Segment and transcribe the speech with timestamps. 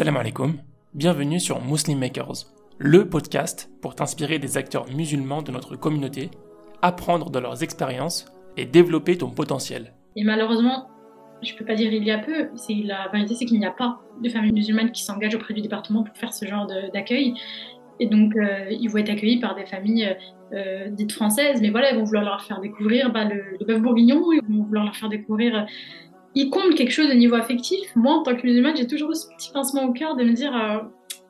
[0.00, 0.54] Salam alaikum,
[0.94, 2.46] bienvenue sur Muslim Makers,
[2.78, 6.30] le podcast pour t'inspirer des acteurs musulmans de notre communauté,
[6.80, 8.24] apprendre de leurs expériences
[8.56, 9.92] et développer ton potentiel.
[10.16, 10.88] Et malheureusement,
[11.42, 13.72] je peux pas dire il y a peu, c'est la vérité c'est qu'il n'y a
[13.72, 17.34] pas de familles musulmanes qui s'engagent auprès du département pour faire ce genre d'accueil.
[17.98, 20.16] Et donc, euh, ils vont être accueillis par des familles
[20.54, 23.82] euh, dites françaises, mais voilà, ils vont vouloir leur faire découvrir bah, le, le bœuf
[23.82, 25.66] bourguignon, ils vont vouloir leur faire découvrir
[26.34, 27.94] il compte quelque chose au niveau affectif.
[27.96, 30.32] Moi, en tant que musulmane, j'ai toujours eu ce petit pincement au cœur de me
[30.32, 30.78] dire, euh,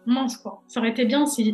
[0.06, 1.52] mince quoi, ça aurait été bien si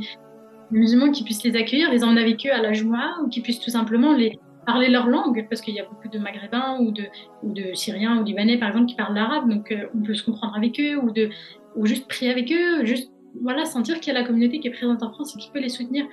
[0.72, 3.40] les musulmans qui puissent les accueillir, les emmener avec eux à la Jouma, ou qui
[3.40, 6.90] puissent tout simplement les parler leur langue, parce qu'il y a beaucoup de Maghrébins ou
[6.90, 7.04] de,
[7.44, 10.24] ou de Syriens ou Libanais, par exemple, qui parlent l'arabe, donc euh, on peut se
[10.24, 11.30] comprendre avec eux, ou, de,
[11.76, 14.72] ou juste prier avec eux, juste voilà, sentir qu'il y a la communauté qui est
[14.72, 16.06] présente en France et qui peut les soutenir.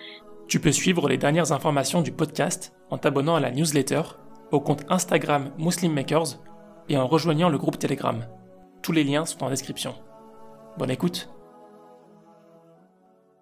[0.47, 4.01] Tu peux suivre les dernières informations du podcast en t'abonnant à la newsletter,
[4.51, 6.37] au compte Instagram Muslim Makers
[6.89, 8.25] et en rejoignant le groupe Telegram.
[8.81, 9.95] Tous les liens sont en description.
[10.77, 11.29] Bonne écoute.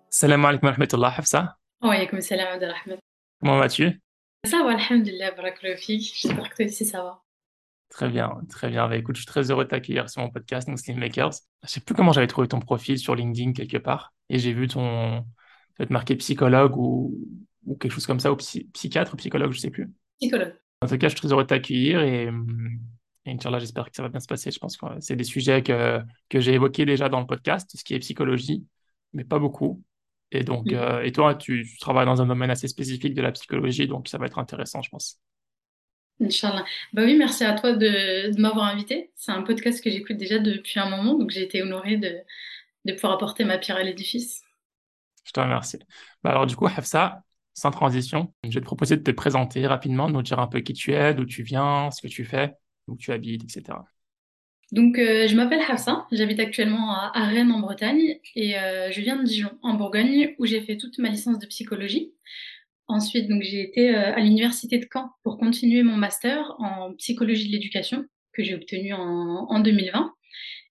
[0.09, 1.57] Salam alaikum wa rahmatullah, Hafsa.
[1.81, 2.99] Wa alaykoum salam wa rahmat.
[3.39, 4.01] Comment vas-tu?
[4.45, 7.21] Ça va, alhamdulillah, barakallahu J'espère que toi aussi ça va.
[7.89, 8.87] Très bien, très bien.
[8.87, 11.33] Bah, écoute, je suis très heureux de t'accueillir sur mon podcast Muslim Makers.
[11.63, 14.67] Je sais plus comment j'avais trouvé ton profil sur LinkedIn quelque part et j'ai vu
[14.67, 15.25] ton
[15.75, 17.17] peut-être marqué psychologue ou,
[17.65, 19.91] ou quelque chose comme ça ou psychiatre ou psychologue, je sais plus.
[20.19, 20.55] Psychologue.
[20.81, 22.29] En tout cas, je suis très heureux de t'accueillir et
[23.25, 24.49] et Inch'Allah, j'espère que ça va bien se passer.
[24.51, 27.83] Je pense que c'est des sujets que, que j'ai évoqués déjà dans le podcast, ce
[27.83, 28.65] qui est psychologie,
[29.13, 29.83] mais pas beaucoup.
[30.31, 30.75] Et donc, mm.
[30.75, 34.17] euh, et toi, tu, travailles dans un domaine assez spécifique de la psychologie, donc ça
[34.17, 35.19] va être intéressant, je pense.
[36.19, 36.65] Inch'Allah.
[36.93, 39.11] Bah oui, merci à toi de, de m'avoir invité.
[39.15, 42.17] C'est un podcast que j'écoute déjà depuis un moment, donc j'ai été honorée de,
[42.85, 44.41] de pouvoir apporter ma pierre à l'édifice.
[45.25, 45.77] Je te remercie.
[46.23, 47.21] Bah alors, du coup, Hafsa,
[47.53, 50.61] sans transition, je vais te proposer de te présenter rapidement, de nous dire un peu
[50.61, 52.55] qui tu es, d'où tu viens, ce que tu fais
[52.91, 53.79] où tu habites, etc.
[54.71, 59.17] Donc, euh, je m'appelle Hafsa, j'habite actuellement à, Rennes en Bretagne et euh, je viens
[59.17, 62.13] de Dijon en Bourgogne où j'ai fait toute ma licence de psychologie.
[62.87, 67.51] Ensuite, j'ai été euh, à l'université de Caen pour continuer mon master en psychologie de
[67.51, 70.13] l'éducation que j'ai obtenu en, en, 2020.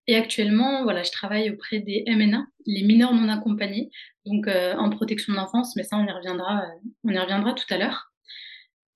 [0.07, 3.91] Et actuellement, voilà, je travaille auprès des MNA, les mineurs non accompagnés,
[4.25, 6.65] donc en protection de l'enfance, mais ça on y reviendra,
[7.05, 8.11] on y reviendra tout à l'heure.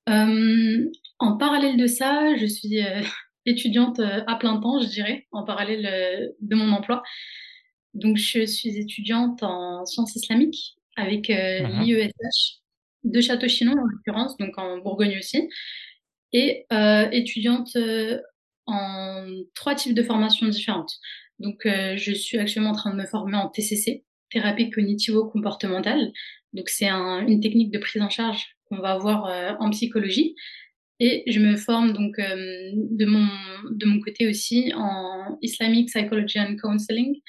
[0.07, 2.81] En parallèle de ça, je suis
[3.47, 7.03] étudiante euh, à plein temps, je dirais, en parallèle de mon emploi.
[7.95, 11.83] Donc, je suis étudiante en sciences islamiques avec mhm.
[11.83, 12.61] l'IESH
[13.05, 15.49] de Château-Chinon, en l'occurrence, donc en Bourgogne aussi,
[16.33, 16.67] et
[17.13, 17.77] étudiante
[18.67, 20.95] en trois types de formations différentes.
[21.39, 26.13] Donc, je suis actuellement en train de me former en TCC, thérapie cognitivo-comportementale.
[26.55, 30.35] Donc, c'est une technique de prise en charge qu'on va avoir euh, en psychologie.
[31.01, 33.27] Et je me forme donc euh, de, mon,
[33.71, 37.21] de mon côté aussi en Islamic Psychology and Counseling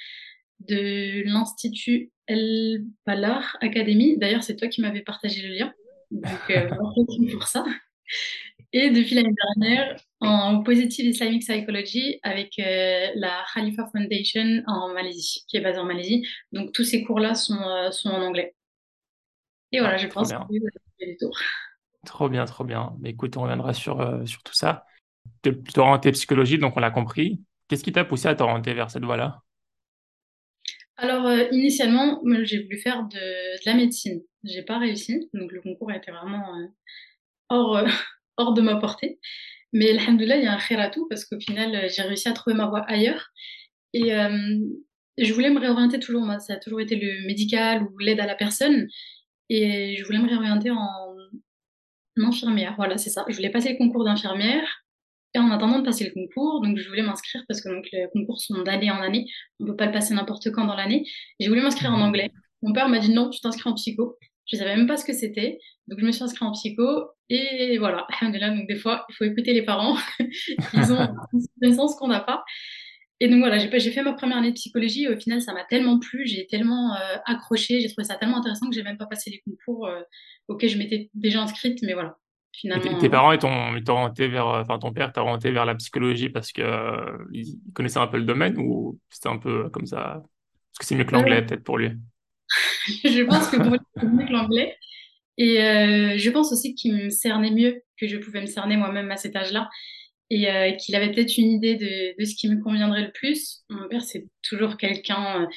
[0.60, 4.18] de l'Institut El Balar Academy.
[4.18, 5.74] D'ailleurs, c'est toi qui m'avais partagé le lien.
[6.12, 6.70] Donc, euh,
[7.32, 7.66] pour ça.
[8.72, 15.58] Et depuis l'année dernière, en Positive Islamic Psychology avec la Khalifa Foundation en Malaisie, qui
[15.58, 16.28] est basée en Malaisie.
[16.52, 17.58] Donc, tous ces cours-là sont,
[17.92, 18.54] sont en anglais.
[19.72, 20.38] Et voilà, je pense que
[22.06, 22.96] Trop bien, trop bien.
[23.00, 24.86] Mais écoute, on reviendra sur, euh, sur tout ça.
[25.44, 27.44] Tu es orienté psychologie, donc on l'a compris.
[27.68, 29.44] Qu'est-ce qui t'a poussé à t'orienter vers cette voie-là?
[30.98, 34.22] Alors, euh, initialement, j'ai voulu faire de, de la médecine.
[34.44, 36.68] J'ai pas réussi, donc le concours été vraiment euh,
[37.50, 37.84] hors,
[38.38, 39.20] hors de ma portée.
[39.74, 42.34] Mais alhamdoulilah, il y a un khir à tout, parce qu'au final, j'ai réussi à
[42.34, 43.30] trouver ma voie ailleurs.
[43.94, 44.12] Et
[45.18, 48.26] je voulais me réorienter toujours, moi, ça a toujours été le médical ou l'aide à
[48.26, 48.88] la personne.
[49.50, 51.15] Et je voulais me réorienter en
[52.18, 52.74] infirmière.
[52.78, 53.26] Voilà, c'est ça.
[53.28, 54.68] Je voulais passer le concours d'infirmière.
[55.34, 58.08] Et en attendant de passer le concours, donc je voulais m'inscrire parce que donc, les
[58.14, 59.26] concours sont d'année en année.
[59.60, 61.06] On ne peut pas le passer n'importe quand dans l'année.
[61.42, 62.32] Je voulais m'inscrire en anglais.
[62.62, 64.18] Mon père m'a dit non, tu t'inscris en psycho.
[64.50, 65.60] Je savais même pas ce que c'était.
[65.88, 67.10] Donc je me suis inscrite en psycho.
[67.30, 69.98] Et voilà, donc des fois, il faut écouter les parents.
[70.20, 72.46] Ils ont une connaissance qu'on n'a pas.
[73.22, 75.64] Et donc voilà, j'ai fait ma première année de psychologie et au final, ça m'a
[75.64, 79.06] tellement plu, j'ai tellement euh, accroché, j'ai trouvé ça tellement intéressant que j'ai même pas
[79.06, 80.02] passé les concours euh,
[80.50, 82.18] auxquels je m'étais déjà inscrite, mais voilà.
[82.54, 86.30] Finalement, tes parents, ils t'ont orienté vers, enfin ton père t'a orienté vers la psychologie
[86.30, 90.22] parce que euh, il connaissait un peu le domaine ou c'était un peu comme ça?
[90.72, 91.92] Parce que c'est mieux que l'anglais peut-être pour lui.
[93.04, 94.78] je pense que pour lui, c'est mieux que l'anglais.
[95.38, 95.58] Et
[96.18, 99.36] je pense aussi qu'il me cernait mieux que je pouvais me cerner moi-même à cet
[99.36, 99.70] âge-là
[100.30, 103.64] et euh, qu'il avait peut-être une idée de, de, ce qui me conviendrait le plus.
[103.70, 105.48] Mon père, c'est toujours quelqu'un euh,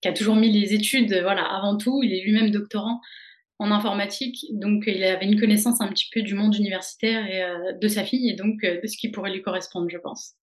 [0.00, 2.02] qui a toujours mis les études voilà, avant tout.
[2.02, 3.00] Il est lui-même doctorant
[3.58, 7.72] en informatique, donc il avait une connaissance un petit peu du monde universitaire et euh,
[7.80, 10.34] de sa fille, et donc de ce qui pourrait lui correspondre, je pense.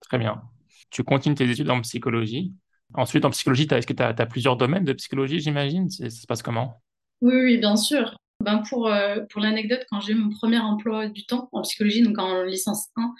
[0.00, 0.42] Très bien.
[0.90, 2.52] Tu continues tes études en psychologie.
[2.94, 5.88] Ensuite, en psychologie, est-ce que tu as, plusieurs domaines de psychologie, j'imagine?
[5.88, 6.82] Ça se passe comment?
[7.20, 8.16] Oui, oui, bien sûr.
[8.42, 12.02] Ben pour euh, pour l'anecdote, quand j'ai eu mon premier emploi du temps en psychologie,
[12.02, 13.14] donc en licence 1,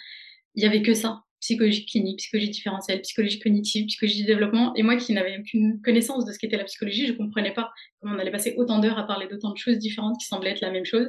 [0.55, 4.73] il y avait que ça psychologie clinique, psychologie différentielle, psychologie cognitive, psychologie du développement.
[4.75, 7.69] Et moi qui n'avais aucune connaissance de ce qu'était la psychologie, je ne comprenais pas
[7.99, 10.61] comment on allait passer autant d'heures à parler d'autant de choses différentes qui semblaient être
[10.61, 11.07] la même chose.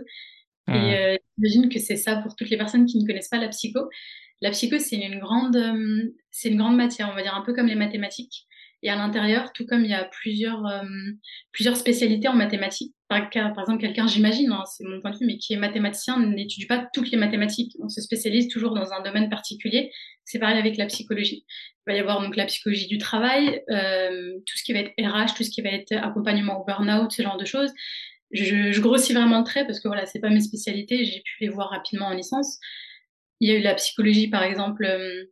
[0.67, 3.49] Et euh, j'imagine que c'est ça pour toutes les personnes qui ne connaissent pas la
[3.49, 3.81] psycho.
[4.41, 7.55] La psycho, c'est une grande, euh, c'est une grande matière, on va dire un peu
[7.55, 8.47] comme les mathématiques.
[8.85, 10.83] Et à l'intérieur, tout comme il y a plusieurs, euh,
[11.53, 15.39] plusieurs spécialités en mathématiques, par, exemple, quelqu'un, j'imagine, hein, c'est mon point de vue, mais
[15.39, 17.75] qui est mathématicien, n'étudie pas toutes les mathématiques.
[17.81, 19.91] On se spécialise toujours dans un domaine particulier.
[20.25, 21.47] C'est pareil avec la psychologie.
[21.87, 24.93] Il va y avoir donc la psychologie du travail, euh, tout ce qui va être
[24.99, 27.73] RH, tout ce qui va être accompagnement au burn-out, ce genre de choses.
[28.33, 31.05] Je, je grossis vraiment le trait parce que voilà, c'est pas mes spécialités.
[31.05, 32.59] J'ai pu les voir rapidement en licence.
[33.41, 35.25] Il y a eu la psychologie, par exemple, euh,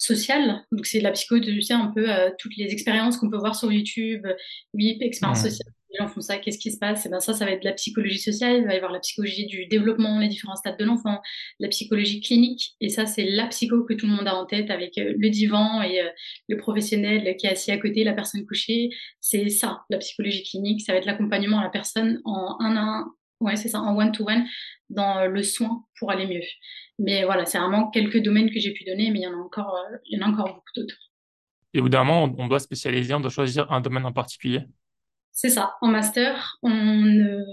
[0.00, 0.64] sociale.
[0.72, 3.38] Donc, c'est de la psycho, tu sais, un peu euh, toutes les expériences qu'on peut
[3.38, 4.26] voir sur YouTube.
[4.74, 7.04] Oui, expérience sociale, les gens font ça, qu'est-ce qui se passe?
[7.04, 8.58] Et eh ben ça, ça va être de la psychologie sociale.
[8.58, 11.20] Il va y avoir la psychologie du développement, les différents stades de l'enfant,
[11.58, 12.76] la psychologie clinique.
[12.80, 15.28] Et ça, c'est la psycho que tout le monde a en tête avec euh, le
[15.28, 16.00] divan et
[16.48, 18.90] le professionnel qui est assis à côté, la personne couchée.
[19.20, 20.80] C'est ça, la psychologie clinique.
[20.80, 23.12] Ça va être l'accompagnement à la personne en un à un.
[23.40, 24.44] Ouais, c'est ça, en one-to-one,
[24.90, 26.42] dans le soin pour aller mieux.
[27.00, 29.42] Mais voilà, c'est vraiment quelques domaines que j'ai pu donner, mais il y en a
[29.42, 30.96] encore, euh, il y en a encore beaucoup d'autres.
[31.72, 34.60] Et au bout d'un moment, on doit spécialiser, on doit choisir un domaine en particulier.
[35.32, 35.76] C'est ça.
[35.80, 36.70] En master, on,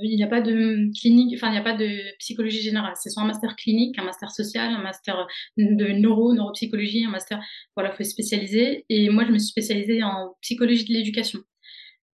[0.02, 2.94] il n'y a pas de clinique, enfin, il n'y a pas de psychologie générale.
[2.96, 5.28] C'est soit un master clinique, un master social, un master
[5.58, 7.40] de neuro, neuropsychologie, un master,
[7.76, 8.84] voilà, faut spécialiser.
[8.90, 11.40] Et moi, je me suis spécialisée en psychologie de l'éducation.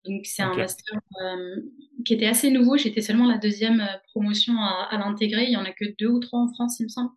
[0.06, 1.60] Donc c'est un master euh,
[2.04, 2.76] qui était assez nouveau.
[2.76, 5.44] J'étais seulement la deuxième euh, promotion à, à l'intégrer.
[5.44, 7.10] Il y en a que deux ou trois en France, il me semble.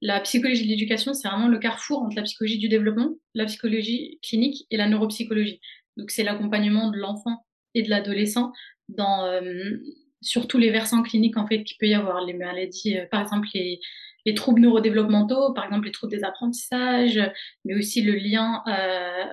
[0.00, 4.18] La psychologie de l'éducation, c'est vraiment le carrefour entre la psychologie du développement, la psychologie
[4.22, 5.60] clinique et la neuropsychologie.
[5.96, 8.52] Donc c'est l'accompagnement de l'enfant et de l'adolescent
[8.88, 9.78] dans euh,
[10.20, 13.48] sur tous les versants cliniques en fait qu'il peut y avoir les maladies, par exemple
[13.54, 13.80] les,
[14.24, 17.20] les troubles neurodéveloppementaux, par exemple les troubles des apprentissages,
[17.64, 18.62] mais aussi le lien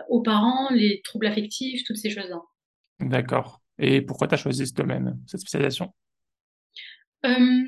[0.10, 2.42] aux parents, les troubles affectifs, toutes ces choses-là.
[3.02, 3.62] D'accord.
[3.78, 5.94] Et pourquoi tu as choisi ce domaine, cette spécialisation?
[7.26, 7.64] Euh,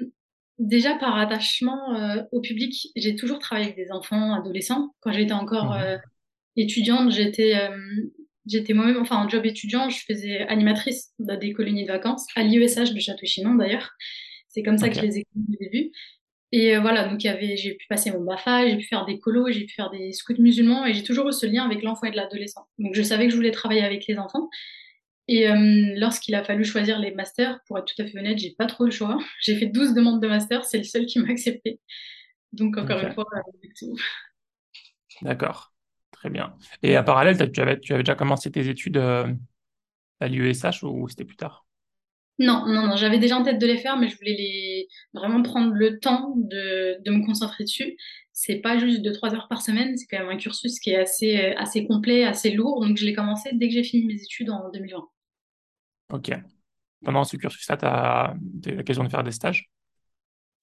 [0.60, 4.94] Déjà par attachement euh, au public, j'ai toujours travaillé avec des enfants, adolescents.
[5.00, 5.82] Quand j'étais encore mmh.
[5.82, 5.98] euh,
[6.56, 7.56] étudiante, j'étais
[8.46, 12.44] j'étais moi-même, enfin en job étudiant, je faisais animatrice dans des colonies de vacances, à
[12.44, 13.90] l'IESH de Château-Chinon d'ailleurs.
[14.48, 15.92] C'est comme ça que je les ai connus au début.
[16.52, 19.74] Et voilà, donc j'ai pu passer mon BAFA, j'ai pu faire des colos, j'ai pu
[19.74, 22.68] faire des scouts musulmans, et j'ai toujours eu ce lien avec l'enfant et de l'adolescent.
[22.78, 24.50] Donc je savais que je voulais travailler avec les enfants.
[25.28, 28.52] Et euh, lorsqu'il a fallu choisir les masters, pour être tout à fait honnête, j'ai
[28.52, 29.18] pas trop le choix.
[29.42, 31.80] J'ai fait 12 demandes de master, c'est le seul qui m'a accepté.
[32.52, 33.26] Donc encore une fois,
[33.80, 33.96] tout.
[35.22, 35.74] D'accord,
[36.12, 36.56] très bien.
[36.82, 39.34] Et en parallèle, tu avais, tu avais déjà commencé tes études euh,
[40.20, 41.66] à l'UESH ou c'était plus tard?
[42.40, 44.88] Non, non, non, j'avais déjà en tête de les faire, mais je voulais les...
[45.14, 47.96] vraiment prendre le temps de, de me concentrer dessus.
[48.32, 51.38] C'est pas juste 2-3 heures par semaine, c'est quand même un cursus qui est assez,
[51.58, 52.84] assez complet, assez lourd.
[52.84, 55.08] Donc je l'ai commencé dès que j'ai fini mes études en 2020.
[56.12, 56.32] Ok.
[57.04, 59.70] Pendant ce cursus-là, tu as eu l'occasion de faire des stages?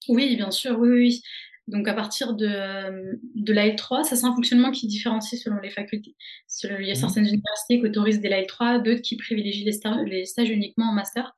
[0.07, 1.21] Oui, bien sûr, oui, oui.
[1.67, 5.69] Donc à partir de, de la L3, ça c'est un fonctionnement qui différencie selon les
[5.69, 6.15] facultés.
[6.63, 6.95] Il y a mhm.
[6.95, 10.93] certaines universités qui autorisent des L3, d'autres qui privilégient les, stages, les stages uniquement en
[10.93, 11.35] master.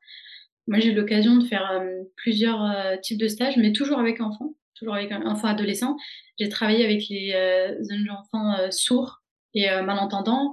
[0.67, 4.21] Moi j'ai eu l'occasion de faire euh, plusieurs euh, types de stages, mais toujours avec
[4.21, 5.97] enfants, toujours avec enfants adolescents.
[6.39, 7.77] J'ai travaillé avec les euh,
[8.09, 9.21] enfants sourds
[9.53, 10.51] et malentendants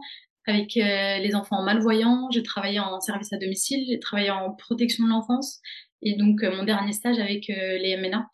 [0.51, 5.05] avec euh, les enfants malvoyants, j'ai travaillé en service à domicile, j'ai travaillé en protection
[5.05, 5.61] de l'enfance
[6.03, 8.29] et donc euh, mon dernier stage avec euh, les MNA,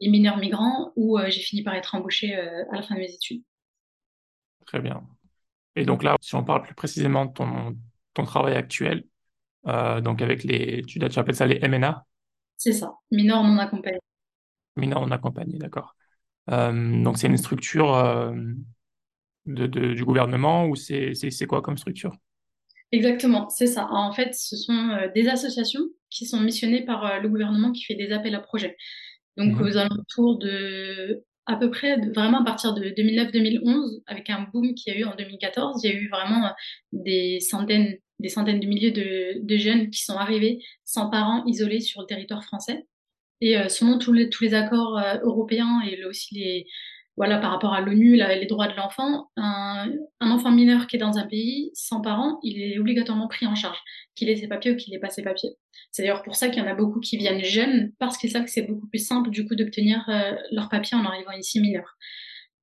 [0.00, 3.42] les mineurs migrants, où j'ai fini par être embauchée à la fin de mes études.
[4.66, 5.02] Très bien.
[5.74, 7.76] Et donc là, si on parle plus précisément de ton,
[8.12, 9.04] ton travail actuel,
[9.64, 12.04] donc avec les, tu, tu appelles ça les MNA
[12.58, 13.98] C'est ça, mineurs non accompagnés.
[14.76, 15.96] Mineurs non accompagnés, d'accord.
[16.46, 18.34] donc c'est une structure
[19.46, 22.16] de, du gouvernement ou c'est quoi comme structure?
[22.92, 23.88] Exactement, c'est ça.
[23.90, 27.84] En fait, ce sont euh, des associations qui sont missionnées par euh, le gouvernement qui
[27.84, 28.76] fait des appels à projets.
[29.36, 29.62] Donc, mhm.
[29.62, 34.92] aux alentours de, à peu près, vraiment à partir de 2009-2011, avec un boom qu'il
[34.92, 36.50] y a eu en 2014, il y a eu vraiment euh,
[36.92, 41.80] des centaines, des centaines de milliers de, de jeunes qui sont arrivés sans parents, isolés
[41.80, 42.86] sur le territoire français.
[43.42, 46.66] Et selon tous les, tous les accords européens et aussi les,
[47.16, 51.16] voilà, par rapport à l'ONU, les droits de l'enfant, un, enfant mineur qui est dans
[51.16, 53.78] un pays sans parents, il est obligatoirement pris en charge,
[54.14, 55.56] qu'il ait ses papiers ou qu'il n'ait pas ses papiers.
[55.92, 58.44] C'est d'ailleurs pour ça qu'il y en a beaucoup qui viennent jeunes, parce qu'ils savent
[58.44, 61.96] que c'est beaucoup plus simple du coup d'obtenir euh, leurs papiers en arrivant ici mineurs.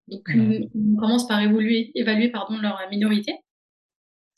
[0.07, 3.33] Donc on commence par évoluer, évaluer pardon, leur minorité.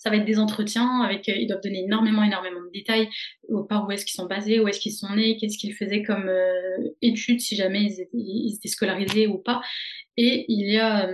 [0.06, 3.10] Ça va être des entretiens avec, ils doivent donner énormément, énormément de détails
[3.68, 6.30] par où est-ce qu'ils sont basés, où est-ce qu'ils sont nés, qu'est-ce qu'ils faisaient comme
[7.02, 7.84] études, si jamais
[8.14, 9.62] ils étaient, scolarisés ou pas.
[10.16, 11.10] Et il y a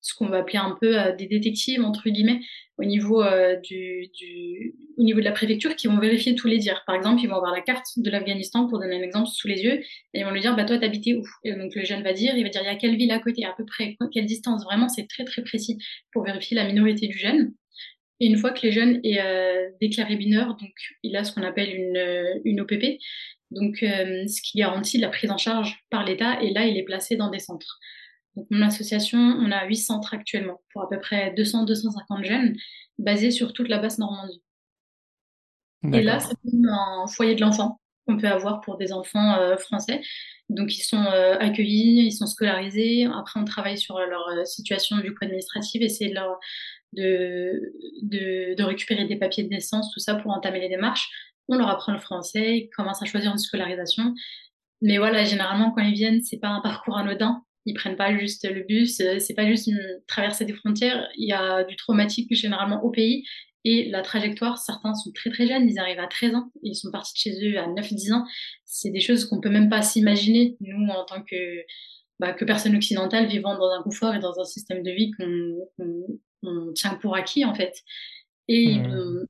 [0.00, 2.40] ce qu'on va appeler un peu des détectives entre guillemets
[2.78, 6.82] au niveau euh, du, au niveau de la préfecture qui vont vérifier tous les dires.
[6.86, 9.62] Par exemple, ils vont avoir la carte de l'Afghanistan pour donner un exemple sous les
[9.62, 11.22] yeux et ils vont lui dire bah toi t'habitais où?
[11.44, 13.20] Et donc le jeune va dire, il va dire il y a quelle ville à
[13.20, 14.64] côté, à peu près quelle distance?
[14.64, 15.78] Vraiment, c'est très très précis
[16.12, 17.54] pour vérifier la minorité du jeune.
[18.24, 21.42] Et une fois que les jeunes est euh, déclaré mineur, donc il a ce qu'on
[21.42, 22.98] appelle une, une OPP,
[23.50, 26.42] donc euh, ce qui garantit la prise en charge par l'État.
[26.42, 27.78] Et là, il est placé dans des centres.
[28.34, 32.56] Donc, mon association, on a huit centres actuellement pour à peu près 200-250 jeunes
[32.98, 34.42] basés sur toute la basse Normandie.
[35.92, 36.34] Et là, c'est
[36.66, 40.00] un foyer de l'enfant qu'on peut avoir pour des enfants euh, français.
[40.48, 43.06] Donc, ils sont euh, accueillis, ils sont scolarisés.
[43.06, 46.38] Après, on travaille sur leur euh, situation du coup administrative, essayer de, leur,
[46.94, 51.08] de, récupérer des papiers de naissance, tout ça pour entamer les démarches.
[51.48, 54.14] On leur apprend le français, ils commencent à choisir une scolarisation.
[54.80, 57.42] Mais voilà, généralement, quand ils viennent, c'est pas un parcours anodin.
[57.66, 61.08] Ils prennent pas juste le bus, euh, c'est pas juste une traversée des frontières.
[61.16, 63.24] Il y a du traumatique généralement au pays
[63.64, 66.90] et la trajectoire, certains sont très très jeunes, ils arrivent à 13 ans, ils sont
[66.90, 68.26] partis de chez eux à 9-10 ans.
[68.66, 71.62] C'est des choses qu'on peut même pas s'imaginer, nous, en tant que,
[72.20, 75.84] bah, que personne occidentale vivant dans un confort et dans un système de vie qu'on
[76.74, 77.82] tient pour acquis, en fait.
[78.48, 79.26] Et mmh.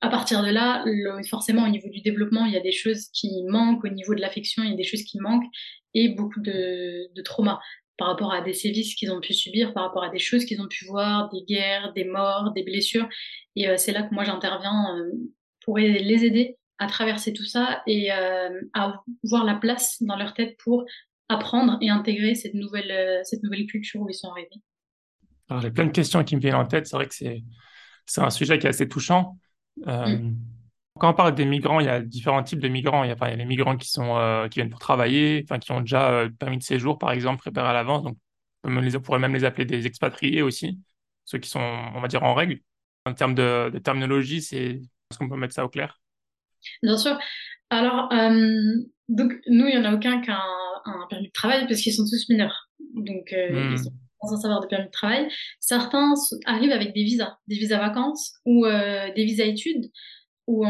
[0.00, 0.84] à partir de là,
[1.28, 4.20] forcément, au niveau du développement, il y a des choses qui manquent, au niveau de
[4.20, 5.46] l'affection, il y a des choses qui manquent
[5.94, 7.60] et beaucoup de, de traumas
[7.96, 10.60] par rapport à des sévices qu'ils ont pu subir, par rapport à des choses qu'ils
[10.60, 13.08] ont pu voir, des guerres, des morts, des blessures.
[13.56, 15.12] Et euh, c'est là que moi j'interviens euh,
[15.64, 20.34] pour les aider à traverser tout ça et euh, à voir la place dans leur
[20.34, 20.84] tête pour
[21.28, 24.60] apprendre et intégrer cette nouvelle, cette nouvelle culture où ils sont arrivés.
[25.48, 26.86] Alors j'ai plein de questions qui me viennent en tête.
[26.86, 27.42] C'est vrai que c'est,
[28.06, 29.38] c'est un sujet qui est assez touchant.
[29.84, 30.32] Mmh.
[30.98, 33.02] Quand on parle des migrants, il y a différents types de migrants.
[33.02, 35.44] Il y a, il y a les migrants qui, sont, euh, qui viennent pour travailler,
[35.44, 38.04] enfin, qui ont déjà euh, permis de séjour, par exemple, préparé à l'avance.
[38.04, 38.16] Donc,
[38.62, 40.78] on, les, pourrait même les appeler des expatriés aussi,
[41.24, 42.60] ceux qui sont, on va dire, en règle.
[43.06, 46.00] En termes de, de terminologie, c'est est-ce qu'on peut mettre ça au clair?
[46.82, 47.18] Bien sûr.
[47.70, 48.74] Alors, euh,
[49.08, 50.40] donc, nous, il n'y en a aucun qui a
[50.84, 52.70] un, permis de travail parce qu'ils sont tous mineurs.
[52.94, 53.76] Donc, ils hmm.
[53.76, 53.92] sont
[54.26, 55.28] sans savoir de permis de travail.
[55.60, 56.14] Certains
[56.46, 59.90] arrivent avec des visas, des visas vacances ou des visas études
[60.46, 60.64] ou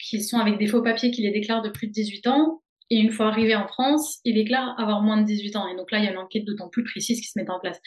[0.00, 2.62] qui sont avec des faux papiers qui les déclarent de plus de 18 ans.
[2.90, 5.68] Et une fois arrivés en France, ils déclarent avoir moins de 18 ans.
[5.68, 7.58] Et donc là, il y a une enquête d'autant plus précise qui se met en
[7.58, 7.80] place.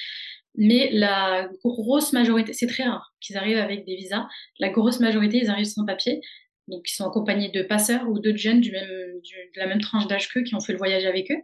[0.55, 4.27] Mais la grosse majorité, c'est très rare qu'ils arrivent avec des visas.
[4.59, 6.19] La grosse majorité, ils arrivent sans papier.
[6.67, 10.07] Donc, ils sont accompagnés de passeurs ou d'autres jeunes du même, de la même tranche
[10.07, 11.41] d'âge qu'eux qui ont fait le voyage avec eux.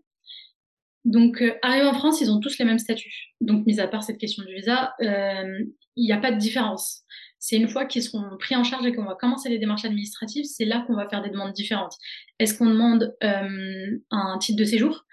[1.05, 3.31] Donc, euh, arrivés en France, ils ont tous les mêmes statuts.
[3.41, 5.63] Donc, mis à part cette question du visa, euh,
[5.95, 7.05] il n'y a pas de différence
[7.45, 10.45] c'est une fois qu'ils seront pris en charge et qu'on va commencer les démarches administratives,
[10.45, 11.93] c'est là qu'on va faire des demandes différentes.
[12.39, 15.05] Est-ce qu'on demande euh, un titre de séjour?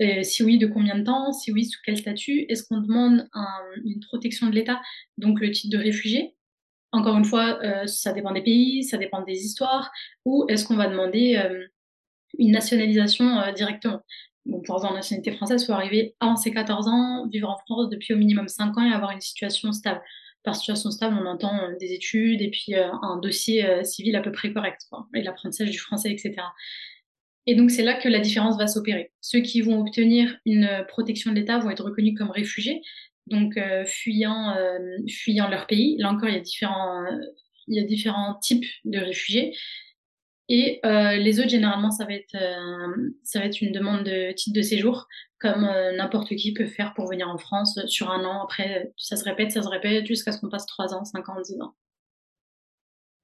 [0.00, 1.30] Euh, Si oui, de combien de temps?
[1.32, 2.46] Si oui, sous quel statut?
[2.48, 3.28] Est-ce qu'on demande
[3.84, 4.80] une protection de l'État,
[5.18, 6.34] donc le titre de réfugié?
[6.90, 9.92] Encore une fois, euh, ça dépend des pays, ça dépend des histoires.
[10.24, 11.38] Ou est-ce qu'on va demander
[12.38, 14.00] une nationalisation directement?
[14.46, 17.88] Bon, pour avoir une nationalité française, faut arriver avant ses 14 ans, vivre en France
[17.88, 20.00] depuis au minimum 5 ans et avoir une situation stable
[20.44, 24.14] par situation stable, on entend euh, des études et puis euh, un dossier euh, civil
[24.14, 24.82] à peu près correct,
[25.14, 26.34] et l'apprentissage du français, etc.
[27.46, 29.10] Et donc c'est là que la différence va s'opérer.
[29.20, 32.80] Ceux qui vont obtenir une protection de l'État vont être reconnus comme réfugiés,
[33.26, 34.56] donc fuyant,
[35.08, 35.98] fuyant leur pays.
[35.98, 37.04] Là encore, il y a différents,
[37.68, 39.54] il y a différents types de réfugiés.
[40.48, 42.36] Et les autres, généralement, ça va être,
[43.22, 45.08] ça va être une demande de titre de séjour
[45.44, 48.42] comme euh, n'importe qui peut faire pour venir en France sur un an.
[48.42, 51.38] Après, ça se répète, ça se répète jusqu'à ce qu'on passe 3 ans, 5 ans,
[51.38, 51.74] 10 ans.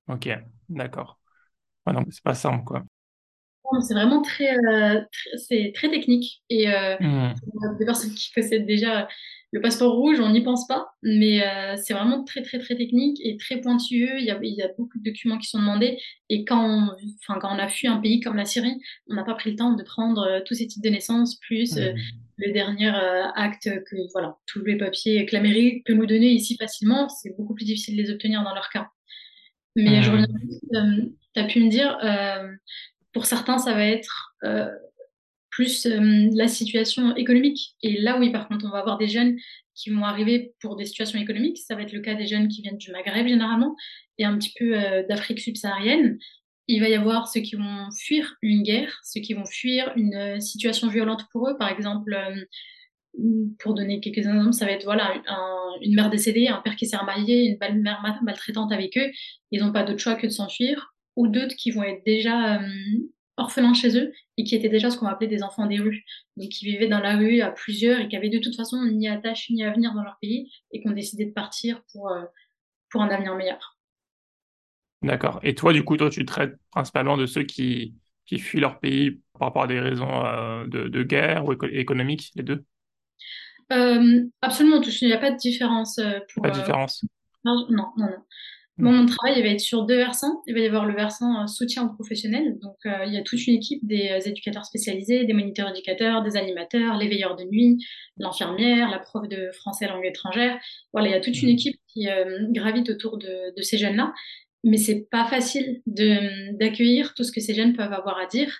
[0.06, 0.28] Ok,
[0.68, 1.18] d'accord.
[1.86, 2.84] Ouais, donc, c'est pas simple, quoi.
[3.80, 5.00] C'est vraiment très, euh,
[5.36, 6.42] c'est très technique.
[6.50, 7.34] Et euh, mmh.
[7.78, 9.08] des personnes qui possèdent déjà
[9.52, 13.18] le passeport rouge, on n'y pense pas, mais euh, c'est vraiment très très très technique
[13.24, 14.18] et très pointueux.
[14.18, 16.94] Il y, a, il y a beaucoup de documents qui sont demandés et quand on,
[17.22, 19.56] enfin, quand on a fui un pays comme la Syrie, on n'a pas pris le
[19.56, 21.92] temps de prendre euh, tous ces titres de naissance plus euh,
[22.36, 22.90] le dernier
[23.34, 27.08] acte que voilà tous les papiers que la mairie peut nous donner ici facilement.
[27.08, 28.88] C'est beaucoup plus difficile de les obtenir dans leur cas.
[29.76, 30.26] Mais je reviens,
[31.34, 31.98] tu as pu me dire,
[33.12, 34.34] pour certains, ça va être
[35.50, 37.74] plus euh, la situation économique.
[37.82, 39.36] Et là, oui, par contre, on va avoir des jeunes
[39.74, 41.58] qui vont arriver pour des situations économiques.
[41.58, 43.76] Ça va être le cas des jeunes qui viennent du Maghreb généralement
[44.18, 46.18] et un petit peu euh, d'Afrique subsaharienne.
[46.68, 50.14] Il va y avoir ceux qui vont fuir une guerre, ceux qui vont fuir une
[50.14, 51.56] euh, situation violente pour eux.
[51.58, 52.16] Par exemple,
[53.58, 55.20] pour donner quelques exemples, ça va être voilà
[55.82, 59.10] une mère décédée, un père qui s'est remarié, une belle-mère maltraitante avec eux.
[59.50, 62.60] Ils n'ont pas d'autre choix que de s'enfuir, ou d'autres qui vont être déjà
[63.40, 66.04] orphelins chez eux et qui étaient déjà ce qu'on appelait des enfants des rues,
[66.36, 69.08] donc qui vivaient dans la rue à plusieurs et qui avaient de toute façon ni
[69.08, 72.12] attache ni avenir dans leur pays et qui ont décidé de partir pour
[72.90, 73.78] pour un avenir meilleur.
[75.02, 75.40] D'accord.
[75.42, 77.94] Et toi, du coup, toi, tu traites principalement de ceux qui,
[78.26, 82.32] qui fuient leur pays par rapport à des raisons euh, de, de, guerre ou économiques,
[82.34, 82.64] les deux?
[83.72, 85.98] Euh, Absolument, il n'y a pas de différence.
[85.98, 87.04] Euh, pour, pas de différence
[87.44, 88.08] Non, non, non.
[88.80, 88.90] Hmm.
[88.90, 90.42] mon travail il va être sur deux versants.
[90.46, 92.58] Il va y avoir le versant soutien professionnel.
[92.60, 96.96] Donc, il y a toute une équipe des éducateurs spécialisés, des moniteurs éducateurs, des animateurs,
[96.96, 97.78] les veilleurs de nuit,
[98.16, 100.58] l'infirmière, la prof de français langue étrangère.
[100.92, 102.06] Voilà, il y a toute une équipe qui
[102.50, 104.12] gravite autour de, de ces jeunes-là
[104.64, 108.54] mais c'est pas facile de d'accueillir tout ce que ces jeunes peuvent avoir à dire.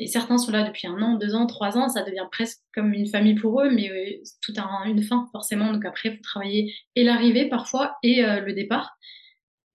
[0.00, 2.92] Et certains sont là depuis un an, deux ans, trois ans, ça devient presque comme
[2.92, 5.72] une famille pour eux, mais euh, tout a une fin forcément.
[5.72, 8.96] Donc après, il faut travailler et l'arrivée parfois et euh, le départ.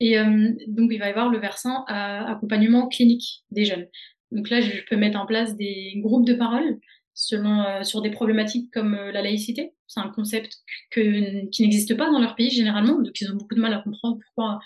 [0.04, 3.88] Et euh, donc il va y avoir le versant accompagnement clinique des jeunes.
[4.32, 6.80] Donc là, je peux mettre en place des groupes de parole
[7.14, 9.74] selon sur des problématiques comme la laïcité.
[9.88, 10.58] C'est un concept
[10.92, 14.18] qui n'existe pas dans leur pays généralement, donc ils ont beaucoup de mal à comprendre
[14.26, 14.60] pourquoi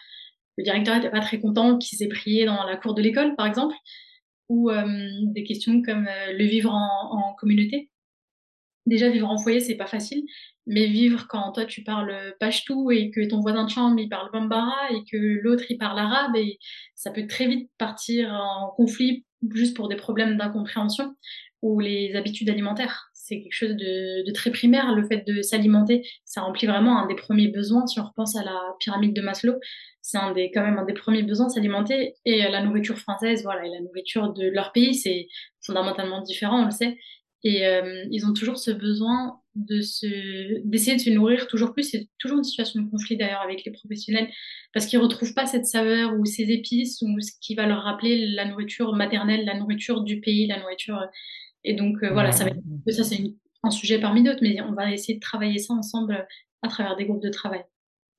[0.57, 3.45] le directeur n'était pas très content qu'ils aient prié dans la cour de l'école, par
[3.45, 3.75] exemple,
[4.49, 4.83] ou euh,
[5.23, 7.89] des questions comme euh, le vivre en, communauté.
[8.87, 10.23] Déjà, vivre en foyer, c'est pas facile,
[10.65, 14.31] mais vivre quand toi tu parles pashtou et que ton voisin de chambre il parle
[14.31, 16.57] bambara et que l'autre il parle arabe et
[16.95, 21.15] ça peut très vite partir en conflit juste pour des problèmes d'incompréhension
[21.61, 23.09] ou les habitudes alimentaires.
[23.13, 27.07] C'est quelque chose de, de, très primaire, le fait de s'alimenter, ça remplit vraiment un
[27.07, 29.55] des premiers besoins si on repense à la pyramide de Maslow
[30.07, 32.15] c'est un des, quand même un des premiers besoins, s'alimenter.
[32.23, 35.27] Et euh, la nourriture française, voilà, et la nourriture de leur pays, c'est
[35.65, 36.97] fondamentalement différent, on le sait.
[37.47, 41.83] Et euh, ils ont toujours ce besoin de se, d'essayer de se nourrir toujours plus.
[41.83, 44.27] C'est toujours une situation de conflit d'ailleurs avec les professionnels
[44.73, 48.27] parce qu'ils retrouvent pas cette saveur ou ces épices ou ce qui va leur rappeler
[48.27, 50.99] la nourriture maternelle, la nourriture du pays, la nourriture.
[51.63, 52.59] Et donc euh, voilà, ça, va être,
[52.91, 56.27] ça c'est un sujet parmi d'autres, mais on va essayer de travailler ça ensemble
[56.63, 57.63] à travers des groupes de travail.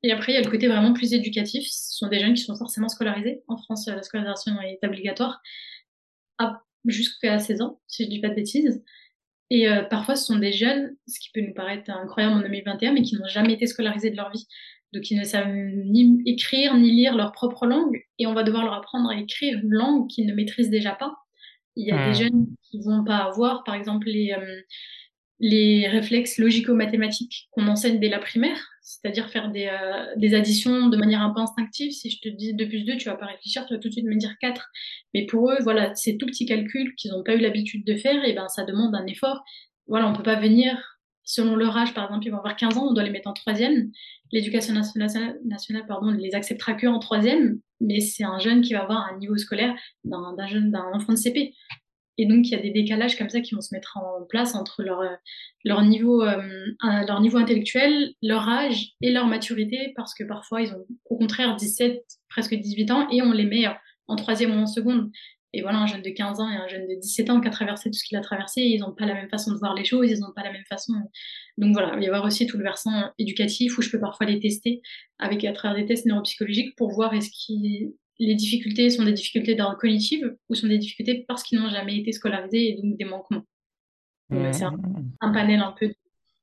[0.04, 1.66] Et après, il y a le côté vraiment plus éducatif.
[1.68, 3.42] Ce sont des jeunes qui sont forcément scolarisés.
[3.46, 5.42] En France, la scolarisation est obligatoire
[6.86, 8.82] jusqu'à 16 ans, si je dis pas de bêtises.
[9.50, 12.92] Et euh, parfois, ce sont des jeunes, ce qui peut nous paraître incroyable en 2021,
[12.92, 14.46] mais qui n'ont jamais été scolarisés de leur vie.
[14.92, 18.00] Donc, ils ne savent ni écrire, ni lire leur propre langue.
[18.18, 21.14] Et on va devoir leur apprendre à écrire une langue qu'ils ne maîtrisent déjà pas.
[21.76, 24.60] Il y a des jeunes qui vont pas avoir, par exemple, les, euh,
[25.38, 30.96] les réflexes logico-mathématiques qu'on enseigne dès la primaire, c'est-à-dire faire des, euh, des, additions de
[30.96, 31.92] manière un peu instinctive.
[31.92, 33.92] Si je te dis 2 plus 2, tu vas pas réfléchir, tu vas tout de
[33.92, 34.66] suite me dire 4.
[35.12, 38.24] Mais pour eux, voilà, ces tout petits calculs qu'ils n'ont pas eu l'habitude de faire,
[38.24, 39.44] et ben ça demande un effort.
[39.86, 40.98] Voilà, on peut pas venir
[41.28, 43.34] selon leur âge, par exemple, ils vont avoir 15 ans, on doit les mettre en
[43.34, 43.90] troisième.
[44.32, 48.80] L'éducation nationale, nationale pardon, les acceptera que en troisième, mais c'est un jeune qui va
[48.80, 49.74] avoir un niveau scolaire
[50.04, 51.52] d'un jeune, d'un enfant de CP.
[52.18, 54.56] Et donc, il y a des décalages comme ça qui vont se mettre en place
[54.56, 56.22] entre leur, euh, niveau
[57.38, 62.54] intellectuel, leur âge et leur maturité, parce que parfois, ils ont au contraire 17, presque
[62.54, 63.66] 18 ans, et on les met
[64.08, 65.10] en troisième ou en seconde.
[65.54, 67.50] Et voilà, un jeune de 15 ans et un jeune de 17 ans qui a
[67.50, 69.84] traversé tout ce qu'il a traversé, ils n'ont pas la même façon de voir les
[69.84, 70.92] choses, ils n'ont pas la même façon.
[71.56, 74.26] Donc voilà, il va y avoir aussi tout le versant éducatif où je peux parfois
[74.26, 74.82] les tester
[75.18, 79.54] avec à travers des tests neuropsychologiques pour voir est-ce qu'ils les difficultés sont des difficultés
[79.54, 83.04] d'ordre cognitif ou sont des difficultés parce qu'ils n'ont jamais été scolarisés et donc des
[83.04, 83.44] manquements.
[84.30, 84.76] C'est un,
[85.32, 85.94] panel un peu de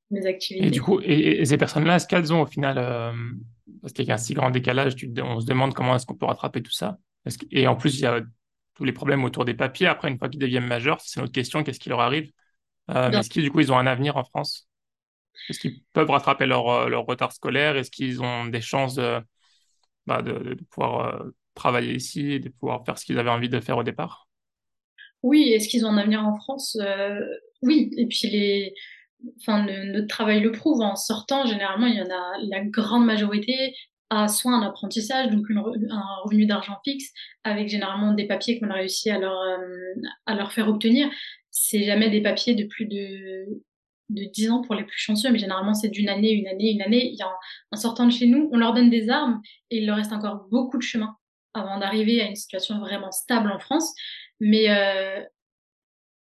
[0.09, 0.67] mes activités.
[0.67, 3.13] Et du coup, et, ces personnes-là, est-ce qu'elles ont au final, euh,
[3.81, 6.15] parce qu'il y a un si grand décalage, tu, on se demande comment est-ce qu'on
[6.15, 6.97] peut rattraper tout ça?
[7.51, 8.21] Et en plus, il y a
[8.73, 9.87] tous les problèmes autour des papiers.
[9.87, 12.31] Après, une fois qu'ils deviennent majeurs, c'est une autre question, qu'est-ce qui leur arrive?
[12.89, 14.67] Euh, Est-ce qu'ils, du coup, ils ont un avenir en France?
[15.49, 17.77] Est-ce qu'ils peuvent rattraper leur, euh, leur retard scolaire?
[17.77, 19.19] Est-ce qu'ils ont des chances de,
[20.07, 21.23] bah, de, pouvoir
[21.55, 24.27] travailler ici et de pouvoir faire ce qu'ils avaient envie de faire au départ
[25.23, 27.19] Oui, est-ce qu'ils ont un avenir en France euh,
[27.63, 28.73] Oui, et puis les...
[29.39, 30.81] enfin, notre travail le prouve.
[30.81, 33.73] En sortant, généralement, il y en a la grande majorité
[34.09, 35.61] a soit un apprentissage, donc un
[36.23, 37.11] revenu d'argent fixe,
[37.43, 41.09] avec généralement des papiers qu'on a réussi à leur, euh, à leur faire obtenir.
[41.49, 43.63] C'est jamais des papiers de plus de,
[44.09, 46.81] de 10 ans pour les plus chanceux, mais généralement c'est d'une année, une année, une
[46.81, 47.15] année.
[47.71, 49.41] En sortant de chez nous, on leur donne des armes
[49.71, 51.15] et il leur reste encore beaucoup de chemin
[51.57, 53.93] avant d'arriver à une situation vraiment stable en France.
[54.39, 55.23] Mais, euh,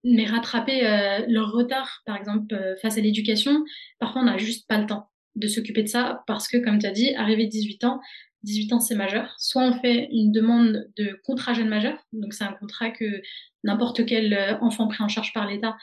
[0.05, 3.65] mais rattraper euh, leur retard, par exemple, euh, face à l'éducation,
[3.99, 6.87] parfois on n'a juste pas le temps de s'occuper de ça parce que, comme tu
[6.87, 8.01] as dit, arriver 18 ans,
[8.45, 9.35] 18 ans c'est majeur.
[9.39, 13.23] Soit on fait une demande de contrat jeune majeur, donc c'est un contrat que
[13.65, 15.77] n'importe quel enfant pris en charge par l'État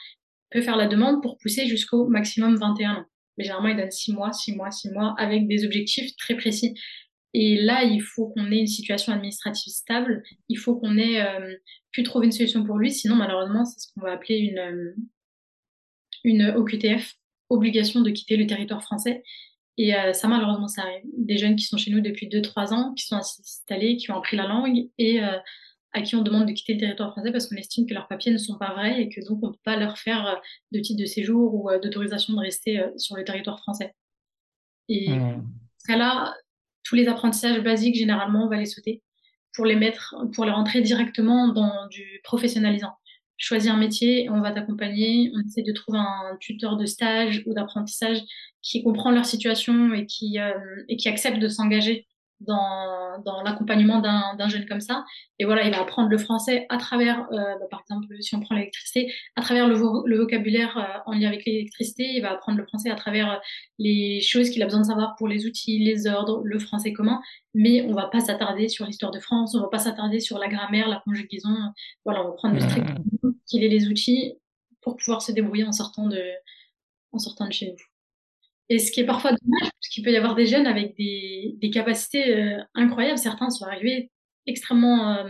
[0.52, 3.06] peut faire la demande pour pousser jusqu'au maximum 21 ans.
[3.38, 6.76] Mais généralement, ils donnent 6 mois, 6 mois, 6 mois, avec des objectifs très précis.
[7.34, 11.56] Et là, il faut qu'on ait une situation administrative stable, il faut qu'on ait euh,
[11.92, 14.96] pu trouver une solution pour lui, sinon malheureusement, c'est ce qu'on va appeler une, euh,
[16.24, 17.16] une OQTF,
[17.50, 19.24] obligation de quitter le territoire français.
[19.78, 21.04] Et euh, ça, malheureusement, ça arrive.
[21.18, 24.38] Des jeunes qui sont chez nous depuis 2-3 ans, qui sont installés, qui ont appris
[24.38, 25.38] la langue et euh,
[25.94, 28.32] à qui on demande de quitter le territoire français parce qu'on estime que leurs papiers
[28.32, 30.42] ne sont pas vrais et que donc on ne peut pas leur faire
[30.72, 33.94] de titre de séjour ou d'autorisation de rester sur le territoire français.
[34.88, 35.44] Et mmh.
[35.90, 36.34] là,
[36.84, 39.02] tous les apprentissages basiques, généralement, on va les sauter
[39.54, 42.94] pour les mettre, pour les rentrer directement dans du professionnalisant.
[43.38, 47.54] Choisis un métier, on va t'accompagner, on essaie de trouver un tuteur de stage ou
[47.54, 48.20] d'apprentissage
[48.62, 50.54] qui comprend leur situation et qui, euh,
[50.88, 52.06] et qui accepte de s'engager
[52.48, 55.06] dans, dans l'accompagnement d'un jeune comme ça.
[55.40, 58.40] Et voilà, il va apprendre le français à travers, euh, bah, par exemple, si on
[58.40, 59.76] prend l'électricité, à travers le,
[60.06, 63.38] le vocabulaire euh, en lien avec l'électricité, il va apprendre le français à travers euh,
[63.80, 67.22] les choses qu'il a besoin de savoir pour les outils, les ordres, le français commun.
[67.54, 70.48] Mais on va pas s'attarder sur l'histoire de France, on va pas s'attarder sur la
[70.48, 71.56] grammaire, la conjugaison.
[72.06, 72.88] Voilà, on va prendre le strict
[73.48, 74.36] qu'il ait les outils
[74.82, 76.22] pour pouvoir se débrouiller en sortant de,
[77.12, 77.91] en sortant de chez nous.
[78.72, 81.70] Et ce qui est parfois dommage, parce qu'il peut y avoir des jeunes avec des,
[81.74, 83.18] capacités euh, incroyables.
[83.18, 84.10] Certains sont arrivés
[84.48, 85.30] extrêmement, euh,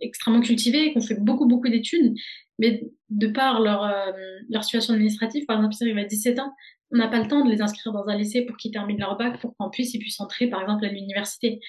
[0.00, 2.14] extrêmement cultivés, qui ont fait beaucoup, beaucoup d'études,
[2.58, 6.54] mais de par leur, euh, situation administrative, par exemple, arrivent à 17 ans,
[6.90, 9.18] on n'a pas le temps de les inscrire dans un lycée pour qu'ils terminent leur
[9.18, 11.60] bac, pour qu'en plus ils puissent entrer, par exemple, à l'université.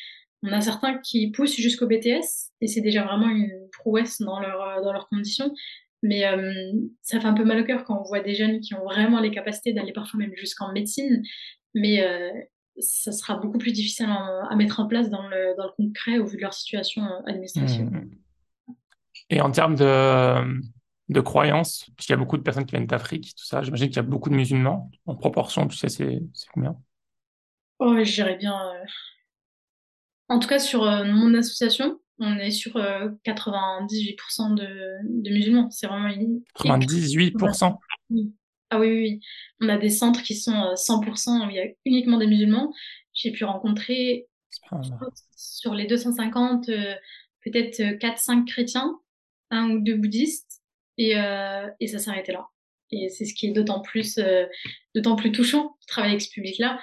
[0.44, 4.82] On a certains qui poussent jusqu'au BTS, et c'est déjà vraiment une prouesse dans, leur,
[4.84, 5.54] dans leurs conditions.
[6.02, 8.74] Mais euh, ça fait un peu mal au cœur quand on voit des jeunes qui
[8.74, 11.24] ont vraiment les capacités d'aller parfois même jusqu'en médecine,
[11.74, 12.32] mais euh,
[12.80, 16.26] ça sera beaucoup plus difficile à, mettre en place dans le, dans le, concret au
[16.26, 17.86] vu de leur situation euh, administrative.
[17.86, 18.10] Mmh.
[19.30, 20.62] Et en termes de,
[21.10, 23.98] de croyances, puisqu'il y a beaucoup de personnes qui viennent d'Afrique, tout ça, j'imagine qu'il
[23.98, 24.90] y a beaucoup de musulmans.
[25.06, 26.22] En proportion, tu sais, c'est
[26.54, 26.78] combien?
[27.80, 28.58] Oh, je dirais bien.
[30.30, 35.70] En tout cas, sur mon association, on est sur 98% euh, de, musulmans.
[35.72, 36.10] C'est vraiment
[36.60, 37.78] 98%
[38.70, 39.20] Ah oui, oui, oui.
[39.62, 42.74] On a des centres qui sont 100% où il y a uniquement des musulmans.
[43.14, 44.28] J'ai pu rencontrer
[45.36, 46.94] sur les 250 euh,
[47.44, 49.00] peut-être 4-5 euh, chrétiens,
[49.50, 50.62] un ou deux bouddhistes,
[50.98, 51.14] et,
[51.80, 52.46] et ça s'arrêtait là.
[52.92, 54.20] Et c'est ce qui est d'autant plus,
[54.94, 56.78] d'autant plus touchant, de travailler avec ce public-là,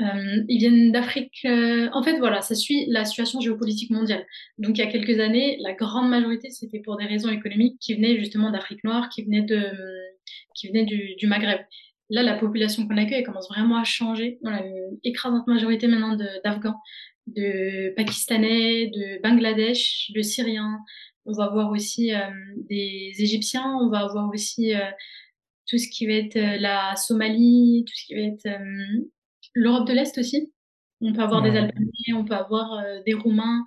[0.00, 1.40] euh, ils viennent d'Afrique.
[1.44, 4.26] Euh, en fait, voilà, ça suit la situation géopolitique mondiale.
[4.58, 7.94] Donc, il y a quelques années, la grande majorité, c'était pour des raisons économiques qui
[7.94, 9.70] venaient justement d'Afrique noire, qui venaient de,
[10.54, 11.60] qui venaient du, du Maghreb.
[12.10, 14.38] Là, la population qu'on accueille, commence vraiment à changer.
[14.42, 16.78] On a une écrasante majorité maintenant d'Afghans,
[17.26, 20.78] de, Pakistanais, de Bangladesh, de Syriens.
[21.26, 22.18] On va avoir aussi euh,
[22.68, 23.76] des Égyptiens.
[23.80, 24.72] On va avoir aussi
[25.66, 28.48] tout ce qui va être la Somalie, tout ce qui va être
[29.54, 30.52] L'Europe de l'Est aussi.
[31.00, 33.64] On peut avoir des Albanais, on peut avoir euh, des Roumains.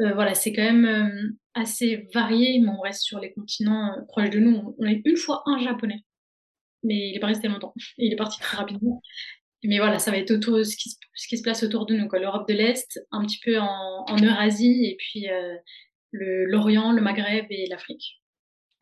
[0.00, 4.30] Euh, voilà, c'est quand même euh, assez varié, mais on reste sur les continents proches
[4.30, 4.74] de nous.
[4.78, 6.02] On a une fois un Japonais,
[6.82, 7.72] mais il est pas resté longtemps.
[7.98, 9.00] il est parti très rapidement.
[9.62, 12.08] Mais voilà, ça va être autour ce qui, ce qui se place autour de nous.
[12.12, 15.26] L'Europe de l'Est, un petit peu en, en Eurasie, et puis
[16.12, 18.20] l'Orient, le Maghreb et l'Afrique.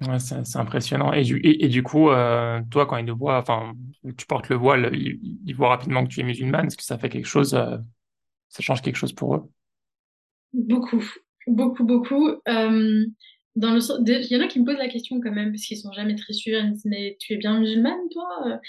[0.00, 1.12] Ouais, c'est impressionnant.
[1.12, 3.74] Et du, et, du coup, euh, toi, quand ils te voient, enfin,
[4.16, 6.66] tu portes le voile, ils, voient rapidement que tu es musulmane.
[6.66, 7.76] Est-ce que ça fait quelque chose, euh,
[8.48, 9.42] ça change quelque chose pour eux?
[10.52, 11.02] Beaucoup,
[11.46, 12.28] beaucoup, beaucoup.
[12.48, 13.06] Euh,
[13.56, 13.80] dans le,
[14.10, 16.16] il y en a qui me posent la question quand même, parce qu'ils sont jamais
[16.16, 16.60] très sûrs.
[16.84, 18.60] Mais tu es bien musulmane, toi?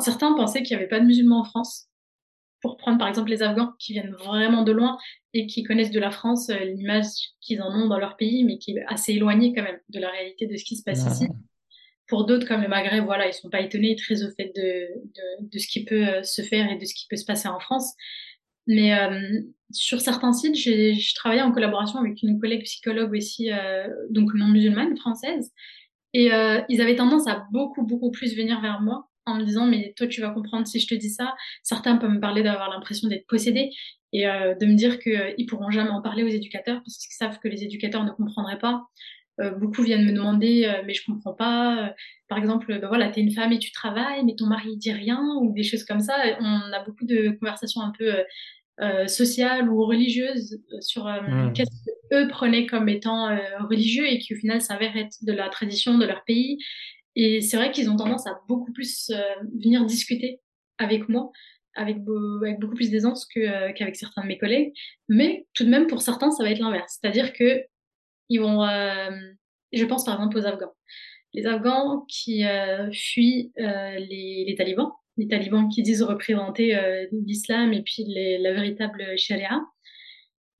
[0.00, 1.89] Certains pensaient qu'il n'y avait pas de musulmans en France.
[2.62, 4.98] Pour prendre par exemple les Afghans qui viennent vraiment de loin
[5.32, 7.06] et qui connaissent de la France euh, l'image
[7.40, 10.10] qu'ils en ont dans leur pays, mais qui est assez éloignée quand même de la
[10.10, 11.28] réalité de ce qui se passe ici.
[12.06, 15.48] Pour d'autres comme le Maghreb, voilà, ils sont pas étonnés, très au fait de, de,
[15.48, 17.60] de, ce qui peut euh, se faire et de ce qui peut se passer en
[17.60, 17.94] France.
[18.66, 19.40] Mais euh,
[19.72, 24.46] sur certains sites, j'ai travaillé en collaboration avec une collègue psychologue aussi, euh, donc non
[24.46, 25.52] musulmane, française,
[26.12, 29.66] et euh, ils avaient tendance à beaucoup, beaucoup plus venir vers moi en me disant
[29.66, 31.34] mais toi tu vas comprendre si je te dis ça.
[31.62, 33.70] Certains peuvent me parler d'avoir l'impression d'être possédés
[34.12, 36.98] et euh, de me dire qu'ils euh, ils pourront jamais en parler aux éducateurs parce
[36.98, 38.86] qu'ils savent que les éducateurs ne comprendraient pas.
[39.40, 41.94] Euh, beaucoup viennent me demander euh, mais je comprends pas.
[42.28, 45.22] par exemple, ben voilà, t'es une femme et tu travailles, mais ton mari dit rien
[45.40, 46.14] ou des choses comme ça.
[46.40, 48.12] On a beaucoup de conversations un peu
[49.08, 51.52] sociales ou religieuses sur mmh.
[51.52, 51.70] qu'est-ce
[52.10, 53.28] qu'eux prenaient comme étant
[53.68, 56.56] religieux et qui au final s'avère être de la tradition de leur pays.
[57.22, 59.12] Et c'est vrai qu'ils ont tendance à beaucoup plus
[59.52, 60.40] venir discuter
[60.78, 61.30] avec moi
[61.74, 64.72] avec, beaucoup plus d'aisance euh, qu'avec certains de mes collègues.
[65.08, 66.98] Mais tout de même, pour certains, ça va être l'inverse.
[67.00, 67.64] C'est-à-dire que
[68.28, 69.10] ils vont, euh,
[69.72, 70.72] je pense par exemple aux Afghans.
[71.34, 72.44] les Afghans qui
[72.92, 76.78] fuient les, les, talibans, les talibans qui disent représenter
[77.26, 79.60] l'islam et puis la véritable charia.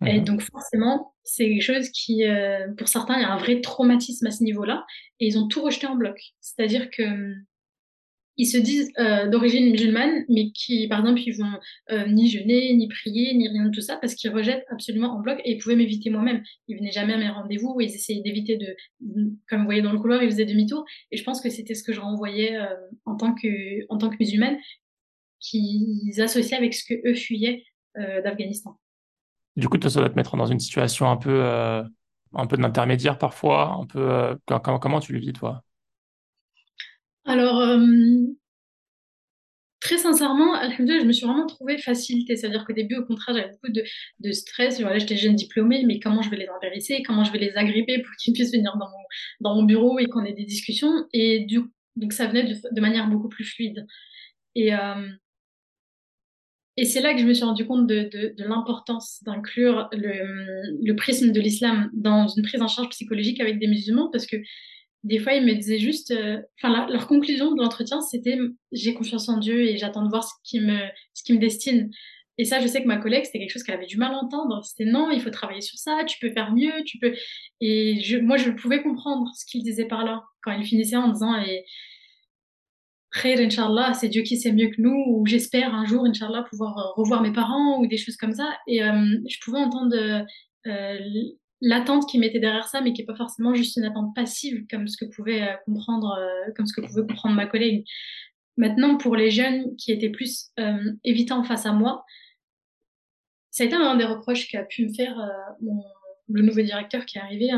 [0.06, 0.24] Et mhm.
[0.24, 2.24] donc forcément, c'est quelque chose qui,
[2.78, 4.86] pour certains, il y a un vrai traumatisme à ce niveau-là,
[5.20, 6.18] et ils ont tout rejeté en bloc.
[6.40, 7.34] C'est-à-dire que
[8.40, 11.58] ils se disent euh, d'origine musulmane, mais qui, par exemple, ils vont
[11.90, 15.20] euh, ni jeûner, ni prier, ni rien de tout ça, parce qu'ils rejettent absolument en
[15.20, 16.42] bloc, et ils pouvaient m'éviter moi-même.
[16.66, 18.76] Ils venaient jamais à mes rendez-vous, ils essayaient d'éviter de,
[19.46, 21.82] comme vous voyez dans le couloir, ils faisaient demi-tour, et je pense que c'était ce
[21.82, 24.56] que je renvoyais euh, en tant que, en tant que musulmane,
[25.38, 27.64] qu'ils associaient avec ce que eux fuyaient
[27.96, 28.78] d'Afghanistan.
[29.56, 31.42] Du coup, ça doit te mettre dans une situation un peu,
[32.34, 35.62] un peu d'intermédiaire parfois, un peu, comment, comment tu le vis, toi?
[37.24, 37.78] Alors, euh,
[39.80, 42.36] très sincèrement, je me suis vraiment trouvée facilité.
[42.36, 43.82] C'est-à-dire qu'au début, au contraire, j'avais beaucoup de,
[44.20, 44.80] de stress.
[44.80, 48.02] Voilà, j'étais jeune diplômée, mais comment je vais les intéresser, comment je vais les agripper
[48.02, 49.04] pour qu'ils puissent venir dans mon,
[49.40, 51.06] dans mon bureau et qu'on ait des discussions?
[51.12, 51.60] Et du,
[51.96, 53.86] donc, ça venait de, manière beaucoup plus fluide.
[54.54, 55.08] Et, euh,
[56.76, 60.96] et c'est là que je me suis rendu compte de, de, l'importance d'inclure le, le
[60.96, 64.36] prisme de l'islam dans une prise en charge psychologique avec des musulmans, parce que
[65.02, 68.38] des fois, ils me disaient juste, euh, enfin, leur conclusion de l'entretien, c'était
[68.72, 70.78] j'ai confiance en Dieu et j'attends de voir ce qui me,
[71.14, 71.90] ce qui me destine.
[72.36, 74.18] Et ça, je sais que ma collègue, c'était quelque chose qu'elle avait du mal à
[74.18, 74.62] entendre.
[74.64, 77.14] C'était non, il faut travailler sur ça, tu peux faire mieux, tu peux.
[77.60, 81.08] Et je, moi, je pouvais comprendre ce qu'il disait par là quand il finissait en
[81.08, 81.64] disant et
[83.12, 86.78] Khair, Inch'Allah, c'est Dieu qui sait mieux que nous, ou j'espère un jour, Inch'Allah, pouvoir
[86.78, 88.56] euh, revoir mes parents, ou des choses comme ça.
[88.66, 89.96] Et euh, je pouvais entendre
[90.66, 90.98] euh,
[91.60, 94.88] l'attente qui mettait derrière ça, mais qui est pas forcément juste une attente passive, comme
[94.88, 97.84] ce que pouvait euh, comprendre, euh, comme ce que pouvait comprendre ma collègue.
[98.56, 102.04] Maintenant, pour les jeunes qui étaient plus euh, évitants face à moi,
[103.50, 105.16] ça a été un des reproches qu'a pu me faire
[105.60, 105.82] mon,
[106.28, 107.50] le nouveau directeur qui est arrivé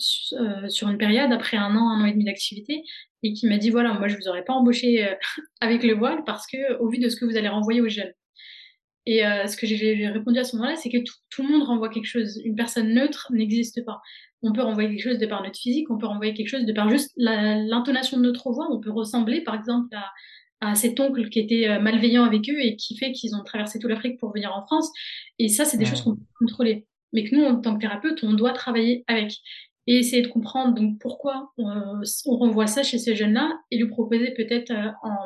[0.00, 2.82] sur une période après un an, un an et demi d'activité,
[3.22, 5.08] et qui m'a dit voilà, moi je vous aurais pas embauché
[5.60, 8.12] avec le voile parce que au vu de ce que vous allez renvoyer aux jeunes.
[9.06, 11.88] Et euh, ce que j'ai répondu à ce moment-là, c'est que tout, le monde renvoie
[11.88, 12.40] quelque chose.
[12.44, 14.00] Une personne neutre n'existe pas.
[14.42, 16.72] On peut renvoyer quelque chose de par notre physique, on peut renvoyer quelque chose de
[16.72, 18.68] par juste l'intonation de notre voix.
[18.70, 20.10] On peut ressembler, par exemple, à,
[20.60, 23.78] à cet oncle qui était euh, malveillant avec eux et qui fait qu'ils ont traversé
[23.78, 24.90] toute l'Afrique pour venir en France.
[25.38, 26.86] Et ça, c'est des choses qu'on peut contrôler.
[27.12, 29.32] Mais que nous, en tant que thérapeute, on doit travailler avec
[29.90, 33.76] et essayer de comprendre donc pourquoi on, euh, on renvoie ça chez ces jeunes-là et
[33.76, 34.72] lui proposer peut-être
[35.02, 35.16] en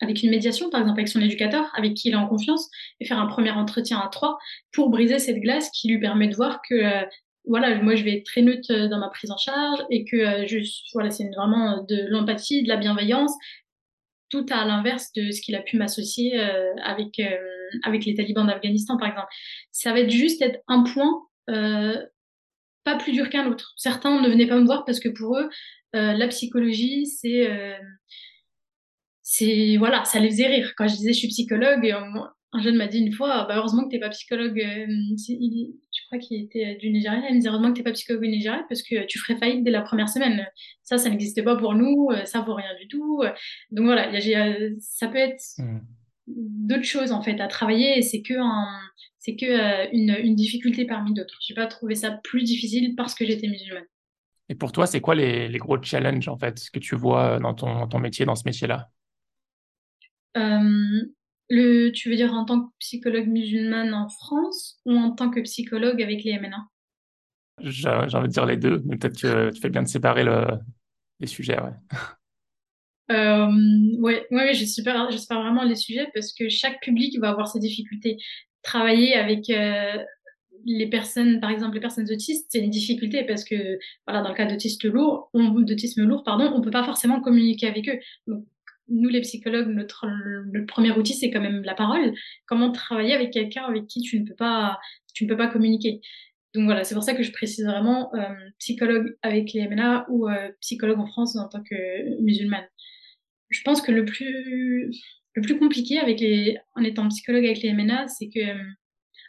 [0.00, 2.68] avec une médiation, par exemple avec son éducateur, avec qui il est en confiance,
[3.00, 4.38] et faire un premier entretien à trois
[4.72, 7.06] pour briser cette glace qui lui permet de voir que euh,
[7.46, 10.16] voilà, moi je vais être très neutre euh, dans ma prise en charge et que
[10.16, 10.62] euh,
[10.94, 13.32] voilà, c'est vraiment de l'empathie, de la bienveillance,
[14.30, 16.40] tout à l'inverse de ce qu'il a pu m'associer
[16.82, 17.22] avec
[17.84, 19.28] avec les talibans d'Afghanistan par exemple.
[19.70, 21.22] Ça va être juste être un point
[22.84, 23.72] pas plus dur qu'un autre.
[23.76, 25.48] Certains ne venaient pas me voir parce que pour eux,
[25.92, 27.48] la psychologie, c'est
[29.22, 30.72] c'est voilà, ça les faisait rire.
[30.76, 31.94] Quand je disais je suis psychologue,
[32.54, 34.60] un jeune m'a dit une fois, bah, heureusement que t'es pas psychologue.
[34.60, 37.20] Euh, je crois qu'il était du Nigeria.
[37.28, 39.64] Il me disait heureusement que t'es pas psychologue du Nigeria parce que tu ferais faillite
[39.64, 40.46] dès la première semaine.
[40.84, 42.10] Ça, ça n'existe pas pour nous.
[42.12, 43.22] Euh, ça vaut rien du tout.
[43.72, 44.08] Donc voilà,
[44.78, 45.80] ça peut être mmh.
[46.26, 48.02] D'autres choses en fait à travailler.
[48.02, 48.34] C'est que
[49.18, 51.38] c'est que euh, une, une, difficulté parmi d'autres.
[51.40, 53.84] J'ai pas trouvé ça plus difficile parce que j'étais musulmane.
[54.50, 57.54] Et pour toi, c'est quoi les, les, gros challenges en fait que tu vois dans
[57.54, 58.90] ton, dans ton métier, dans ce métier-là?
[60.36, 61.02] Euh,
[61.48, 65.40] le, tu veux dire en tant que psychologue musulmane en France ou en tant que
[65.40, 66.68] psychologue avec les MNA
[67.60, 70.46] J'ai envie de dire les deux, mais peut-être que tu fais bien de séparer le,
[71.20, 71.72] les sujets, ouais.
[73.10, 73.48] Euh,
[73.98, 77.48] ouais, ouais, je sépare, je sépare vraiment les sujets parce que chaque public va avoir
[77.48, 78.16] ses difficultés.
[78.62, 79.98] Travailler avec euh,
[80.64, 84.34] les personnes, par exemple les personnes autistes, c'est une difficulté parce que voilà, dans le
[84.34, 87.98] cas d'autisme lourd, d'autisme lourd, pardon, on peut pas forcément communiquer avec eux.
[88.26, 88.44] Donc,
[88.88, 92.14] nous les psychologues, notre le premier outil c'est quand même la parole.
[92.46, 94.78] Comment travailler avec quelqu'un avec qui tu ne peux pas
[95.14, 96.00] tu ne peux pas communiquer.
[96.54, 98.20] Donc voilà, c'est pour ça que je précise vraiment euh,
[98.58, 102.66] psychologue avec les MNA ou euh, psychologue en France en tant que musulmane.
[103.50, 104.90] Je pense que le plus
[105.34, 108.70] le plus compliqué avec les en étant psychologue avec les MNA, c'est que euh,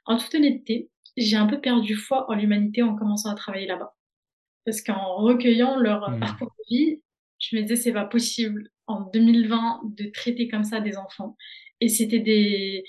[0.05, 3.95] en toute honnêteté, j'ai un peu perdu foi en l'humanité en commençant à travailler là-bas.
[4.65, 6.19] Parce qu'en recueillant leur mmh.
[6.19, 7.01] parcours de vie,
[7.39, 11.35] je me disais c'est pas possible en 2020 de traiter comme ça des enfants.
[11.81, 12.83] Et c'était des,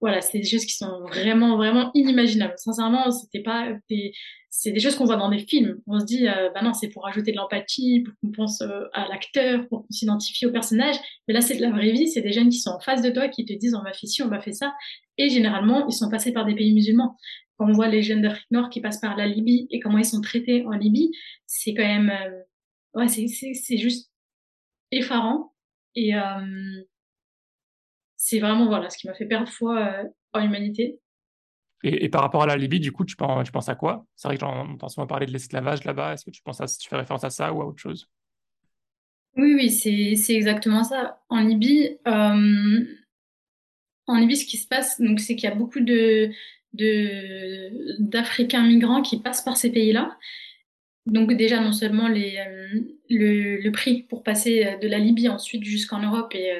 [0.00, 2.54] voilà, c'est des choses qui sont vraiment, vraiment inimaginables.
[2.56, 4.12] Sincèrement, c'était pas des,
[4.50, 5.80] c'est des choses qu'on voit dans des films.
[5.86, 8.84] On se dit, euh, bah non, c'est pour ajouter de l'empathie, pour qu'on pense euh,
[8.92, 10.96] à l'acteur, pour qu'on s'identifie au personnage.
[11.26, 12.08] Mais là, c'est de la vraie vie.
[12.08, 14.06] C'est des jeunes qui sont en face de toi, qui te disent, on m'a fait
[14.06, 14.74] ci, on m'a fait ça.
[15.18, 17.16] Et généralement, ils sont passés par des pays musulmans.
[17.56, 20.04] Quand on voit les jeunes d'Afrique Nord qui passent par la Libye et comment ils
[20.04, 21.10] sont traités en Libye,
[21.46, 24.10] c'est quand même, euh, ouais, c'est, c'est, c'est juste
[24.90, 25.54] effarant.
[25.94, 26.20] Et, euh,
[28.26, 30.98] c'est vraiment voilà ce qui m'a fait perdre foi euh, en l'humanité.
[31.84, 34.04] Et, par rapport à la Libye, du coup, tu penses, tu penses à quoi?
[34.16, 36.14] C'est vrai que j'entends souvent parler de l'esclavage là-bas.
[36.14, 38.08] Est-ce que tu penses à, tu fais référence à ça ou à autre chose?
[39.36, 41.22] Oui, oui, c'est exactement ça.
[41.28, 42.84] En Libye, euh,
[44.08, 46.30] en Libye, ce qui se passe, donc, c'est qu'il y a beaucoup de
[48.00, 50.18] d'Africains migrants qui passent par ces pays-là.
[51.06, 55.64] Donc déjà, non seulement les, euh, le, le, prix pour passer de la Libye ensuite
[55.64, 56.52] jusqu'en Europe est,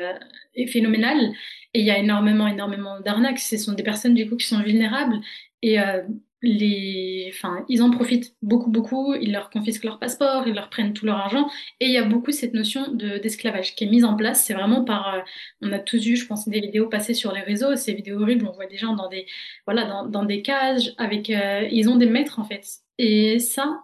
[0.54, 1.32] est phénoménal.
[1.74, 3.38] Et il y a énormément, énormément d'arnaques.
[3.38, 5.20] Ce sont des personnes, du coup, qui sont vulnérables.
[5.60, 6.02] Et euh,
[6.42, 9.14] les, enfin, ils en profitent beaucoup, beaucoup.
[9.14, 11.50] Ils leur confisquent leur passeport, ils leur prennent tout leur argent.
[11.80, 14.44] Et il y a beaucoup cette notion de, d'esclavage qui est mise en place.
[14.44, 15.20] C'est vraiment par, euh,
[15.60, 17.76] on a tous vu, je pense, des vidéos passées sur les réseaux.
[17.76, 19.26] Ces vidéos horribles, on voit des gens dans des,
[19.66, 22.64] voilà, dans, dans des cages avec, euh, ils ont des maîtres, en fait.
[22.98, 23.82] Et ça,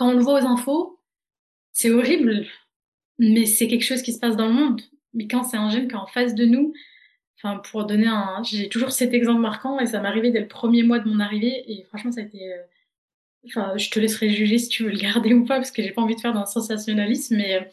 [0.00, 0.98] quand on le voit aux infos,
[1.72, 2.46] c'est horrible.
[3.18, 4.80] Mais c'est quelque chose qui se passe dans le monde.
[5.12, 6.72] Mais quand c'est un jeune qui est en face de nous,
[7.36, 10.48] enfin, pour donner un, j'ai toujours cet exemple marquant et ça m'est arrivé dès le
[10.48, 12.62] premier mois de mon arrivée et franchement, ça a été, euh,
[13.44, 15.92] enfin, je te laisserai juger si tu veux le garder ou pas parce que j'ai
[15.92, 17.64] pas envie de faire d'un sensationnalisme, mais euh,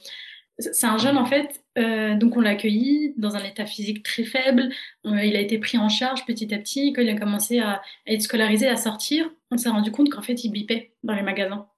[0.59, 4.25] c'est un jeune en fait, euh, donc on l'a accueilli dans un état physique très
[4.25, 4.69] faible.
[5.05, 6.91] il a été pris en charge petit à petit.
[6.91, 10.43] Quand il a commencé à, être scolarisé, à sortir, on s'est rendu compte qu'en fait
[10.43, 11.69] il bipait dans les magasins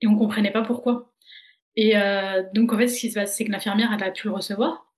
[0.00, 1.12] et on comprenait pas pourquoi.
[1.76, 1.94] Et
[2.52, 4.90] donc en fait, ce qui se passe, c'est que l'infirmière elle a pu le recevoir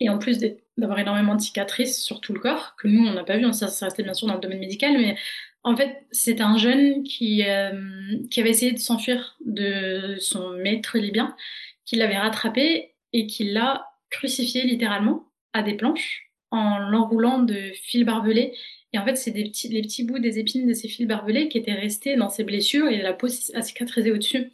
[0.00, 0.38] et en plus
[0.78, 3.68] d'avoir énormément de cicatrices sur tout le corps, que nous, on n'a pas vu, ça,
[3.68, 5.16] ça restait bien sûr dans le domaine médical, mais
[5.62, 10.96] en fait, c'est un jeune qui, euh, qui avait essayé de s'enfuir de son maître
[10.96, 11.36] libyen,
[11.84, 18.04] qui l'avait rattrapé et qui l'a crucifié littéralement à des planches en l'enroulant de fils
[18.04, 18.54] barbelés.
[18.92, 21.48] Et en fait, c'est des petits, les petits bouts des épines de ces fils barbelés
[21.48, 24.52] qui étaient restés dans ses blessures et la peau a cicatrisé au-dessus.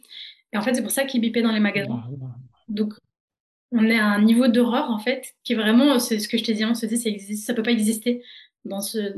[0.53, 2.03] Et en fait, c'est pour ça qu'il bipait dans les magasins.
[2.67, 2.93] Donc,
[3.71, 6.43] on est à un niveau d'horreur en fait qui est vraiment c'est ce que je
[6.43, 8.23] t'ai dit on se dit ça existe ça peut pas exister
[8.65, 9.13] dans ce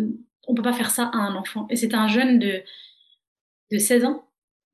[0.48, 1.68] on peut pas faire ça à un enfant.
[1.70, 2.64] Et c'était un jeune de
[3.72, 4.26] de 16 ans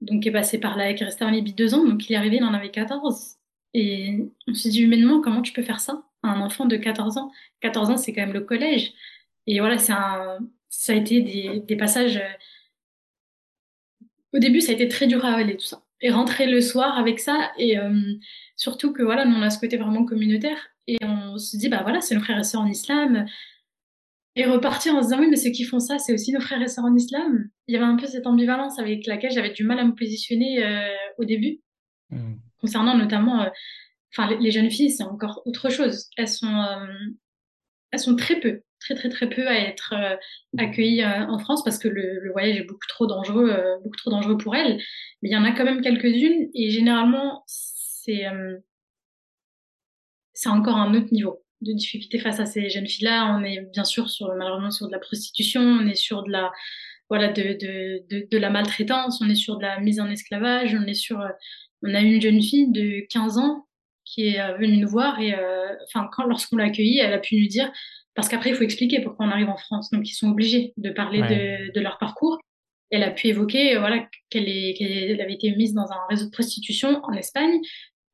[0.01, 2.13] donc qui est passé par là qui est resté en Libye deux ans donc il
[2.13, 3.37] est arrivé il en avait 14
[3.73, 7.17] et on se dit humainement comment tu peux faire ça à un enfant de 14
[7.17, 7.31] ans?
[7.61, 8.93] 14 ans c'est quand même le collège
[9.47, 12.21] et voilà c'est un ça a été des, des passages
[14.33, 16.97] au début ça a été très dur à avaler tout ça et rentrer le soir
[16.97, 18.15] avec ça et euh,
[18.55, 21.81] Surtout que voilà, nous on a ce côté vraiment communautaire et on se dit bah
[21.83, 23.25] voilà, c'est nos frères et sœurs en islam.
[24.37, 26.61] Et repartir en se disant oui, mais ceux qui font ça, c'est aussi nos frères
[26.61, 27.49] et sœurs en islam.
[27.67, 30.63] Il y avait un peu cette ambivalence avec laquelle j'avais du mal à me positionner
[30.63, 31.61] euh, au début,
[32.09, 32.35] mmh.
[32.59, 33.49] concernant notamment, euh,
[34.13, 36.09] enfin les, jeunes filles, c'est encore autre chose.
[36.17, 36.85] Elles sont, euh,
[37.91, 39.93] elles sont très peu, très très très peu à être
[40.57, 44.37] accueillies en France parce que le, le, voyage est beaucoup trop dangereux, beaucoup trop dangereux
[44.37, 44.77] pour elles.
[45.21, 47.43] Mais il y en a quand même quelques-unes et généralement
[48.09, 48.57] euh,
[50.33, 53.35] c'est encore un autre niveau de difficulté face à ces jeunes filles-là.
[53.37, 56.51] On est bien sûr sur malheureusement sur de la prostitution, on est sur de la
[57.09, 60.85] voilà de, de, de, la maltraitance, on est sur de la mise en esclavage, on
[60.87, 61.29] est sur euh,
[61.83, 63.67] on a une jeune fille de 15 ans
[64.03, 65.33] qui est euh, venue nous voir et
[65.85, 67.71] enfin quand lorsqu'on l'a accueillie, elle a pu nous dire
[68.15, 70.89] parce qu'après il faut expliquer pourquoi on arrive en France, donc ils sont obligés de
[70.89, 72.39] parler de, de leur parcours.
[72.91, 77.13] Elle a pu évoquer voilà qu'elle avait été mise dans un réseau de prostitution en
[77.13, 77.59] Espagne,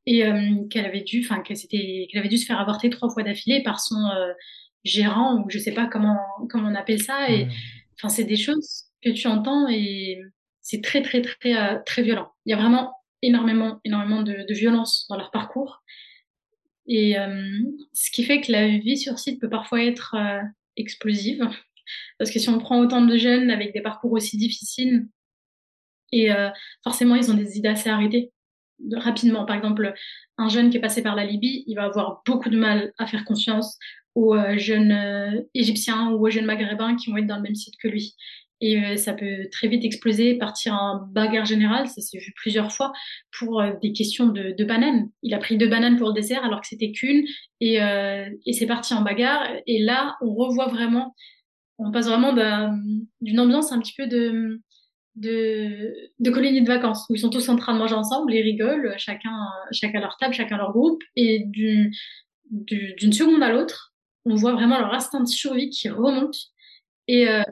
[0.06, 1.22] et euh, qu'elle avait dû,
[1.54, 4.32] s'était, qu'elle avait dû se faire avorter trois fois d'affilée par son euh,
[4.84, 6.18] gérant ou je sais pas comment
[6.50, 7.30] comment on appelle ça.
[7.30, 7.46] Et
[7.94, 10.20] enfin c'est des choses que tu entends et
[10.60, 12.32] c'est très très très euh, très violent.
[12.46, 15.82] Il y a vraiment énormément énormément de, de violence dans leur parcours
[16.86, 17.14] et
[17.92, 20.16] ce qui fait que la vie sur site peut parfois être
[20.76, 21.48] explosive
[22.18, 25.06] parce que si on prend autant de jeunes avec des parcours aussi difficiles
[26.10, 26.30] et
[26.82, 28.32] forcément ils ont des idées assez arrêtées
[28.92, 29.44] rapidement.
[29.44, 29.94] Par exemple,
[30.38, 33.06] un jeune qui est passé par la Libye, il va avoir beaucoup de mal à
[33.06, 33.78] faire confiance
[34.14, 37.54] aux euh, jeunes euh, égyptiens ou aux jeunes maghrébins qui vont être dans le même
[37.54, 38.14] site que lui.
[38.62, 42.72] Et euh, ça peut très vite exploser, partir en bagarre générale, ça s'est vu plusieurs
[42.72, 42.92] fois,
[43.38, 45.10] pour des questions de, bananes.
[45.22, 47.26] Il a pris deux bananes pour le dessert alors que c'était qu'une,
[47.60, 47.78] et,
[48.46, 49.46] et c'est parti en bagarre.
[49.66, 51.14] Et là, on revoit vraiment,
[51.78, 52.32] on passe vraiment
[53.20, 54.60] d'une ambiance un petit peu de
[55.16, 58.94] de, de de vacances où ils sont tous en train de manger ensemble, ils rigolent,
[58.96, 61.92] chacun, chacun leur table, chacun leur groupe, et d'une
[63.12, 63.92] seconde à l'autre,
[64.24, 66.36] on voit vraiment leur instinct de survie qui remonte
[67.08, 67.42] Et, euh,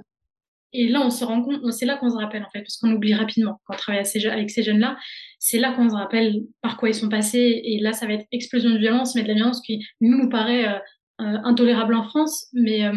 [0.73, 2.93] et là, on se rend compte, c'est là qu'on se rappelle, en fait, parce qu'on
[2.93, 4.97] oublie rapidement quand on travaille avec ces jeunes-là.
[5.39, 7.61] C'est là qu'on se rappelle par quoi ils sont passés.
[7.65, 10.69] Et là, ça va être explosion de violence, mais de la violence qui, nous, paraît
[10.69, 10.79] euh,
[11.23, 12.47] euh, intolérable en France.
[12.53, 12.93] Mais, euh,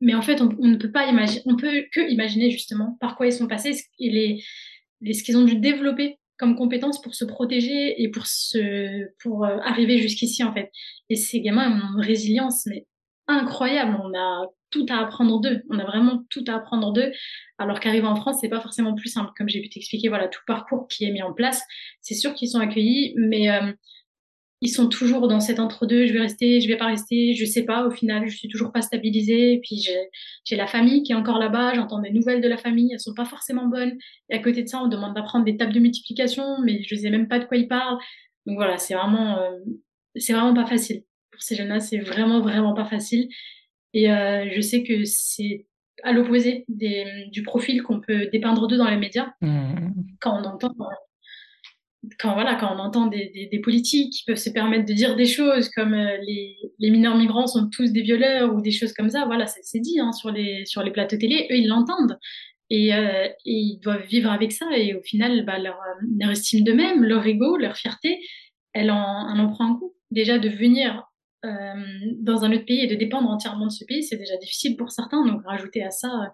[0.00, 3.16] mais en fait, on, on, ne peut pas imaginer, on peut que imaginer justement par
[3.16, 4.44] quoi ils sont passés et les,
[5.00, 9.44] les, ce qu'ils ont dû développer comme compétences pour se protéger et pour se, pour
[9.46, 10.70] arriver jusqu'ici, en fait.
[11.08, 12.86] Et ces gamins ont une résilience, mais
[13.26, 14.00] incroyable.
[14.02, 15.62] On a tout à apprendre d'eux.
[15.70, 17.12] On a vraiment tout à apprendre d'eux.
[17.58, 19.30] Alors qu'arriver en France, c'est pas forcément plus simple.
[19.36, 21.62] Comme j'ai pu t'expliquer, voilà, tout le parcours qui est mis en place,
[22.00, 23.72] c'est sûr qu'ils sont accueillis, mais euh,
[24.62, 26.06] ils sont toujours dans cet entre-deux.
[26.06, 27.84] Je vais rester, je vais pas rester, je sais pas.
[27.84, 29.60] Au final, je suis toujours pas stabilisée.
[29.62, 29.88] Puis
[30.44, 31.74] j'ai la famille qui est encore là-bas.
[31.74, 32.90] J'entends des nouvelles de la famille.
[32.92, 33.98] Elles sont pas forcément bonnes.
[34.30, 37.10] Et à côté de ça, on demande d'apprendre des tables de multiplication, mais je sais
[37.10, 37.98] même pas de quoi ils parlent.
[38.46, 39.58] Donc voilà, c'est vraiment, euh,
[40.14, 41.02] c'est vraiment pas facile.
[41.32, 43.28] Pour ces jeunes-là, c'est vraiment, vraiment pas facile.
[43.94, 45.66] Et euh, je sais que c'est
[46.02, 49.32] à l'opposé du profil qu'on peut dépeindre d'eux dans les médias.
[49.40, 49.92] Mmh.
[50.20, 50.74] Quand on entend,
[52.18, 55.14] quand, voilà, quand on entend des, des, des, politiques qui peuvent se permettre de dire
[55.14, 58.92] des choses comme euh, les, les, mineurs migrants sont tous des violeurs ou des choses
[58.92, 62.18] comme ça, voilà, c'est dit hein, sur, les, sur les plateaux télé, eux ils l'entendent.
[62.70, 64.66] Et, euh, et, ils doivent vivre avec ça.
[64.76, 65.78] Et au final, bah, leur,
[66.18, 68.18] leur estime d'eux-mêmes, leur ego, leur fierté,
[68.72, 69.94] elle en, elle en prend un coup.
[70.10, 71.04] Déjà de venir
[71.44, 74.90] dans un autre pays et de dépendre entièrement de ce pays, c'est déjà difficile pour
[74.92, 75.26] certains.
[75.26, 76.26] Donc rajouter à ça, euh,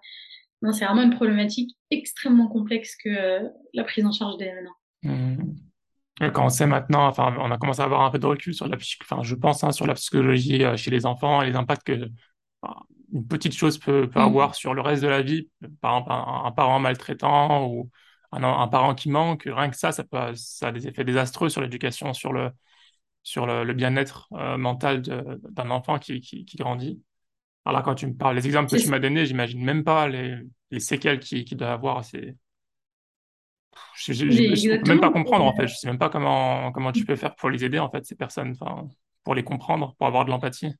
[0.61, 4.51] non, c'est vraiment une problématique extrêmement complexe que euh, la prise en charge des
[5.03, 5.37] mmh.
[6.33, 8.67] Quand on sait maintenant, enfin, on a commencé à avoir un peu de recul sur
[8.67, 12.09] la, enfin, je pense, hein, sur la psychologie chez les enfants et les impacts que
[13.11, 14.23] une petite chose peut, peut mmh.
[14.23, 15.49] avoir sur le reste de la vie.
[15.81, 17.89] Par exemple, un, parent maltraitant ou
[18.33, 21.49] un, un, parent qui manque, rien que ça, ça, peut, ça a des effets désastreux
[21.49, 22.51] sur l'éducation, sur le,
[23.23, 27.01] sur le, bien-être euh, mental d'un enfant qui, qui, grandit.
[27.65, 30.07] Alors là, quand tu me parles, les exemples que tu m'as donnés, j'imagine même pas
[30.07, 30.37] les,
[30.71, 32.03] les séquelles qu'il qui doit avoir.
[32.03, 32.35] C'est...
[33.95, 35.67] Je ne peux même pas comprendre, en fait.
[35.67, 38.15] Je sais même pas comment, comment tu peux faire pour les aider, en fait, ces
[38.15, 38.55] personnes,
[39.23, 40.73] pour les comprendre, pour avoir de l'empathie.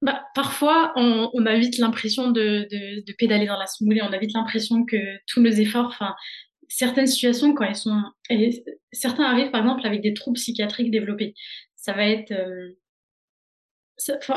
[0.00, 4.12] Bah, parfois, on, on, a vite l'impression de, de, de, pédaler dans la semoule on
[4.12, 4.96] a vite l'impression que
[5.26, 6.14] tous nos efforts, enfin,
[6.68, 8.00] certaines situations, quand elles sont,
[8.92, 11.34] certains arrivent par exemple avec des troubles psychiatriques développés.
[11.76, 12.74] Ça va être, euh,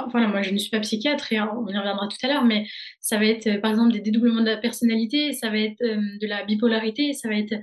[0.09, 2.65] voilà, moi je ne suis pas psychiatre et on y reviendra tout à l'heure, mais
[2.99, 6.17] ça va être euh, par exemple des dédoublements de la personnalité, ça va être euh,
[6.19, 7.53] de la bipolarité, ça va être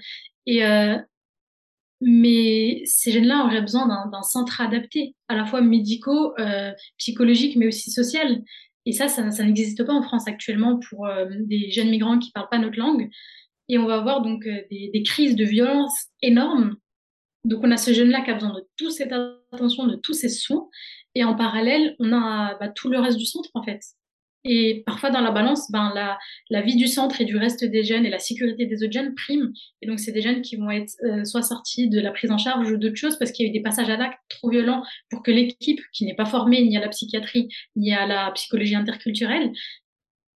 [0.46, 0.62] et
[2.00, 6.32] mais ces jeunes-là auraient besoin d'un centre adapté, à la fois médico,
[6.96, 8.40] psychologique, mais aussi social.
[8.86, 11.08] Et ça, ça, ça n'existe pas en France actuellement pour
[11.40, 13.10] des jeunes migrants qui parlent pas notre langue
[13.68, 16.76] et on va avoir donc euh, des, crises de violence énormes.
[17.44, 19.12] Donc on a ce jeune-là qui a besoin de toute cette
[19.52, 20.68] attention, de tous ces soins,
[21.14, 23.80] et en parallèle, on a bah, tout le reste du centre en fait.
[24.44, 26.16] Et parfois dans la balance, ben, la,
[26.48, 29.14] la, vie du centre et du reste des jeunes et la sécurité des autres jeunes
[29.14, 29.52] priment.
[29.82, 32.38] Et donc c'est des jeunes qui vont être euh, soit sortis de la prise en
[32.38, 34.82] charge ou d'autres choses parce qu'il y a eu des passages à l'acte trop violents
[35.10, 38.76] pour que l'équipe, qui n'est pas formée ni à la psychiatrie ni à la psychologie
[38.76, 39.52] interculturelle,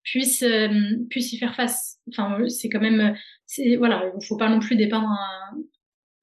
[0.03, 1.97] puisse euh, y faire face.
[2.09, 5.57] Enfin, c'est quand même, c'est voilà, il faut pas non plus dépeindre un,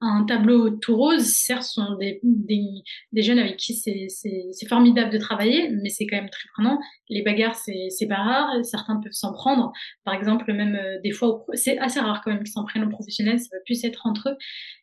[0.00, 1.24] un tableau tout rose.
[1.24, 2.64] Certes, ce sont des, des,
[3.12, 6.78] des jeunes avec qui c'est formidable de travailler, mais c'est quand même très prenant.
[7.08, 8.64] Les bagarres, c'est pas rare.
[8.64, 9.72] Certains peuvent s'en prendre.
[10.04, 12.90] Par exemple, même euh, des fois, c'est assez rare quand même qu'ils s'en prennent aux
[12.90, 13.40] professionnels.
[13.40, 14.36] Ça peut plus être entre eux.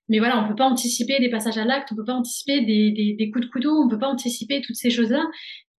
[0.09, 2.91] Mais voilà, on peut pas anticiper des passages à l'acte, on peut pas anticiper des,
[2.91, 5.25] des, des, coups de couteau, on peut pas anticiper toutes ces choses-là.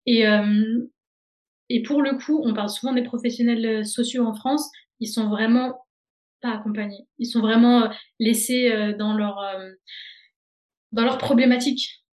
[0.07, 0.89] Et, euh,
[1.69, 5.29] et pour le coup, on parle souvent des professionnels euh, sociaux en France, ils sont
[5.29, 5.75] vraiment
[6.41, 7.07] pas accompagnés.
[7.19, 7.89] Ils sont vraiment euh,
[8.21, 9.43] laissés euh, dans leur
[10.93, 11.19] dans.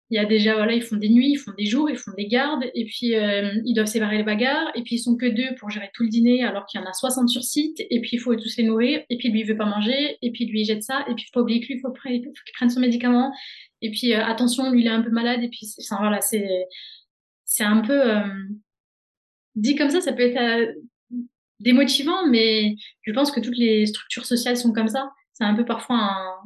[0.09, 2.11] Il y a déjà voilà, ils font des nuits, ils font des jours, ils font
[2.15, 5.55] des gardes, et puis ils doivent séparer les bagarres, et puis ils sont que deux
[5.59, 8.11] pour gérer tout le dîner alors qu'il y en a 60 sur site, et puis
[8.13, 10.65] il faut tous les nourrir, et puis lui il veut pas manger, et puis lui
[10.65, 13.33] jette ça, et puis il faut oublier que lui il faut, qu'il prenne son médicament,
[13.81, 16.67] et puis attention lui il est un peu malade, et puis enfin voilà c'est
[17.45, 17.99] c'est un peu
[19.55, 20.73] dit comme ça, ça peut être euh,
[21.59, 25.11] démotivant, mais je pense que toutes les structures sociales sont comme ça.
[25.33, 26.43] C'est un peu parfois un,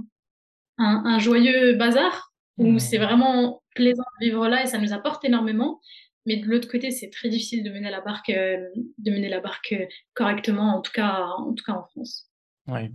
[0.77, 2.79] un, un joyeux bazar où mmh.
[2.79, 5.81] c'est vraiment plaisant de vivre là et ça nous apporte énormément.
[6.25, 9.39] Mais de l'autre côté, c'est très difficile de mener la barque, euh, de mener la
[9.39, 9.73] barque
[10.13, 12.29] correctement, en tout cas, en tout cas en France.
[12.67, 12.91] Oui.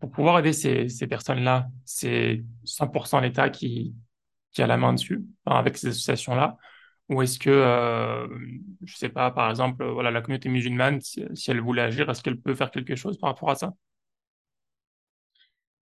[0.00, 3.94] Pour pouvoir aider ces, ces personnes-là, c'est 100% l'État qui,
[4.52, 6.56] qui a la main dessus, avec ces associations-là.
[7.10, 8.26] Ou est-ce que, euh,
[8.84, 12.40] je sais pas, par exemple, voilà, la communauté musulmane, si, elle voulait agir, est-ce qu'elle
[12.40, 13.74] peut faire quelque chose par rapport à ça?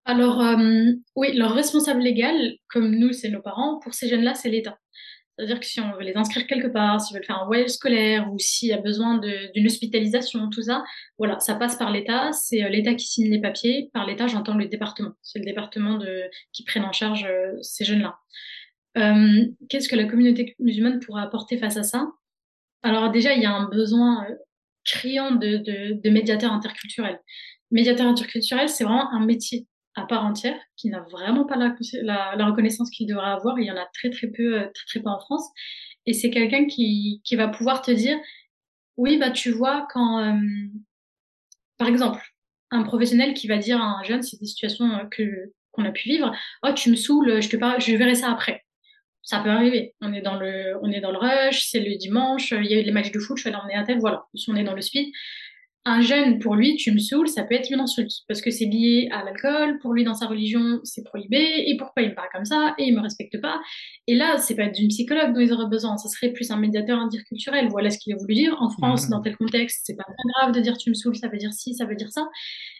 [0.05, 4.49] Alors, euh, oui, leur responsable légal, comme nous, c'est nos parents, pour ces jeunes-là, c'est
[4.49, 4.79] l'État.
[5.37, 8.31] C'est-à-dire que si on veut les inscrire quelque part, s'ils veulent faire un voyage scolaire
[8.31, 10.83] ou s'il y a besoin d'une hospitalisation, tout ça,
[11.17, 12.31] voilà, ça passe par l'État.
[12.31, 13.89] C'est euh, l'État qui signe les papiers.
[13.93, 15.11] Par l'État, j'entends le département.
[15.21, 15.99] C'est le département
[16.51, 18.19] qui prenne en charge euh, ces jeunes-là.
[18.97, 22.11] Euh, Qu'est-ce que la communauté musulmane pourra apporter face à ça?
[22.83, 24.35] Alors déjà, il y a un besoin euh,
[24.83, 27.19] criant de, de, de médiateurs interculturels.
[27.69, 31.75] Médiateur interculturel, c'est vraiment un métier à part entière, qui n'a vraiment pas la,
[32.35, 33.59] la, reconnaissance qu'il devrait avoir.
[33.59, 35.49] Il y en a très très peu, euh, très très peu en France.
[36.05, 38.17] Et c'est quelqu'un qui, qui va pouvoir te dire,
[38.97, 40.39] oui, bah tu vois, quand, euh,
[41.77, 42.21] par exemple,
[42.71, 46.09] un professionnel qui va dire à un jeune, c'est des situations que qu'on a pu
[46.09, 48.65] vivre, oh tu me saoules, je te parle, je verrai ça après.
[49.23, 49.93] Ça peut arriver.
[50.01, 52.79] On est dans le, on est dans le rush, c'est le dimanche, il y a
[52.79, 54.25] eu les matchs de foot, je vais l'emmener à tel, voilà.
[54.35, 55.11] Si on est dans le speed,
[55.83, 58.65] un jeune, pour lui, tu me saoules, ça peut être une insulte, parce que c'est
[58.65, 62.29] lié à l'alcool, pour lui, dans sa religion, c'est prohibé, et pourquoi il me parle
[62.31, 63.59] comme ça, et il me respecte pas.
[64.05, 66.99] Et là, c'est pas d'une psychologue dont ils auraient besoin, ça serait plus un médiateur
[66.99, 67.69] interculturel.
[67.69, 68.55] Voilà ce qu'il a voulu dire.
[68.59, 69.11] En France, mmh.
[69.11, 71.53] dans tel contexte, c'est pas très grave de dire tu me saoules, ça veut dire
[71.53, 72.27] ci, ça veut dire ça.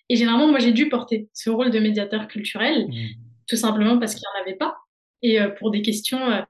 [0.10, 2.94] Et généralement, moi, j'ai dû porter ce rôle de médiateur culturel, mmh.
[3.48, 4.76] tout simplement parce qu'il n'y en avait pas,
[5.22, 6.42] et euh, pour des questions euh,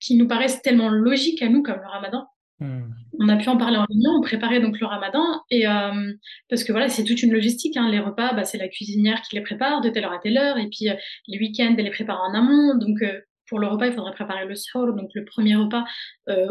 [0.00, 2.26] qui nous paraissent tellement logiques à nous, comme le ramadan.
[2.60, 2.90] Hmm.
[3.20, 6.12] On a pu en parler en réunion, on préparait donc le ramadan, et euh,
[6.48, 7.76] parce que voilà, c'est toute une logistique.
[7.76, 7.88] Hein.
[7.88, 10.58] Les repas, bah, c'est la cuisinière qui les prépare de telle heure à telle heure,
[10.58, 10.94] et puis euh,
[11.28, 12.76] les week-ends, elle les prépare en amont.
[12.76, 15.84] Donc euh, pour le repas, il faudrait préparer le soir, donc le premier repas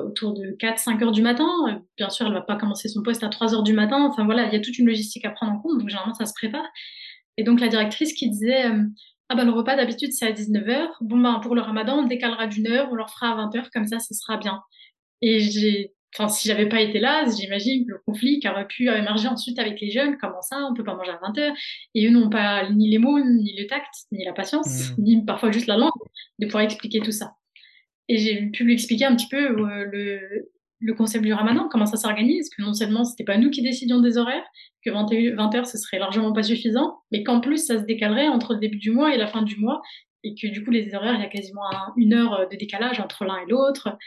[0.04, 1.48] autour de 4-5 heures du matin.
[1.96, 4.02] bien sûr, elle va pas commencer son poste à 3 heures du matin.
[4.02, 6.26] Enfin voilà, il y a toute une logistique à prendre en compte, donc généralement ça
[6.26, 6.66] se prépare.
[7.38, 8.72] Et donc la directrice qui disait
[9.30, 10.90] ah ben le repas d'habitude c'est à 19h.
[11.02, 13.88] Bon ben pour le ramadan, on décalera d'une heure, on leur fera à 20h, comme
[13.88, 14.62] ça ce sera bien.
[15.22, 18.88] Et j'ai Enfin, si j'avais pas été là, j'imagine que le conflit qui aurait pu
[18.88, 21.54] émerger ensuite avec les jeunes, comment ça, on peut pas manger à 20 heures,
[21.94, 25.02] et eux n'ont pas ni les mots, ni le tact, ni la patience, mmh.
[25.04, 25.92] ni parfois juste la langue,
[26.40, 27.36] de pouvoir expliquer tout ça.
[28.08, 30.50] Et j'ai pu lui expliquer un petit peu euh, le,
[30.80, 34.00] le concept du ramadan, comment ça s'organise, que non seulement c'était pas nous qui décidions
[34.00, 34.46] des horaires,
[34.86, 38.54] que 20 heures ce serait largement pas suffisant, mais qu'en plus ça se décalerait entre
[38.54, 39.82] le début du mois et la fin du mois,
[40.24, 41.64] et que du coup les horaires, il y a quasiment
[41.96, 43.98] une heure de décalage entre l'un et l'autre.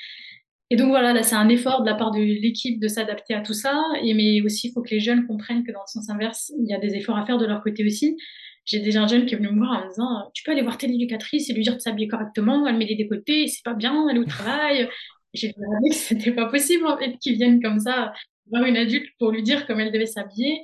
[0.71, 3.41] Et donc voilà, là c'est un effort de la part de l'équipe de s'adapter à
[3.41, 6.09] tout ça, et mais aussi il faut que les jeunes comprennent que dans le sens
[6.09, 8.17] inverse, il y a des efforts à faire de leur côté aussi.
[8.65, 10.63] J'ai déjà un jeune qui est venu me voir en me disant tu peux aller
[10.63, 13.75] voir telle éducatrice et lui dire de s'habiller correctement, elle met les décotés, c'est pas
[13.75, 14.89] bien, elle est au travail.
[15.33, 18.13] J'ai dit que c'était pas possible en fait qu'ils viennent comme ça
[18.51, 20.61] voir une adulte pour lui dire comment elle devait s'habiller.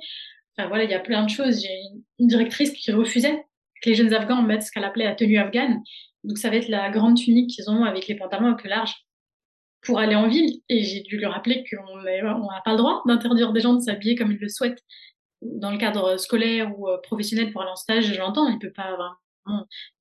[0.57, 1.61] Enfin voilà, il y a plein de choses.
[1.61, 1.79] J'ai
[2.19, 3.45] une directrice qui refusait
[3.81, 5.81] que les jeunes Afghans mettent ce qu'elle appelait la tenue afghane.
[6.23, 8.95] Donc ça va être la grande tunique qu'ils ont avec les pantalons un peu larges
[9.81, 10.61] pour aller en ville.
[10.69, 14.15] Et j'ai dû lui rappeler qu'on n'a pas le droit d'interdire des gens de s'habiller
[14.15, 14.83] comme ils le souhaitent
[15.41, 18.13] dans le cadre scolaire ou euh, professionnel pour aller en stage.
[18.13, 18.97] J'entends, il peut pas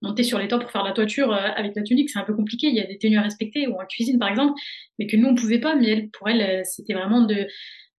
[0.02, 2.10] monter sur les toits pour faire la toiture euh, avec la tunique.
[2.10, 2.68] C'est un peu compliqué.
[2.68, 4.54] Il y a des tenues à respecter ou en cuisine, par exemple,
[4.98, 5.74] mais que nous, on pouvait pas.
[5.74, 7.46] Mais elle, pour elle, euh, c'était vraiment de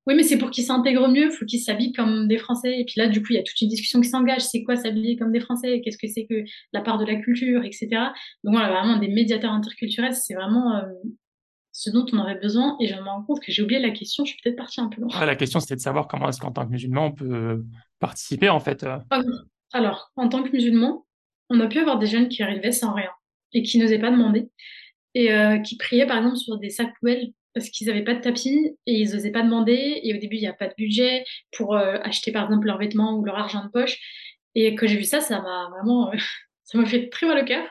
[0.06, 2.78] oui, mais c'est pour qu'ils s'intègrent mieux, il faut qu'ils s'habillent comme des Français.
[2.78, 4.42] Et puis là, du coup, il y a toute une discussion qui s'engage.
[4.42, 5.80] C'est quoi s'habiller comme des Français?
[5.80, 7.88] Qu'est-ce que c'est que la part de la culture, etc.
[8.44, 10.80] Donc voilà, vraiment des médiateurs interculturels, c'est vraiment
[11.76, 12.76] ce dont on aurait besoin.
[12.80, 14.88] Et je me rends compte que j'ai oublié la question, je suis peut-être partie un
[14.88, 15.26] peu loin.
[15.26, 17.64] la question, c'était de savoir comment est-ce qu'en tant que musulman, on peut
[17.98, 18.82] participer, en fait.
[18.84, 18.98] Euh.
[19.72, 21.05] Alors, en tant que musulman,
[21.50, 23.10] on a pu avoir des jeunes qui arrivaient sans rien
[23.52, 24.48] et qui n'osaient pas demander
[25.14, 28.20] et euh, qui priaient, par exemple, sur des sacs poubelles parce qu'ils n'avaient pas de
[28.20, 30.00] tapis et ils n'osaient pas demander.
[30.02, 31.24] Et au début, il n'y a pas de budget
[31.56, 33.98] pour euh, acheter, par exemple, leurs vêtements ou leur argent de poche.
[34.54, 36.12] Et quand j'ai vu ça, ça m'a vraiment...
[36.64, 37.66] ça m'a fait très mal au cœur.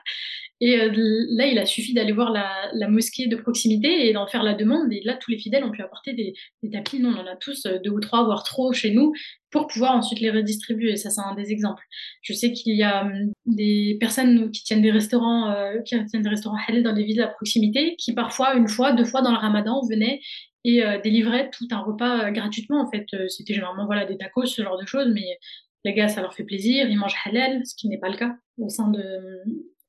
[0.61, 0.89] Et euh,
[1.31, 4.91] là, il a suffi d'aller voir la, mosquée de proximité et d'en faire la demande.
[4.93, 6.33] Et là, tous les fidèles ont pu apporter des,
[6.71, 6.99] tapis.
[6.99, 9.11] Nous, on en a tous euh, deux ou trois, voire trop chez nous,
[9.51, 10.95] pour pouvoir ensuite les redistribuer.
[10.95, 11.83] Ça, c'est un des exemples.
[12.21, 16.23] Je sais qu'il y a hum, des personnes qui tiennent des restaurants, euh, qui tiennent
[16.23, 19.31] des restaurants halal dans des villes à proximité, qui parfois, une fois, deux fois dans
[19.31, 20.21] le ramadan, venaient
[20.67, 22.81] et délivraient tout un repas gratuitement.
[22.81, 25.37] En fait, c'était généralement voilà des tacos, ce genre de choses, mais
[25.83, 28.35] les gars, ça leur fait plaisir, ils mangent halal, ce qui n'est pas le cas
[28.57, 29.43] au sein de,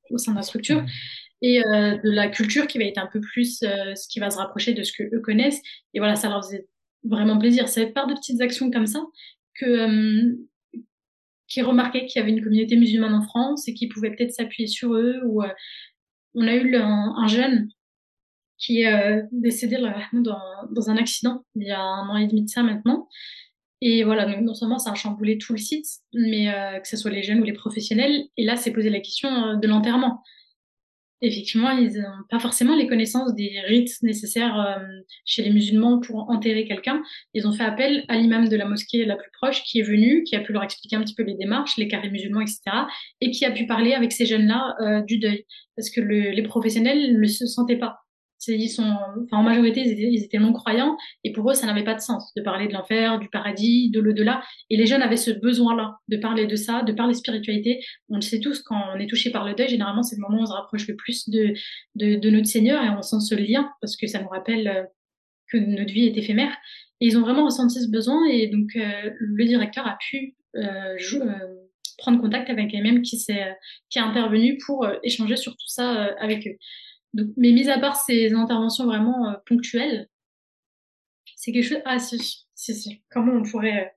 [0.09, 0.87] au sein de la structure, mmh.
[1.41, 4.29] et euh, de la culture qui va être un peu plus euh, ce qui va
[4.29, 5.61] se rapprocher de ce que eux connaissent.
[5.93, 6.67] Et voilà, ça leur faisait
[7.03, 7.65] vraiment plaisir.
[7.65, 9.03] Être par de petites actions comme ça
[9.55, 10.35] que euh,
[11.47, 14.67] qui remarquaient qu'il y avait une communauté musulmane en France et qui pouvaient peut-être s'appuyer
[14.67, 15.21] sur eux.
[15.25, 15.43] Ou
[16.35, 17.69] on a eu un, jeune
[18.57, 19.77] qui est décédé
[20.11, 23.07] dans, dans un accident il y a un an et demi de ça maintenant.
[23.81, 27.11] Et voilà, non seulement ça a chamboulé tout le site, mais euh, que ce soit
[27.11, 28.25] les jeunes ou les professionnels.
[28.35, 30.23] Et là, c'est posé la question euh, de l'enterrement.
[31.21, 34.83] Effectivement, ils n'ont pas forcément les connaissances des rites nécessaires euh,
[35.25, 37.01] chez les musulmans pour enterrer quelqu'un.
[37.33, 40.23] Ils ont fait appel à l'imam de la mosquée la plus proche qui est venu,
[40.23, 42.61] qui a pu leur expliquer un petit peu les démarches, les carrés musulmans, etc.
[43.21, 45.45] Et qui a pu parler avec ces jeunes-là du deuil.
[45.75, 47.97] Parce que le, les professionnels ne se sentaient pas
[48.47, 48.95] Ils sont,
[49.31, 52.67] en majorité, ils étaient, non-croyants, et pour eux, ça n'avait pas de sens de parler
[52.67, 54.41] de l'enfer, du paradis, de l'au-delà.
[54.69, 57.79] Et les jeunes avaient ce besoin-là de parler de ça, de parler spiritualité.
[58.09, 60.39] On le sait tous, quand on est touché par le deuil, généralement, c'est le moment
[60.39, 61.53] où on se rapproche le plus de,
[61.95, 64.83] de, notre Seigneur, et on sent ce lien, parce que ça nous rappelle euh,
[65.51, 66.55] que notre vie est éphémère.
[67.01, 70.95] Et ils ont vraiment ressenti ce besoin, et donc euh, le directeur a pu euh,
[71.97, 76.55] prendre contact avec elle-même qui qui est intervenu pour échanger sur tout ça avec eux.
[77.13, 80.07] Mais mis à part ces interventions vraiment ponctuelles,
[81.35, 81.81] c'est quelque chose.
[81.85, 83.01] Ah si, si, si.
[83.09, 83.95] Comment on pourrait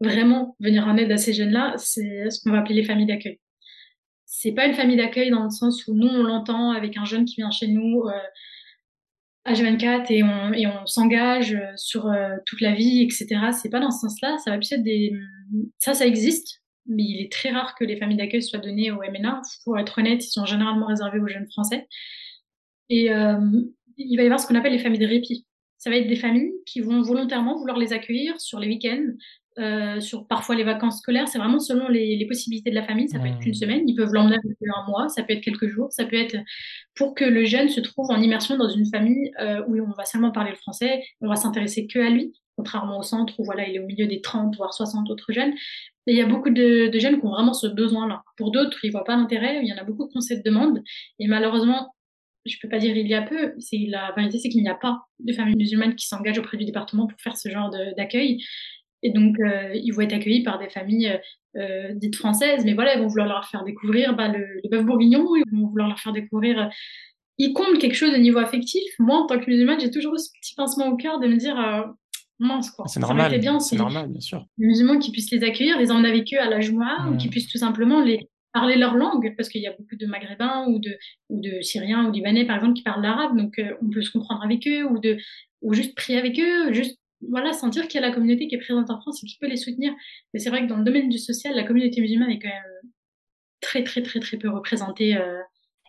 [0.00, 3.38] vraiment venir en aide à ces jeunes-là C'est ce qu'on va appeler les familles d'accueil.
[4.26, 7.24] C'est pas une famille d'accueil dans le sens où nous on l'entend avec un jeune
[7.24, 8.04] qui vient chez nous.
[8.06, 8.12] Euh,
[9.46, 10.06] H24
[10.54, 12.12] et on, s'engage sur
[12.46, 13.26] toute la vie, etc.
[13.52, 14.36] C'est pas dans ce sens-là.
[14.38, 14.58] Ça
[15.78, 18.98] ça, ça existe, mais il est très rare que les familles d'accueil soient données au
[18.98, 19.40] MNA.
[19.64, 21.88] Pour être honnête, ils sont généralement réservés aux jeunes français.
[22.90, 23.38] Et euh,
[23.96, 25.46] il va y avoir ce qu'on appelle les familles de répit.
[25.78, 29.06] Ça va être des familles qui vont volontairement vouloir les accueillir sur les week-ends,
[29.58, 31.26] euh, sur parfois les vacances scolaires.
[31.28, 33.08] C'est vraiment selon les, les, possibilités de la famille.
[33.08, 35.88] Ça peut être qu'une semaine, ils peuvent l'emmener un mois, ça peut être quelques jours,
[35.90, 36.36] ça peut être
[36.94, 40.04] pour que le jeune se trouve en immersion dans une famille euh, où on va
[40.04, 43.66] seulement parler le français, on va s'intéresser que à lui, contrairement au centre où voilà,
[43.66, 45.52] il est au milieu des 30 voire 60 autres jeunes.
[46.06, 48.22] Et il y a beaucoup de, de jeunes qui ont vraiment ce besoin-là.
[48.36, 49.60] Pour d'autres, ils voient pas l'intérêt.
[49.62, 50.82] Il y en a beaucoup qui ont cette demande.
[51.18, 51.92] Et malheureusement,
[52.46, 53.52] je peux pas dire il y a peu.
[53.58, 56.64] C'est la vérité, c'est qu'il n'y a pas de familles musulmanes qui s'engagent auprès du
[56.64, 58.42] département pour faire ce genre d'accueil.
[59.02, 61.18] Et donc, euh, ils vont être accueillis par des familles
[61.56, 64.84] euh, dites françaises, mais voilà, ils vont vouloir leur faire découvrir bah, le, le bœuf
[64.84, 66.70] bourguignon, ils vont vouloir leur faire découvrir
[67.40, 68.82] ils comblent quelque chose au niveau affectif.
[68.98, 71.58] Moi, en tant que musulmane, j'ai toujours ce petit pincement au cœur de me dire,
[71.58, 71.84] euh,
[72.38, 72.86] mince, quoi.
[72.86, 73.38] C'est normal.
[73.40, 74.44] bien, c'est normal, bien sûr.
[74.58, 77.28] Les musulmans qui puissent les accueillir, les emmener avec eux à la joie, ou qui
[77.28, 80.78] puissent tout simplement les parler leur langue, parce qu'il y a beaucoup de maghrébins ou
[80.78, 80.96] de,
[81.28, 84.10] ou de syriens ou libanais, par exemple, qui parlent l'arabe, donc euh, on peut se
[84.10, 85.18] comprendre avec eux, ou de,
[85.62, 86.98] ou juste prier avec eux, juste,
[87.28, 89.48] voilà, sentir qu'il y a la communauté qui est présente en France et qui peut
[89.48, 89.92] les soutenir.
[90.32, 92.92] Mais c'est vrai que dans le domaine du social, la communauté musulmane est quand même
[93.60, 95.38] très, très, très, très peu représentée, euh,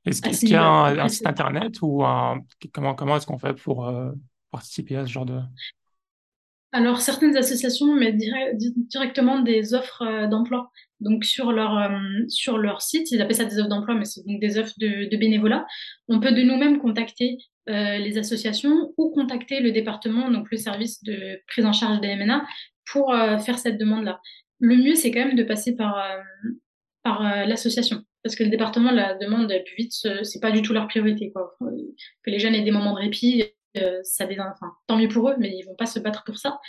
[0.05, 2.39] est-ce qu'il y a un, site internet ou un,
[2.73, 4.11] comment, comment est-ce qu'on fait pour euh,
[4.49, 5.39] participer à ce genre de...
[6.73, 8.21] Alors, certaines associations mettent
[8.55, 10.71] directement des offres euh, d'emploi.
[11.01, 11.89] Donc, sur leur, euh,
[12.29, 15.15] sur leur site, ils appellent ça des offres d'emploi, mais c'est donc des offres de,
[15.17, 15.65] bénévolat.
[16.07, 21.39] On peut de nous-mêmes contacter les associations ou contacter le département, donc le service de
[21.47, 22.43] prise en charge des MNA,
[22.91, 23.15] pour
[23.45, 24.19] faire cette demande-là.
[24.59, 26.03] Le mieux, c'est quand même de passer par,
[27.03, 29.93] par l'association parce que le département la demande plus vite,
[30.23, 31.31] c'est pas du tout leur priorité.
[31.31, 31.55] Quoi.
[31.59, 33.45] Que les jeunes aient des moments de répit, euh,
[34.03, 36.59] ça enfin, tant mieux pour eux, mais ils vont pas se battre pour ça.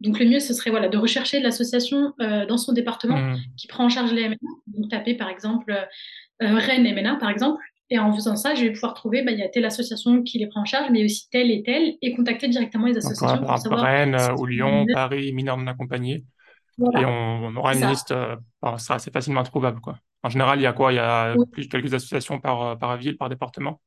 [0.00, 3.36] Donc le mieux, ce serait voilà de rechercher l'association euh, dans son département mmh.
[3.56, 4.36] qui prend en charge les MNA.
[4.68, 7.62] Donc taper par exemple euh, Rennes MNA par exemple.
[7.90, 10.38] Et en faisant ça, je vais pouvoir trouver, bah, il y a telle association qui
[10.38, 13.38] les prend en charge, mais aussi telle et telle, et contacter directement les associations.
[13.38, 16.22] pour savoir Rennes ou Lyon, Paris, mineurs non accompagnés.
[16.80, 19.80] Et on, aura une liste, ça sera assez facilement trouvable.
[19.80, 19.98] Quoi.
[20.22, 20.92] En général, il y a quoi?
[20.92, 23.80] Il y a plus quelques associations par, euh, par ville, par département?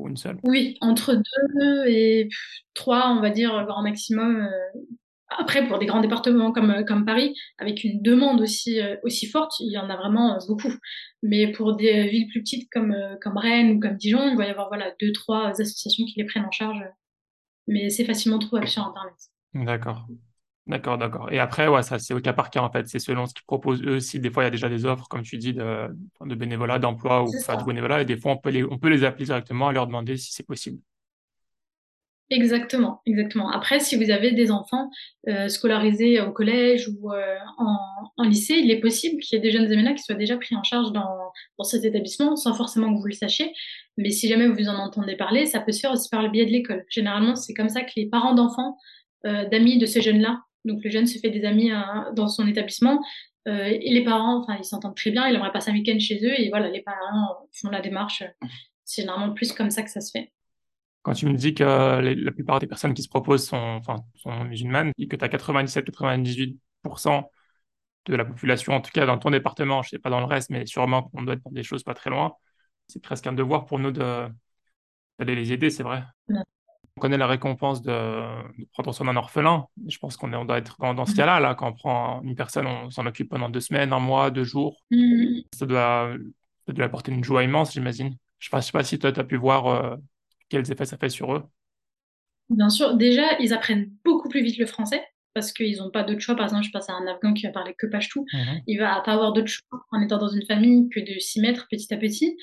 [0.00, 2.28] Ou une seule Oui, entre deux et
[2.74, 4.36] trois, on va dire, grand maximum.
[4.36, 4.80] Euh.
[5.38, 9.52] Après, pour des grands départements comme, euh, comme Paris, avec une demande aussi, aussi forte,
[9.60, 10.72] il y en a vraiment beaucoup.
[11.22, 14.50] Mais pour des villes plus petites comme, comme Rennes ou comme Dijon, il va y
[14.50, 16.82] avoir voilà, deux, trois associations qui les prennent en charge.
[17.68, 19.14] Mais c'est facilement trouvable sur Internet.
[19.54, 20.06] D'accord.
[20.66, 21.32] D'accord, d'accord.
[21.32, 22.86] Et après, ouais, ça, c'est au cas par cas, en fait.
[22.86, 23.98] C'est selon ce qu'ils proposent eux.
[23.98, 25.88] Si des fois, il y a déjà des offres, comme tu dis, de,
[26.24, 28.02] de bénévolat, d'emploi ou du bénévolat.
[28.02, 30.32] Et des fois, on peut les, on peut les appeler directement et leur demander si
[30.32, 30.78] c'est possible.
[32.30, 33.50] Exactement, exactement.
[33.50, 34.88] Après, si vous avez des enfants
[35.28, 37.76] euh, scolarisés au collège ou euh, en,
[38.16, 40.54] en, lycée, il est possible qu'il y ait des jeunes MNA qui soient déjà pris
[40.54, 43.52] en charge dans, dans cet établissement, sans forcément que vous le sachiez.
[43.96, 46.46] Mais si jamais vous en entendez parler, ça peut se faire aussi par le biais
[46.46, 46.84] de l'école.
[46.88, 48.78] Généralement, c'est comme ça que les parents d'enfants,
[49.26, 52.46] euh, d'amis de ces jeunes-là, donc le jeune se fait des amis hein, dans son
[52.46, 53.00] établissement
[53.48, 56.24] euh, et les parents, enfin ils s'entendent très bien, il aimerait passer un week-end chez
[56.24, 58.22] eux et voilà, les parents font la démarche.
[58.84, 60.32] C'est généralement plus comme ça que ça se fait.
[61.02, 64.44] Quand tu me dis que la plupart des personnes qui se proposent sont, enfin, sont
[64.44, 67.24] musulmanes et que tu as 97-98%
[68.06, 70.50] de la population, en tout cas dans ton département, je sais pas dans le reste,
[70.50, 72.34] mais sûrement qu'on doit être dans des choses pas très loin,
[72.88, 74.30] c'est presque un devoir pour nous d'aller
[75.18, 76.02] les aider, c'est vrai.
[77.00, 78.22] On connaît la récompense de,
[78.74, 79.64] prendre soin d'un orphelin.
[79.88, 81.16] Je pense qu'on doit être dans, ce mm.
[81.16, 84.30] cas-là, là, quand on prend une personne, on s'en occupe pendant deux semaines, un mois,
[84.30, 84.82] deux jours.
[84.90, 85.40] Mm.
[85.54, 86.12] Ça, doit,
[86.66, 88.16] ça doit apporter une joie immense, j'imagine.
[88.38, 89.96] Je ne sais, pas si toi, tu as pu voir euh,
[90.50, 91.42] quels effets ça fait sur eux.
[92.50, 96.20] Bien sûr, déjà, ils apprennent beaucoup plus vite le français parce qu'ils n'ont pas d'autre
[96.20, 96.36] choix.
[96.36, 98.26] Par exemple, je pense à un Afghan qui va parler que Pashto.
[98.30, 98.62] Mm-hmm.
[98.66, 101.66] Il va pas avoir d'autre choix en étant dans une famille que de s'y mettre
[101.70, 102.36] petit à petit.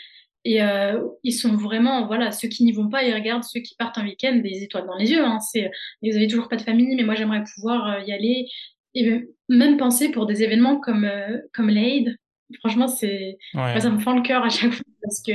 [0.43, 3.75] Et euh, ils sont vraiment, voilà, ceux qui n'y vont pas, ils regardent ceux qui
[3.75, 5.23] partent un week-end des étoiles dans les yeux.
[5.23, 5.39] Hein.
[5.39, 5.69] C'est,
[6.01, 8.47] vous avez toujours pas de famille, mais moi j'aimerais pouvoir euh, y aller.
[8.93, 12.15] Et même penser pour des événements comme euh, comme l'Aid.
[12.59, 15.33] Franchement, c'est, ça me fend le cœur à chaque fois parce que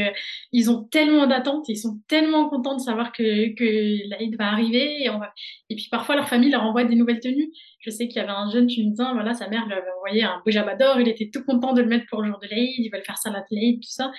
[0.51, 5.05] ils ont tellement d'attentes, ils sont tellement contents de savoir que que l'Aid va arriver
[5.05, 5.33] et on va.
[5.69, 7.53] Et puis parfois leur famille leur envoie des nouvelles tenues.
[7.81, 10.41] Je sais qu'il y avait un jeune tunisien, voilà, sa mère lui avait envoyé un
[10.45, 12.91] pyjama d'or, il était tout content de le mettre pour le jour de l'Aid, ils
[12.91, 14.11] veulent faire ça la l'Aid, tout ça.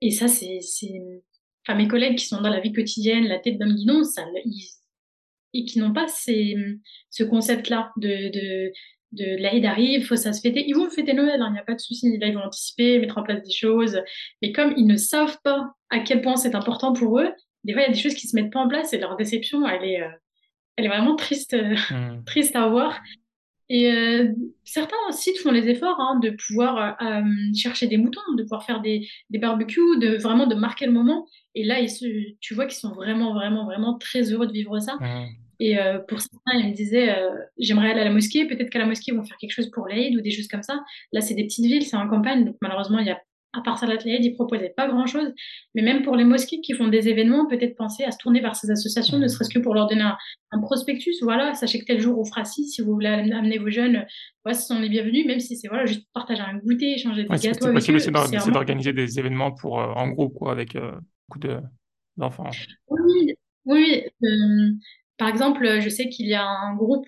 [0.00, 1.02] Et ça, c'est, c'est,
[1.66, 4.78] enfin, mes collègues qui sont dans la vie quotidienne, la tête d'un guidon, ça, ils,
[5.54, 6.56] et qui n'ont pas ces,
[7.10, 8.72] ce concept-là de, de,
[9.12, 10.64] de l'Aïd arrive, faut ça se fêter.
[10.66, 12.18] Ils vont fêter Noël, il hein, n'y a pas de souci.
[12.18, 14.00] Là, ils vont anticiper, mettre en place des choses.
[14.42, 17.30] Mais comme ils ne savent pas à quel point c'est important pour eux,
[17.64, 19.16] des fois, il y a des choses qui se mettent pas en place et leur
[19.16, 20.10] déception, elle est, euh,
[20.76, 22.24] elle est vraiment triste, mmh.
[22.26, 23.00] triste à voir.
[23.70, 24.32] Et euh,
[24.64, 27.22] certains sites font les efforts hein, de pouvoir euh,
[27.54, 31.26] chercher des moutons, de pouvoir faire des, des barbecues, de vraiment de marquer le moment.
[31.54, 32.06] Et là, ils se,
[32.40, 34.96] tu vois qu'ils sont vraiment, vraiment, vraiment très heureux de vivre ça.
[35.60, 38.46] Et euh, pour certains, ils me disaient, euh, j'aimerais aller à la mosquée.
[38.46, 40.62] Peut-être qu'à la mosquée, ils vont faire quelque chose pour l'Aïd ou des choses comme
[40.62, 40.84] ça.
[41.12, 43.20] Là, c'est des petites villes, c'est en campagne, donc malheureusement, il y a
[43.58, 45.32] à part Salat Laïd, ils proposaient pas grand-chose.
[45.74, 48.54] Mais même pour les mosquées qui font des événements, peut-être penser à se tourner vers
[48.56, 50.02] ces associations, ne serait-ce que pour leur donner
[50.50, 51.16] un, prospectus.
[51.22, 54.06] Voilà, sachez que tel jour on fera ci, si vous voulez amener vos jeunes,
[54.44, 57.28] voilà, ce sont les bienvenus, même si c'est voilà, juste partager un goûter, échanger des
[57.28, 57.66] gâteaux.
[57.66, 60.92] C'est possible aussi d'organiser des événements pour, euh, en groupe, quoi, avec euh,
[61.28, 61.46] beaucoup
[62.16, 62.50] d'enfants.
[62.88, 63.34] oui,
[63.64, 64.02] oui.
[64.24, 64.72] Euh,
[65.16, 67.06] par exemple, je sais qu'il y a un groupe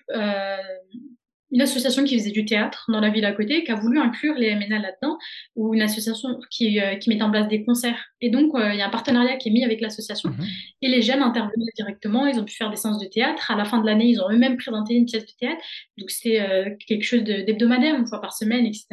[1.52, 4.34] une association qui faisait du théâtre dans la ville à côté, qui a voulu inclure
[4.34, 5.18] les MNA là-dedans,
[5.56, 8.06] ou une association qui, euh, qui met en place des concerts.
[8.20, 10.30] Et donc, euh, il y a un partenariat qui est mis avec l'association.
[10.30, 10.46] Mhm.
[10.82, 13.50] Et les jeunes intervenaient directement, ils ont pu faire des séances de théâtre.
[13.50, 15.62] À la fin de l'année, ils ont eux-mêmes présenté une pièce de théâtre.
[15.98, 18.86] Donc, c'était euh, quelque chose d'hebdomadaire, une fois par semaine, etc.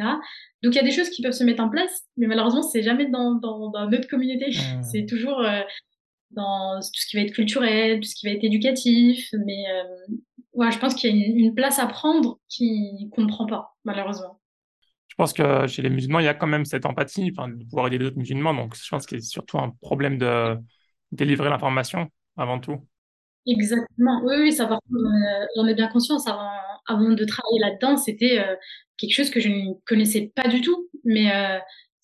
[0.62, 2.82] Donc, il y a des choses qui peuvent se mettre en place, mais malheureusement, c'est
[2.82, 4.50] jamais dans, dans, dans, notre communauté.
[4.82, 5.44] C'est toujours
[6.32, 9.64] dans tout ce qui va être culturel, tout ce qui va être éducatif, mais
[10.58, 13.76] ouais, je pense qu'il y a une, place à prendre qui qu'on ne prend pas,
[13.84, 14.40] malheureusement.
[15.08, 17.64] Je pense que chez les musulmans, il y a quand même cette empathie, enfin, de
[17.64, 18.54] pouvoir aider d'autres musulmans.
[18.54, 20.56] Donc, je pense qu'il y a surtout un problème de
[21.10, 22.86] délivrer l'information avant tout.
[23.46, 24.20] Exactement.
[24.24, 24.78] Oui, oui, ça va.
[25.56, 26.26] J'en ai bien conscience.
[26.28, 26.50] Avant,
[26.86, 28.54] avant de travailler là-dedans, c'était euh,
[28.96, 30.88] quelque chose que je ne connaissais pas du tout.
[31.04, 31.58] Mais euh,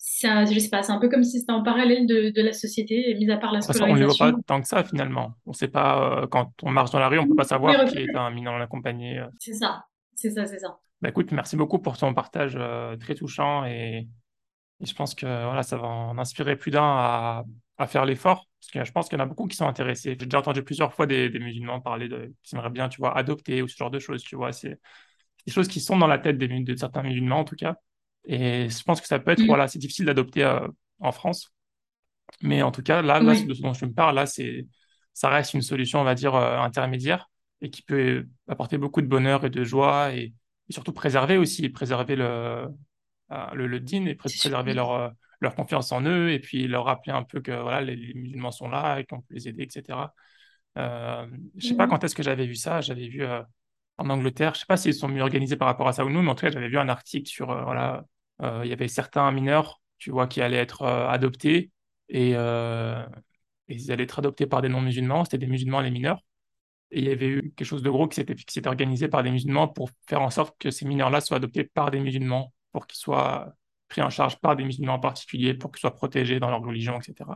[0.06, 2.52] ça, je sais pas, c'est un peu comme si c'était en parallèle de, de la
[2.52, 3.92] société, mis à part la scolarisation.
[3.92, 5.32] on ne le voit pas tant que ça finalement.
[5.46, 7.98] On sait pas, euh, quand on marche dans la rue, on peut pas savoir qui
[7.98, 9.18] est un minant accompagné.
[9.18, 9.26] Euh.
[9.38, 10.78] C'est ça, c'est ça, c'est ça.
[11.00, 14.06] Bah écoute, merci beaucoup pour ton partage euh, très touchant et,
[14.80, 17.44] je pense que voilà, ça va en inspirer plus d'un à,
[17.78, 18.46] à, faire l'effort.
[18.60, 20.16] Parce que je pense qu'il y en a beaucoup qui sont intéressés.
[20.20, 23.16] J'ai déjà entendu plusieurs fois des, des musulmans parler de qui aimeraient bien, tu vois,
[23.16, 24.52] adopter ou ce genre de choses, tu vois.
[24.52, 24.78] C'est
[25.46, 27.76] des choses qui sont dans la tête des, de certains musulmans en tout cas.
[28.26, 29.46] Et je pense que ça peut être, mm.
[29.46, 30.66] voilà, c'est difficile d'adopter euh,
[31.00, 31.52] en France.
[32.42, 34.66] Mais en tout cas, là, là, de ce dont je me parle, là, c'est,
[35.12, 39.06] ça reste une solution, on va dire, euh, intermédiaire et qui peut apporter beaucoup de
[39.06, 40.34] bonheur et de joie et,
[40.70, 46.02] surtout préserver aussi, préserver le, euh, le, le din et préserver leur, leur confiance en
[46.06, 49.20] eux et puis leur rappeler un peu que voilà, les, musulmans sont là et qu'on
[49.20, 50.14] peut les aider, etc.
[50.78, 51.90] Euh, je sais pas mm.
[51.90, 52.80] quand est-ce que j'avais vu ça.
[52.80, 54.54] J'avais vu en Angleterre.
[54.54, 56.34] Je sais pas s'ils sont mieux organisés par rapport à ça ou non, mais en
[56.34, 58.04] tout cas, j'avais vu un article sur voilà,
[58.64, 61.70] il y avait certains mineurs, tu vois, qui allaient être euh, adoptés
[62.08, 63.04] et, euh,
[63.68, 65.24] ils allaient être adoptés par des non-musulmans.
[65.24, 66.20] C'était des musulmans les mineurs.
[66.90, 69.68] Et il y avait eu quelque chose de gros qui s'était organisé par des musulmans
[69.68, 73.54] pour faire en sorte que ces mineurs-là soient adoptés par des musulmans, pour qu'ils soient
[73.88, 77.00] pris en charge par des musulmans en particulier, pour qu'ils soient protégés dans leur religion,
[77.00, 77.30] etc.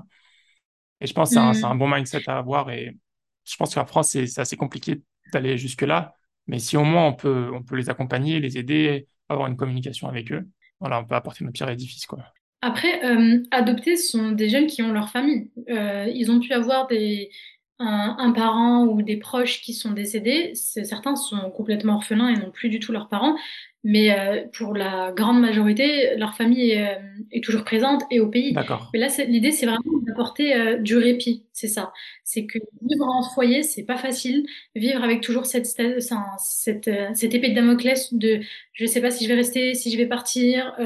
[1.01, 1.79] Et je pense que c'est un, mm.
[1.79, 2.71] bon mindset à avoir.
[2.71, 2.97] Et
[3.45, 5.03] je pense qu'en France, c'est assez compliqué
[5.33, 6.15] d'aller jusque-là.
[6.47, 10.09] Mais si au moins on peut, on peut les accompagner, les aider, avoir une communication
[10.09, 10.49] avec eux,
[10.81, 12.21] voilà, on peut apporter notre pierre édifice, quoi.
[12.61, 15.51] Après, euh, adopter, ce sont des jeunes qui ont leur famille.
[15.71, 17.31] Euh, ils ont pu avoir des,
[17.79, 20.53] un, un, parent ou des proches qui sont décédés.
[20.55, 23.37] Certains sont complètement orphelins et n'ont plus du tout leurs parents.
[23.85, 27.01] Mais euh, pour la grande majorité, leur famille est, euh,
[27.31, 28.53] est toujours présente et au pays.
[28.53, 28.91] D'accord.
[28.93, 31.45] Mais là, l'idée, c'est vraiment d'apporter euh, du répit.
[31.53, 31.93] C'est ça.
[32.25, 34.45] C'est que vivre en foyer, c'est pas facile.
[34.75, 36.03] Vivre avec toujours cette, cette,
[36.39, 38.41] cette, cette épée de Damoclès de
[38.73, 40.77] je sais pas si je vais rester, si je vais partir,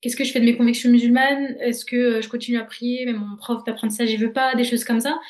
[0.00, 3.12] qu'est-ce que je fais de mes convictions musulmanes, est-ce que je continue à prier, mais
[3.12, 5.20] mon prof d'apprentissage, il veut pas, des choses comme ça.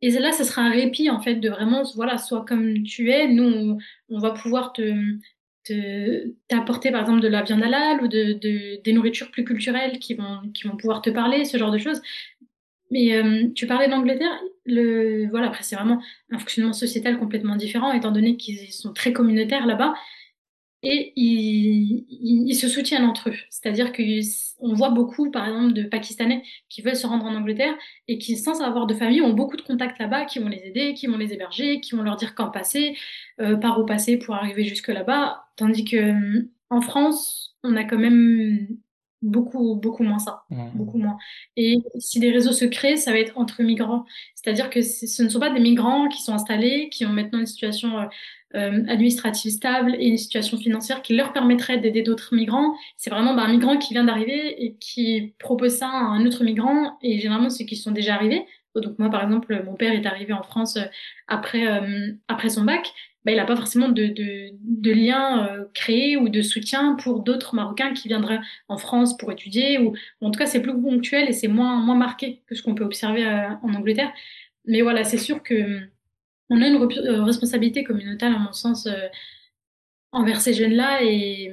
[0.00, 3.28] Et là, ce sera un répit, en fait, de vraiment, voilà, soit comme tu es,
[3.28, 3.78] nous,
[4.08, 4.92] on, va pouvoir te,
[6.48, 10.14] t'apporter par exemple de la viande halal ou de, de, des nourritures plus culturelles qui
[10.14, 12.00] vont, qui vont pouvoir te parler, ce genre de choses.
[12.90, 17.92] Mais euh, tu parlais d'Angleterre, le voilà après c'est vraiment un fonctionnement sociétal complètement différent
[17.92, 19.94] étant donné qu'ils sont très communautaires là-bas.
[20.82, 23.36] Et ils, se soutiennent entre eux.
[23.50, 27.74] C'est-à-dire qu'on voit beaucoup, par exemple, de Pakistanais qui veulent se rendre en Angleterre
[28.06, 30.94] et qui, sans avoir de famille, ont beaucoup de contacts là-bas, qui vont les aider,
[30.94, 32.96] qui vont les héberger, qui vont leur dire quand passer,
[33.40, 35.44] euh, par où passer pour arriver jusque là-bas.
[35.56, 38.68] Tandis que euh, en France, on a quand même
[39.20, 41.18] beaucoup beaucoup moins ça beaucoup moins
[41.56, 44.04] et si des réseaux se créent ça va être entre migrants
[44.36, 47.46] c'est-à-dire que ce ne sont pas des migrants qui sont installés qui ont maintenant une
[47.46, 48.08] situation
[48.54, 53.10] euh, euh, administrative stable et une situation financière qui leur permettrait d'aider d'autres migrants c'est
[53.10, 56.98] vraiment bah, un migrant qui vient d'arriver et qui propose ça à un autre migrant
[57.02, 58.44] et généralement ceux qui sont déjà arrivés
[58.74, 60.84] donc moi par exemple mon père est arrivé en France euh,
[61.26, 61.66] après
[62.28, 62.92] après son bac
[63.28, 67.20] bah, il n'a pas forcément de, de, de lien euh, créé ou de soutien pour
[67.20, 69.78] d'autres Marocains qui viendraient en France pour étudier.
[69.78, 72.74] Ou, en tout cas, c'est plus ponctuel et c'est moins, moins marqué que ce qu'on
[72.74, 74.10] peut observer euh, en Angleterre.
[74.64, 75.80] Mais voilà, c'est sûr que euh,
[76.50, 76.76] on a une
[77.22, 78.88] responsabilité communautaire, à mon sens,
[80.12, 81.52] envers ces jeunes-là et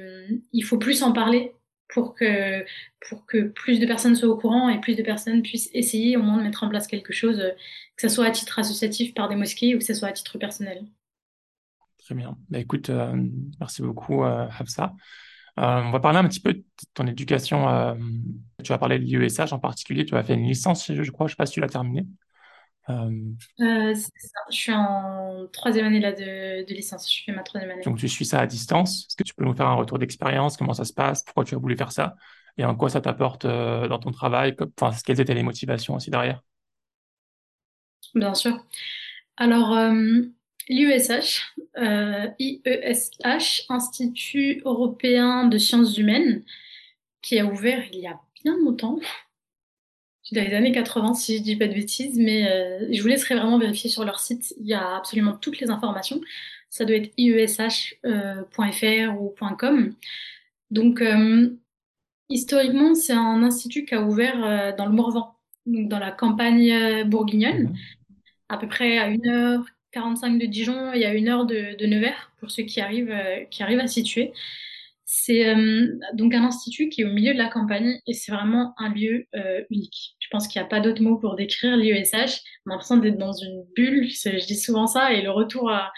[0.52, 1.52] il faut plus en parler
[1.88, 2.64] pour que,
[3.08, 6.22] pour que plus de personnes soient au courant et plus de personnes puissent essayer au
[6.22, 7.38] moins de mettre en place quelque chose,
[7.96, 10.38] que ce soit à titre associatif par des mosquées ou que ce soit à titre
[10.38, 10.86] personnel.
[12.06, 12.38] Très bien.
[12.50, 13.16] Bah, écoute, euh,
[13.58, 14.94] merci beaucoup, euh, Hafsa.
[15.58, 17.66] Euh, on va parler un petit peu de ton éducation.
[18.62, 20.04] tu vas parler de l'USH en particulier.
[20.04, 21.26] Tu as fait une licence, je crois.
[21.26, 22.06] Je ne sais pas si tu l'as terminée.
[22.88, 24.40] C'est ça.
[24.50, 27.12] Je suis en troisième année là, de, de, licence.
[27.12, 27.82] Je fais ma troisième année.
[27.82, 29.06] Donc, tu suis ça à distance.
[29.08, 30.56] Est-ce que tu peux nous faire un retour d'expérience?
[30.56, 31.24] Comment ça se passe?
[31.24, 32.14] Pourquoi tu as voulu faire ça?
[32.58, 34.56] Et en quoi ça t'apporte dans ton travail?
[34.80, 36.42] Enfin, Quelles étaient les motivations aussi derrière?
[38.14, 38.64] Bien sûr.
[39.36, 39.76] Alors,
[40.68, 46.44] L'IESH, euh, IESH, Institut européen de sciences humaines,
[47.22, 48.98] qui a ouvert il y a bien longtemps,
[50.32, 53.36] dans les années 80 si je dis pas de bêtises, mais euh, je vous laisserai
[53.36, 56.20] vraiment vérifier sur leur site, il y a absolument toutes les informations.
[56.70, 59.94] Ça doit être iesh.fr euh, ou .com.
[60.70, 61.48] Donc, euh,
[62.28, 67.04] historiquement, c'est un institut qui a ouvert euh, dans le Morvan, donc dans la campagne
[67.04, 67.74] bourguignonne, mmh.
[68.48, 71.76] à peu près à une heure 45 de Dijon il y a une heure de,
[71.78, 73.16] de Nevers, pour ceux qui arrivent,
[73.50, 74.32] qui arrivent à situer.
[75.08, 78.74] C'est euh, donc un institut qui est au milieu de la campagne et c'est vraiment
[78.76, 80.16] un lieu euh, unique.
[80.18, 82.40] Je pense qu'il n'y a pas d'autre mot pour décrire l'IESH.
[82.66, 85.92] On a l'impression d'être dans une bulle, je dis souvent ça, et le retour à,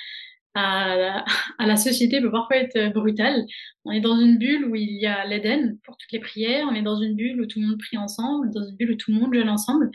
[0.55, 3.47] la société peut parfois être brutal.
[3.87, 6.75] On est dans une bulle où il y a l'Éden pour toutes les prières, on
[6.75, 9.11] est dans une bulle où tout le monde prie ensemble, dans une bulle où tout
[9.11, 9.91] le monde jeûne ensemble.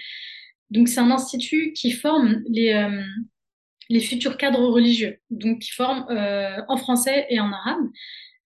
[0.72, 6.78] Donc c'est un institut qui forme les, futurs cadres religieux, donc qui forment euh, en
[6.78, 7.86] français et en arabe.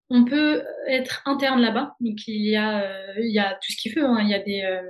[0.09, 3.77] On peut être interne là-bas, donc il y a euh, il y a tout ce
[3.77, 4.05] qu'il faut.
[4.05, 4.21] Hein.
[4.21, 4.81] Il y a des euh,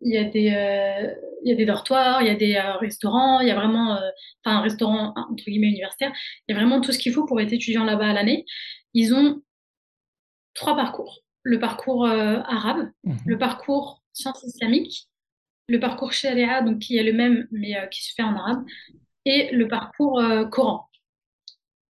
[0.00, 1.14] il y a des
[1.44, 3.92] il y a des dortoirs, il y a des restaurants, il y a vraiment
[4.44, 6.12] enfin un restaurant entre guillemets universitaire.
[6.48, 8.44] Il y a vraiment tout ce qu'il faut pour être étudiant là-bas à l'année.
[8.94, 9.42] Ils ont
[10.54, 15.08] trois parcours le parcours arabe, mmh le parcours sciences islamiques,
[15.68, 18.64] le parcours sharia, donc qui est le même mais qui se fait en arabe,
[19.24, 20.88] et le parcours euh, Coran.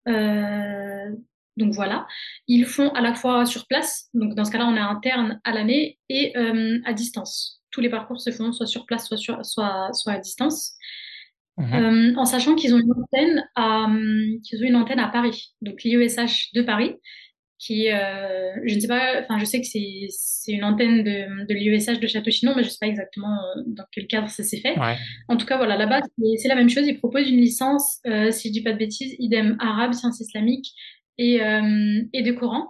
[0.09, 1.11] Euh,
[1.57, 2.07] donc voilà,
[2.49, 5.53] ils font à la fois sur place, donc dans ce cas-là on est interne à
[5.53, 7.63] l'année, et euh, à distance.
[7.71, 10.73] Tous les parcours se font soit sur place, soit, sur, soit, soit à distance.
[11.57, 12.19] Mhm.
[12.19, 13.87] en sachant qu'ils ont une antenne à,
[14.43, 16.97] qu'ils ont une antenne à Paris, donc l'IESH de Paris,
[17.65, 21.47] qui, euh, je ne sais pas, enfin, je sais que c'est, c'est une antenne de,
[21.47, 24.43] de l'IESH de Château-Chinon, mais je ne sais pas exactement euh, dans quel cadre ça
[24.43, 24.75] s'est fait.
[25.29, 26.01] En tout cas, voilà, là-bas,
[26.37, 26.87] c'est, la même chose.
[26.87, 30.75] Ils proposent une licence, euh, si je dis pas de bêtises, idem arabe, sciences islamiques
[31.19, 32.69] et, euh, et de Coran.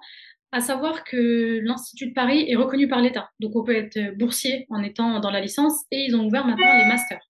[0.53, 3.29] À savoir que l'Institut de Paris est reconnu par l'État.
[3.41, 6.79] Donc, on peut être boursier en étant dans la licence et ils ont ouvert maintenant
[6.79, 7.29] les masters.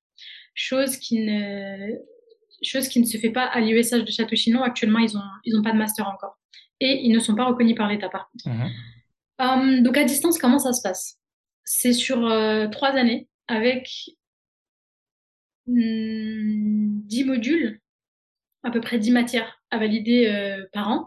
[0.55, 1.95] Chose qui ne,
[2.63, 4.63] chose qui ne se fait pas à l'IESH de Château-Chinon.
[4.63, 6.37] Actuellement, ils ont, ils ont pas de master encore
[6.81, 8.49] et ils ne sont pas reconnus par l'État par contre.
[8.49, 8.71] Mhm.
[9.41, 11.19] Euh, donc à distance, comment ça se passe?
[11.65, 13.89] C'est sur euh, trois années avec
[15.67, 17.81] hmm, dix modules,
[18.65, 21.07] à peu près dix matières à valider euh, par an.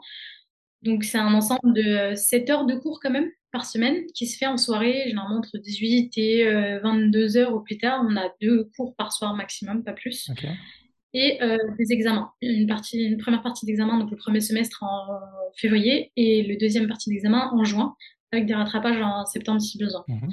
[0.83, 4.37] Donc c'est un ensemble de 7 heures de cours quand même par semaine qui se
[4.37, 8.05] fait en soirée, généralement entre 18 et 22 heures au plus tard.
[8.07, 10.29] On a deux cours par soir maximum, pas plus
[11.13, 12.31] et euh, des examens.
[12.41, 15.19] Une, partie, une première partie d'examen, donc le premier semestre en
[15.55, 17.95] février, et le deuxième partie d'examen en juin,
[18.31, 20.03] avec des rattrapages en septembre si besoin.
[20.07, 20.29] Mhm.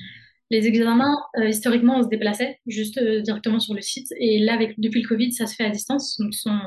[0.55, 4.09] Les examens, euh, historiquement, on se déplaçait juste euh, directement sur le site.
[4.19, 6.19] Et là, avec, depuis le Covid, ça se fait à distance.
[6.19, 6.59] Donc, ce sont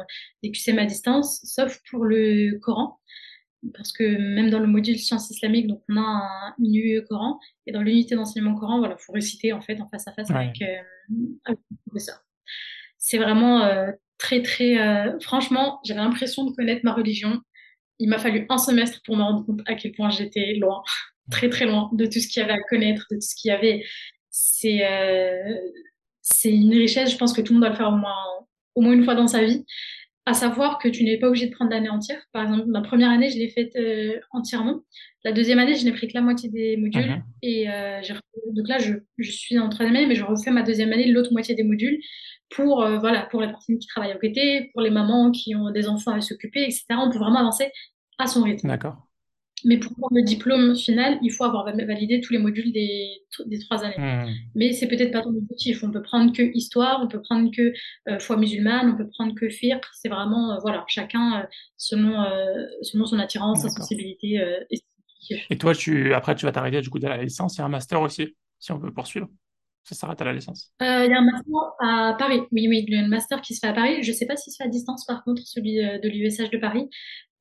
[0.44, 3.00] des QCM à distance, sauf pour le Coran.
[3.74, 7.40] Parce que même dans le module sciences islamiques, donc on a un, une UE Coran.
[7.66, 10.62] Et dans l'unité d'enseignement Coran, voilà, faut réciter en fait en face à face avec,
[10.62, 12.22] avec le professeur
[12.98, 14.78] c'est vraiment euh, très très.
[14.80, 17.42] Euh, franchement, j'avais l'impression de connaître ma religion.
[18.00, 20.84] il m'a fallu un semestre pour me rendre compte à quel point j'étais loin,
[21.32, 23.50] très très loin de tout ce qu'il y avait à connaître, de tout ce qu'il
[23.50, 23.84] y avait.
[24.30, 25.56] C'est euh,
[26.22, 28.16] c'est une richesse, je pense que tout le monde doit le faire au moins,
[28.76, 29.66] au moins une fois dans sa vie.
[30.26, 32.22] À savoir que tu n'es pas obligé de prendre l'année entière.
[32.34, 34.82] Par exemple, ma première année, je l'ai faite euh, entièrement.
[35.24, 37.12] La deuxième année, je n'ai pris que la moitié des modules.
[37.12, 37.24] Mhm.
[37.44, 38.02] Et euh,
[38.52, 41.32] donc là, je, je, suis en troisième année, mais je refais ma deuxième année, l'autre
[41.32, 41.98] moitié des modules,
[42.50, 45.72] pour, euh, voilà, pour les personnes qui travaillent à côté, pour les mamans qui ont
[45.72, 46.86] des enfants à s'occuper, etc.
[46.98, 47.72] On peut vraiment avancer
[48.20, 48.68] à son rythme.
[48.68, 49.07] D'accord.
[49.66, 53.10] Mais pour avoir le diplôme final, il faut avoir validé tous les modules des,
[53.48, 53.98] des trois années.
[53.98, 54.32] Hmm.
[54.54, 55.84] Mais c'est peut-être pas ton objectif.
[55.84, 57.74] On peut prendre que histoire, on peut prendre que
[58.08, 59.84] euh, foi musulmane, on peut prendre que fiqh.
[59.94, 61.46] C'est vraiment, euh, voilà, chacun euh,
[61.76, 62.24] selon,
[62.84, 64.44] selon son attirance, sa sensibilité.
[65.50, 67.60] Et toi, tu, après, tu vas t'arrêter du coup de la licence.
[67.60, 69.28] A un master aussi, si on veut poursuivre.
[69.88, 70.74] Ça s'arrête à la licence.
[70.82, 72.42] Il y a un master à Paris.
[72.52, 74.04] Oui, oui, le master qui se fait à Paris.
[74.04, 76.90] Je sais pas s'il se fait à distance, par contre, celui de l'USH de Paris.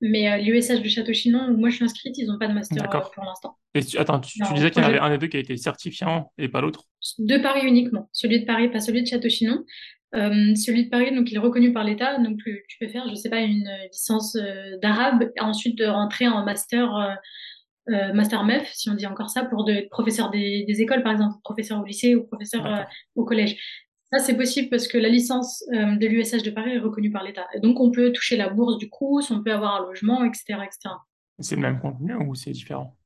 [0.00, 2.82] Mais euh, l'USH de Château-Chinon, où moi je suis inscrite, ils n'ont pas de master
[2.82, 3.56] euh, pour l'instant.
[3.74, 5.56] Et tu, attends, tu, disais qu'il y en avait un des deux qui a été
[5.56, 6.84] certifiant et pas l'autre?
[7.18, 8.08] De Paris uniquement.
[8.12, 9.64] Celui de Paris, pas celui de Château-Chinon.
[10.14, 13.14] Euh, celui de Paris, donc il est reconnu par l'État, donc tu, peux faire, je
[13.14, 14.36] sais pas, une licence
[14.80, 17.18] d'arabe, et ensuite de rentrer en master,
[17.88, 21.36] master MEF, si on dit encore ça, pour de, professeur des, des, écoles, par exemple,
[21.44, 23.56] professeur au lycée ou professeur au collège.
[24.12, 27.24] Ça, c'est possible parce que la licence euh, de l'USH de Paris est reconnue par
[27.24, 27.46] l'État.
[27.54, 30.60] Et donc, on peut toucher la bourse du Crous, on peut avoir un logement, etc.
[30.64, 30.94] etc.
[31.40, 32.96] C'est le même contenu ou c'est différent?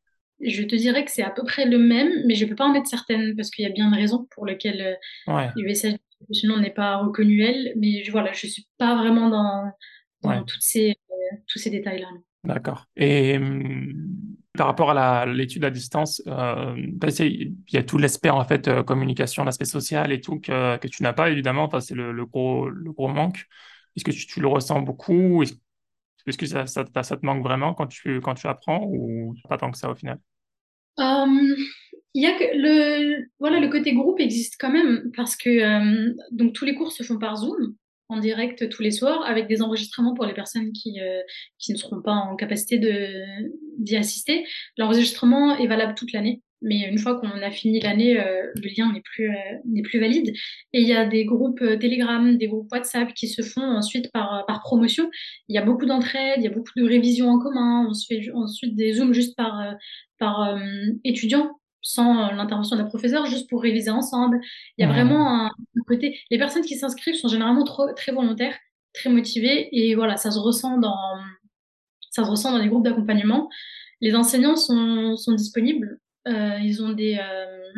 [0.43, 2.67] Je te dirais que c'est à peu près le même, mais je ne peux pas
[2.67, 5.97] en mettre certaines parce qu'il y a bien une raison pour laquelle euh, l'USH
[6.33, 7.73] sinon n'est pas reconnue elle.
[7.77, 9.73] Mais je, voilà, je ne suis pas vraiment dans,
[10.23, 12.09] dans toutes ces, euh, tous ces détails-là.
[12.45, 12.87] D'accord.
[12.97, 14.30] Et hum,
[14.61, 18.83] par rapport à l'étude à distance, euh, il y a tout l'aspect en fait euh,
[18.83, 21.65] communication, l'aspect social et tout que, tu n'as pas évidemment.
[21.65, 23.47] Enfin, c'est le, gros le gros manque.
[23.97, 28.35] Est-ce que tu, le ressens beaucoup Est-ce que ça, te manque vraiment quand tu quand
[28.35, 30.19] tu apprends ou pas tant que ça au final?
[30.99, 31.57] Um,
[32.13, 36.53] Il y a le voilà le côté groupe existe quand même parce que euh, donc
[36.53, 37.77] tous les cours se font par Zoom
[38.11, 41.21] en direct tous les soirs avec des enregistrements pour les personnes qui, euh,
[41.59, 42.79] qui ne seront pas en capacité
[43.79, 44.45] d'y assister.
[44.77, 48.93] L'enregistrement est valable toute l'année, mais une fois qu'on a fini l'année, euh, le lien
[48.93, 50.33] n'est plus, euh, n'est plus valide.
[50.73, 54.45] Et il y a des groupes Telegram, des groupes WhatsApp qui se font ensuite par,
[54.47, 55.09] par promotion.
[55.49, 57.87] Il y a beaucoup d'entraide, il y a beaucoup de révisions en commun.
[57.89, 59.77] On se fait ensuite des zooms juste par,
[60.19, 60.59] par
[61.05, 64.41] étudiant sans euh, l'intervention d'un professeur, juste pour réviser ensemble.
[64.77, 65.51] Il y a vraiment un,
[65.87, 66.19] côté.
[66.31, 68.57] Les personnes qui s'inscrivent sont généralement trop, très volontaires,
[68.93, 71.19] très motivées, et voilà, ça se ressent dans,
[72.11, 73.49] ça se ressent dans les groupes d'accompagnement.
[74.01, 75.99] Les enseignants sont, sont disponibles.
[76.29, 77.73] Euh, ils ont des, euh,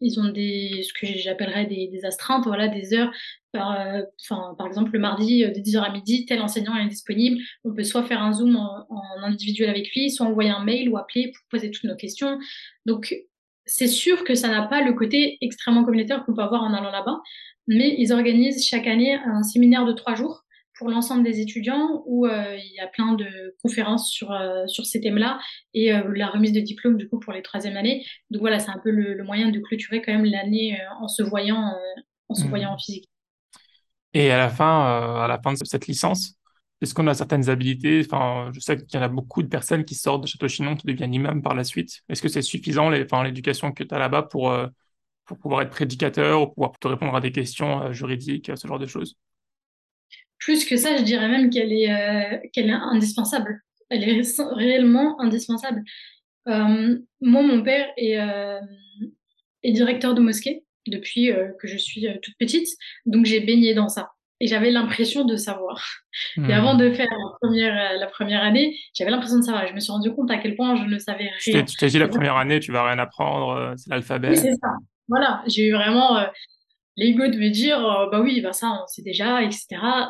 [0.00, 3.12] ils ont des, ce que j'appellerais des, des, astreintes, voilà, des heures.
[3.52, 7.38] Par, euh, enfin, par exemple, le mardi de 10h à midi, tel enseignant est disponible.
[7.64, 10.88] On peut soit faire un zoom en, en individuel avec lui, soit envoyer un mail
[10.88, 12.38] ou appeler pour poser toutes nos questions.
[12.86, 13.14] Donc,
[13.66, 16.90] c'est sûr que ça n'a pas le côté extrêmement communautaire qu'on peut avoir en allant
[16.90, 17.20] là-bas,
[17.68, 20.44] mais ils organisent chaque année un séminaire de trois jours
[20.78, 24.84] pour l'ensemble des étudiants où euh, il y a plein de conférences sur, euh, sur
[24.84, 25.38] ces thèmes-là
[25.74, 28.04] et euh, la remise de diplôme du coup pour les troisième années.
[28.30, 31.72] Donc voilà, c'est un peu le, moyen de clôturer quand même l'année en se voyant
[32.28, 32.48] en se mmh.
[32.48, 33.11] voyant en physique.
[34.14, 36.34] Et à la fin, à la fin de cette licence,
[36.80, 38.02] est-ce qu'on a certaines habilités?
[38.04, 40.86] Enfin, je sais qu'il y en a beaucoup de personnes qui sortent de Château-Chinon qui
[40.86, 42.00] deviennent imams par la suite.
[42.08, 44.54] Est-ce que c'est suffisant, l'éducation que tu as là-bas pour,
[45.24, 48.86] pour pouvoir être prédicateur ou pouvoir te répondre à des questions juridiques, ce genre de
[48.86, 49.16] choses?
[50.42, 53.62] Plus que ça, je dirais même qu'elle est, euh, qu'elle est indispensable.
[53.90, 54.22] Elle est
[54.54, 55.84] réellement indispensable.
[56.48, 58.58] Euh, moi, mon père est, euh,
[59.62, 62.68] est, directeur de mosquée depuis que je suis toute petite,
[63.06, 64.12] donc j'ai baigné dans ça.
[64.40, 65.86] Et j'avais l'impression de savoir.
[66.36, 66.50] Et hmm.
[66.50, 69.68] avant de faire la première, la première année, j'avais l'impression de savoir.
[69.68, 71.64] Je me suis rendu compte à quel point je ne savais rien.
[71.64, 74.30] Tu t'es dit la première année, tu vas rien apprendre, c'est l'alphabet.
[74.30, 74.70] Oui, c'est ça.
[75.08, 76.26] Voilà, j'ai eu vraiment
[76.96, 79.64] l'ego de me dire euh, bah oui bah ça on sait déjà etc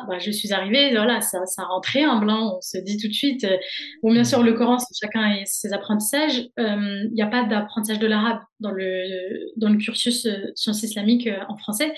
[0.07, 3.13] bah je suis arrivée voilà ça ça rentrait un blanc on se dit tout de
[3.13, 3.57] suite euh,
[4.01, 6.49] bon bien sûr le Coran chacun et ses apprentissages.
[6.59, 11.29] Euh, il n'y a pas d'apprentissage de l'arabe dans le dans le cursus sciences islamiques
[11.47, 11.93] en français.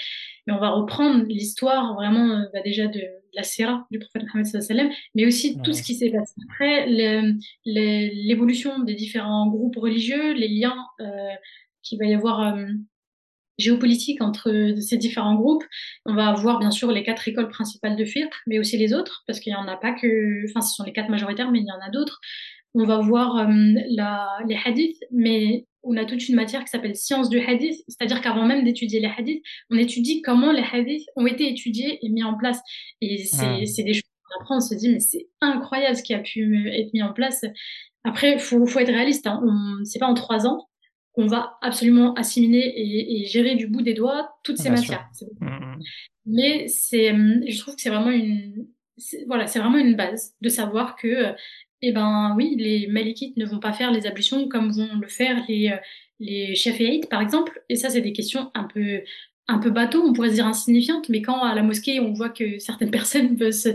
[0.47, 3.01] Mais on va reprendre l'histoire vraiment bah, déjà de
[3.33, 6.87] la sira du prophète Mohammed mais aussi tout ce qui s'est passé après
[7.65, 10.77] l'évolution des différents groupes religieux les liens
[11.83, 12.55] qu'il va y avoir
[13.57, 15.63] géopolitique entre ces différents groupes.
[16.05, 19.23] On va avoir bien sûr les quatre écoles principales de filtres, mais aussi les autres,
[19.27, 21.65] parce qu'il n'y en a pas que, enfin, ce sont les quatre majoritaires, mais il
[21.65, 22.19] y en a d'autres.
[22.73, 26.95] On va voir euh, la, les hadiths, mais on a toute une matière qui s'appelle
[26.95, 31.27] science du hadith, c'est-à-dire qu'avant même d'étudier les hadiths, on étudie comment les hadiths ont
[31.27, 32.59] été étudiés et mis en place.
[33.01, 34.01] Et c'est des choses
[34.39, 37.45] apprend, on se dit, mais c'est incroyable ce qui a pu être mis en place.
[38.03, 39.27] Après, faut, faut être réaliste.
[39.27, 39.41] Hein.
[39.83, 40.67] C'est pas en trois ans
[41.15, 45.09] qu'on va absolument assimiler et, gérer du bout des doigts toutes ces matières.
[45.39, 45.79] Mmh, mmh.
[46.25, 48.67] Mais c'est, je trouve que c'est vraiment une,
[49.27, 51.33] voilà, c'est vraiment une base de savoir que,
[51.81, 55.43] eh ben oui, les malikites ne vont pas faire les ablutions comme vont le faire
[55.47, 55.73] les
[56.19, 57.61] les chaféites, par exemple.
[57.69, 59.01] Et ça, c'est des questions un peu
[59.47, 62.29] un peu bateau, on pourrait se dire insignifiantes, mais quand à la mosquée on voit
[62.29, 63.69] que certaines personnes peuvent se,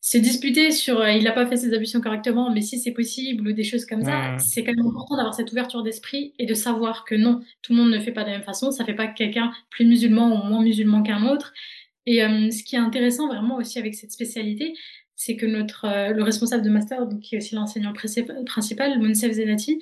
[0.00, 3.48] se disputer sur euh, il n'a pas fait ses ablutions correctement, mais si c'est possible
[3.48, 6.54] ou des choses comme ça, c'est quand même important d'avoir cette ouverture d'esprit et de
[6.54, 8.94] savoir que non, tout le monde ne fait pas de la même façon, ça fait
[8.94, 11.52] pas quelqu'un plus musulman ou moins musulman qu'un autre.
[12.06, 14.74] Et euh, ce qui est intéressant vraiment aussi avec cette spécialité,
[15.16, 19.32] c'est que notre euh, le responsable de master, donc qui est aussi l'enseignant principal, Monsef
[19.32, 19.80] Zenati,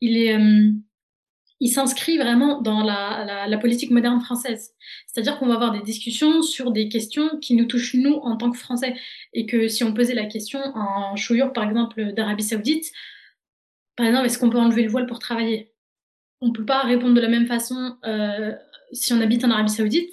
[0.00, 0.36] il est
[1.62, 4.74] il s'inscrit vraiment dans la, politique moderne française.
[5.06, 8.50] C'est-à-dire qu'on va avoir des discussions sur des questions qui nous touchent nous en tant
[8.50, 8.96] que Français.
[9.32, 12.90] Et que si on posait la question en chouillure, par exemple, d'Arabie Saoudite,
[13.94, 15.72] par exemple, est-ce qu'on peut enlever le voile pour travailler?
[16.40, 18.52] On ne peut pas répondre de la même façon euh,
[18.90, 20.12] si on habite en Arabie Saoudite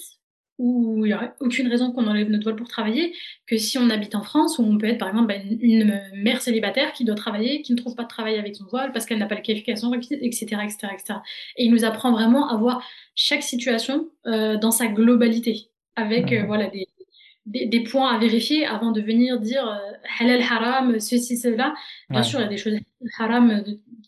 [0.59, 3.15] où il n'y aurait aucune raison qu'on enlève notre voile pour travailler,
[3.47, 6.41] que si on habite en France, où on peut être par exemple bah, une, mère
[6.41, 9.19] célibataire qui doit travailler, qui ne trouve pas de travail avec son voile parce qu'elle
[9.19, 11.19] n'a pas la qualification, etc., etc., etc.
[11.55, 12.85] Et il nous apprend vraiment à voir
[13.15, 18.91] chaque situation euh, dans sa globalité, avec euh, voilà des, des, points à vérifier avant
[18.91, 19.77] de venir dire euh,
[20.19, 21.73] halal haram, ceci, cela.
[22.09, 22.75] Bien sûr, il y a des choses
[23.17, 23.63] haram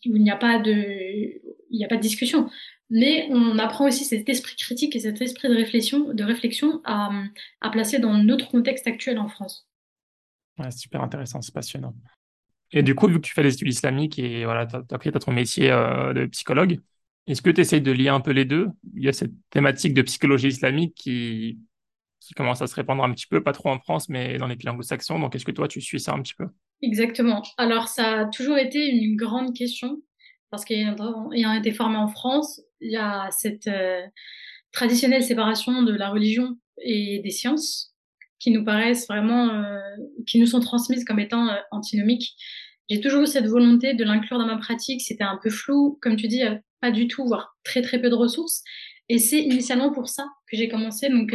[0.06, 0.74] où il n'y a pas de
[1.72, 2.50] il n'y a pas de discussion
[2.92, 7.10] mais on apprend aussi cet esprit critique et cet esprit de réflexion, de réflexion à,
[7.62, 9.68] à placer dans notre contexte actuel en France.
[10.60, 11.96] Ouais, super intéressant, c'est passionnant.
[12.74, 15.12] Et du coup, vu que tu fais les études islamiques et voilà, tu as, pris
[15.12, 16.80] ton métier euh, de psychologue,
[17.28, 18.68] est-ce que tu essayes de lier un peu les deux?
[18.94, 21.60] Il y a cette thématique de psychologie islamique qui,
[22.20, 24.58] qui commence à se répandre un petit peu, pas trop en France, mais dans les
[24.58, 25.20] pays anglo-saxons.
[25.20, 26.48] Donc, est-ce que toi, tu suis ça un petit peu?
[26.82, 27.42] Exactement.
[27.58, 30.02] Alors, ça a toujours été une grande question
[30.50, 34.02] parce qu'ayant été formé en France, il y a cette euh,
[34.72, 37.94] traditionnelle séparation de la religion et des sciences
[38.40, 39.80] qui nous paraissent vraiment, euh,
[40.28, 42.34] qui nous sont transmises comme étant euh, antinomiques.
[42.90, 45.02] J'ai toujours eu cette volonté de l'inclure dans ma pratique.
[45.02, 46.42] C'était un peu flou, comme tu dis,
[46.82, 48.64] pas du tout, voire très très peu de ressources.
[49.08, 51.34] Et c'est initialement pour ça que j'ai commencé donc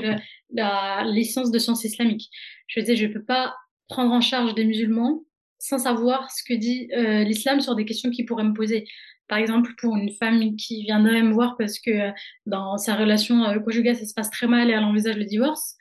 [0.53, 2.29] la, licence de sciences islamiques.
[2.67, 3.55] Je disais, je peux pas
[3.89, 5.25] prendre en charge des musulmans
[5.59, 6.89] sans savoir ce que dit
[7.25, 8.87] l'islam sur des questions qui pourraient me poser.
[9.29, 12.11] Par exemple, pour une femme qui viendrait me voir parce que euh,
[12.47, 15.77] dans sa relation euh, conjugale, ça se passe très mal et elle envisage le divorce,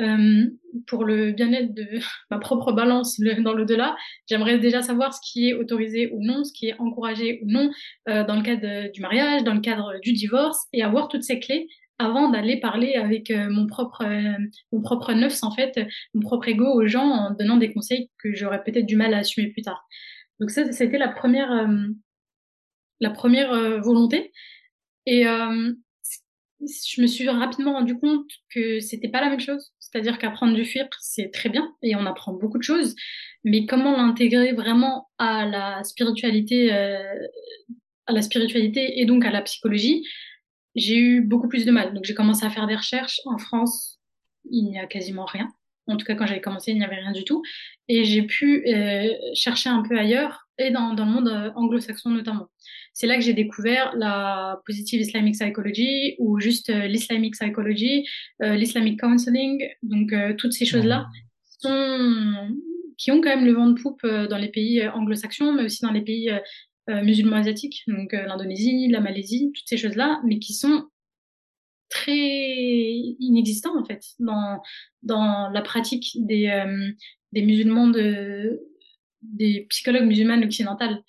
[0.00, 0.46] euh,
[0.86, 1.86] pour le bien-être de
[2.30, 3.96] ma propre balance dans le delà,
[4.28, 7.70] j'aimerais déjà savoir ce qui est autorisé ou non, ce qui est encouragé ou non
[8.08, 11.40] euh, dans le cadre du mariage, dans le cadre du divorce, et avoir toutes ces
[11.40, 11.68] clés
[11.98, 14.36] avant d'aller parler avec euh, mon propre euh,
[14.72, 15.78] mon propre neuf en fait
[16.14, 19.18] mon propre ego aux gens en donnant des conseils que j'aurais peut-être du mal à
[19.18, 19.86] assumer plus tard.
[20.40, 21.86] Donc ça c'était la première euh,
[23.02, 24.32] la première volonté
[25.06, 30.54] et je me suis rapidement rendu compte que c'était pas la même chose c'est-à-dire qu'apprendre
[30.54, 32.94] du fiqh c'est très bien et on apprend beaucoup de choses
[33.44, 40.04] mais comment l'intégrer vraiment à la spiritualité à la spiritualité et donc à la psychologie
[40.74, 41.94] j'ai eu beaucoup plus de mal.
[41.94, 43.20] Donc j'ai commencé à faire des recherches.
[43.26, 43.98] En France,
[44.50, 45.48] il n'y a quasiment rien.
[45.86, 47.42] En tout cas, quand j'avais commencé, il n'y avait rien du tout.
[47.88, 52.10] Et j'ai pu euh, chercher un peu ailleurs et dans, dans le monde euh, anglo-saxon
[52.10, 52.48] notamment.
[52.94, 58.06] C'est là que j'ai découvert la positive Islamic Psychology ou juste euh, l'islamic psychology,
[58.42, 59.66] euh, l'islamic counseling.
[59.82, 61.06] Donc euh, toutes ces choses-là
[61.60, 62.48] sont
[62.98, 65.90] qui ont quand même le vent de poupe dans les pays anglo-saxons, mais aussi dans
[65.90, 66.30] les pays
[66.88, 70.84] musulmans asiatiques, donc l'Indonésie, la Malaisie, toutes ces choses-là, mais qui sont
[71.92, 74.60] très inexistants en fait dans
[75.02, 76.90] dans la pratique des euh,
[77.32, 78.60] des musulmans de
[79.20, 81.02] des psychologues musulmanes occidentales.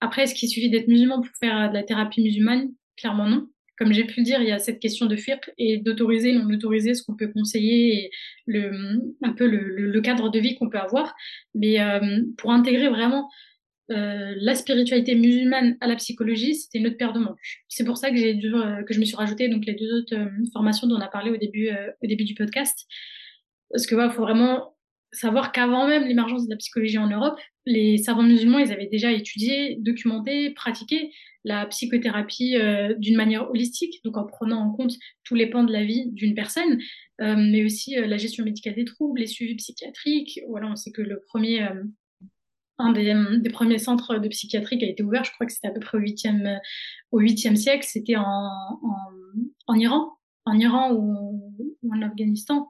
[0.00, 2.70] Après, est-ce qu'il suffit d'être musulman pour faire de la thérapie musulmane?
[2.96, 3.48] Clairement non.
[3.78, 6.48] Comme j'ai pu le dire, il y a cette question de fiqh et d'autoriser, non
[6.50, 8.10] autoriser ce qu'on peut conseiller et
[8.46, 8.72] le,
[9.22, 11.14] un peu le, le, cadre de vie qu'on peut avoir.
[11.54, 11.76] Mais
[12.38, 13.28] pour intégrer vraiment
[13.90, 17.64] euh, la spiritualité musulmane à la psychologie, c'était une autre paire de manches.
[17.68, 20.16] C'est pour ça que j'ai euh, que je me suis rajouté donc les deux autres
[20.16, 21.70] euh, formations dont on a parlé au début,
[22.02, 22.86] au début du podcast.
[23.70, 24.74] Parce que il faut vraiment
[25.12, 29.12] savoir qu'avant même l'émergence de la psychologie en Europe, les savants musulmans, ils avaient déjà
[29.12, 31.12] étudié, documenté, pratiqué
[31.44, 32.56] la psychothérapie
[32.98, 34.94] d'une manière holistique, donc en prenant en compte
[35.24, 36.80] tous les pans de la vie d'une personne,
[37.20, 40.40] mais aussi la gestion médicale des troubles, les suivis psychiatriques.
[40.48, 41.66] Voilà, on sait que le premier
[42.78, 45.72] un des, premiers centres de psychiatrie qui a été ouvert, je crois que c'était à
[45.72, 46.58] peu près au 8e,
[47.12, 48.50] au 8e siècle, c'était en,
[49.66, 50.12] en, Iran,
[50.44, 51.54] en Iran ou,
[51.90, 52.68] en Afghanistan.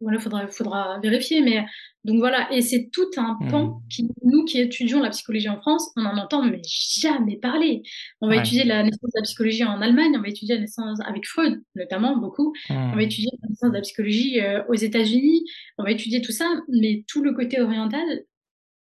[0.00, 1.64] voilà, faudra, faudra vérifier, mais
[2.04, 3.88] donc voilà, et c'est tout un pan Hmm.
[3.88, 7.82] qui, nous qui étudions la psychologie en France, on en entend mais jamais parler.
[8.20, 8.40] On va Ouais.
[8.40, 11.62] étudier la naissance de la psychologie en Allemagne, on va étudier la naissance avec Freud,
[11.76, 12.52] notamment beaucoup.
[12.68, 15.44] On va étudier la naissance de la psychologie euh, aux États-Unis,
[15.78, 18.04] on va étudier tout ça, mais tout le côté oriental,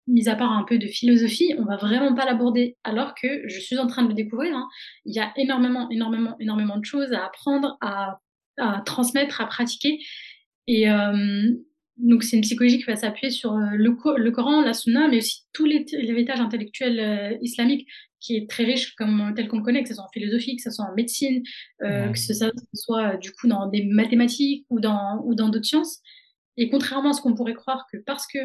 [0.07, 2.77] mis à part un peu de philosophie, on va vraiment pas l'aborder.
[2.85, 4.69] Alors que je suis en train de le découvrir, hein.
[5.05, 8.19] il y a énormément, énormément, énormément de choses à apprendre, à,
[8.59, 10.01] à transmettre, à pratiquer.
[10.67, 11.53] Et euh,
[11.99, 15.19] donc, c'est une psychologie qui va s'appuyer sur euh, le, le, Coran, la Sunna, mais
[15.19, 17.87] aussi tout l'héritage intellectuel euh, islamique
[18.19, 20.63] qui est très riche, comme tel qu'on le connaît, que ce soit en philosophie, que
[20.63, 21.43] ce soit en médecine,
[21.83, 22.13] euh, mmh.
[22.13, 22.35] que ce
[22.75, 26.01] soit du coup dans des mathématiques ou dans ou dans d'autres sciences.
[26.57, 28.39] Et contrairement à ce qu'on pourrait croire que parce que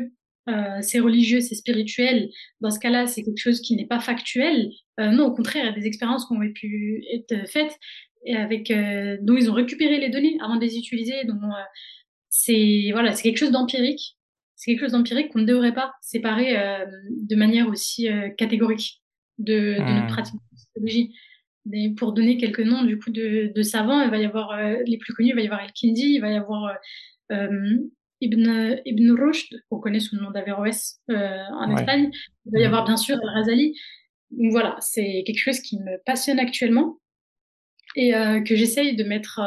[0.49, 2.29] euh, c'est religieux, c'est spirituel,
[2.61, 4.71] dans ce cas-là, c'est quelque chose qui n'est pas factuel.
[4.99, 7.77] Euh, non, au contraire, il y a des expériences qui ont pu être faites
[8.25, 11.23] et avec euh, dont ils ont récupéré les données avant de les utiliser.
[11.25, 11.39] Donc
[12.29, 14.17] c'est voilà, c'est quelque chose d'empirique.
[14.55, 19.03] C'est quelque chose d'empirique qu'on ne devrait pas séparer euh, de manière aussi euh, catégorique
[19.37, 21.15] de, de, notre pratique de psychologie.
[21.65, 24.77] Mais pour donner quelques noms du coup de, de savants, il va y avoir euh,
[24.85, 26.75] les plus connus, il va y avoir El-Kindi, il va y avoir
[28.21, 31.75] Ibn, Ibn Rushd, qu'on connaît sous le nom d'Averroès en ouais.
[31.75, 32.09] Espagne.
[32.45, 33.73] Il va y avoir bien sûr Al-Razali.
[34.31, 36.97] Donc voilà, c'est quelque chose qui me passionne actuellement
[37.95, 38.11] et
[38.45, 39.39] que j'essaye de mettre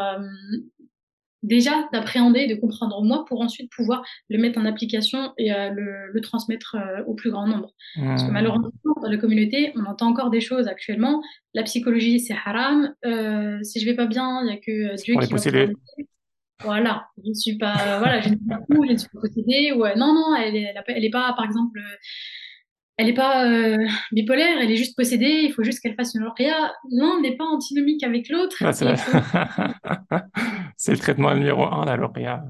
[1.42, 6.12] déjà d'appréhender, de comprendre moi pour ensuite pouvoir le mettre en application et euh, le,
[6.12, 7.72] le, transmettre euh, au plus grand nombre.
[7.97, 8.06] Mmh.
[8.06, 11.22] Parce que malheureusement, dans la communauté, on entend encore des choses actuellement.
[11.55, 12.94] La psychologie, c'est haram.
[13.05, 15.72] Euh, si je vais pas bien, il y a que Dieu qui pouvoir
[16.62, 19.20] Voilà, je ne suis pas, voilà, je ne suis pas fou, je ne suis pas
[19.20, 19.73] possédée.
[19.73, 21.81] Ou, non, non, elle est, elle est pas, par exemple,
[23.01, 23.78] elle n'est pas euh,
[24.12, 26.74] bipolaire, elle est juste possédée, il faut juste qu'elle fasse une lauréat.
[26.91, 28.57] L'un n'est pas antinomique avec l'autre.
[28.61, 28.85] Ah, c'est
[30.93, 32.45] le traitement numéro un, la lauréat,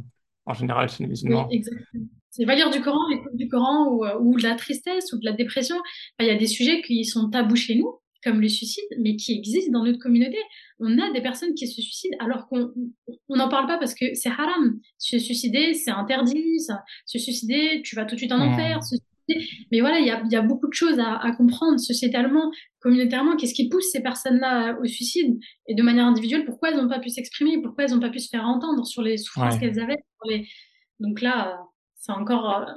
[0.46, 1.46] en général chez les musulmans.
[1.48, 2.04] Oui, exactement.
[2.30, 5.24] C'est pas lire du Coran, l'écoute du Coran ou, ou, de la tristesse ou de
[5.24, 5.76] la dépression.
[6.18, 9.32] Il y a des sujets qui sont tabous chez nous, comme le suicide, mais qui
[9.32, 10.38] existent dans notre communauté.
[10.78, 12.72] On a des personnes qui se suicident alors qu'on
[13.28, 14.78] n'en parle pas parce que c'est haram.
[14.98, 16.60] Se suicider, c'est interdit.
[16.60, 16.82] Ça.
[17.06, 18.82] Se suicider, tu vas tout de suite en enfer.
[18.82, 18.96] Se
[19.70, 23.36] mais voilà, il y a, y a, beaucoup de choses à, à, comprendre sociétalement, communautairement.
[23.36, 25.38] Qu'est-ce qui pousse ces personnes-là au suicide?
[25.66, 27.60] Et de manière individuelle, pourquoi elles n'ont pas pu s'exprimer?
[27.62, 29.60] Pourquoi elles n'ont pas pu se faire entendre sur les souffrances ouais.
[29.60, 29.96] qu'elles avaient
[30.28, 30.48] les...
[30.98, 31.60] Donc là,
[31.96, 32.72] c'est encore euh,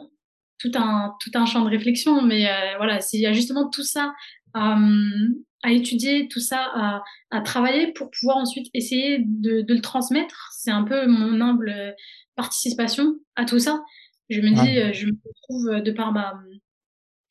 [0.59, 2.21] tout, un, tout un champ de réflexion.
[2.21, 4.13] Mais euh, voilà, s'il y a justement tout ça
[4.55, 9.81] euh, à étudier, tout ça à, à, travailler pour pouvoir ensuite essayer de, de le
[9.81, 11.95] transmettre, c'est un peu mon humble
[12.35, 13.81] participation à tout ça.
[14.29, 14.93] Je me dis, ouais.
[14.93, 15.13] je me
[15.43, 16.33] trouve de par ma,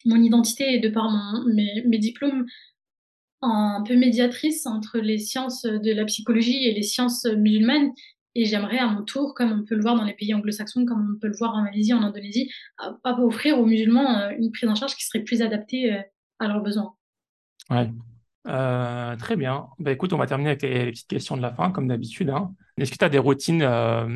[0.04, 2.46] mon identité et de par mon, mes, mes diplômes
[3.42, 7.90] un peu médiatrice entre les sciences de la psychologie et les sciences musulmanes.
[8.34, 11.16] Et j'aimerais à mon tour, comme on peut le voir dans les pays anglo-saxons, comme
[11.16, 14.70] on peut le voir en Malaisie, en Indonésie, à, à offrir aux musulmans une prise
[14.70, 15.92] en charge qui serait plus adaptée
[16.38, 16.94] à leurs besoins.
[17.70, 17.90] Ouais.
[18.48, 19.68] Euh, très bien.
[19.78, 22.30] Bah, écoute, on va terminer avec les, les petites questions de la fin, comme d'habitude.
[22.30, 22.54] Hein.
[22.76, 24.08] Est-ce que tu as des routines euh,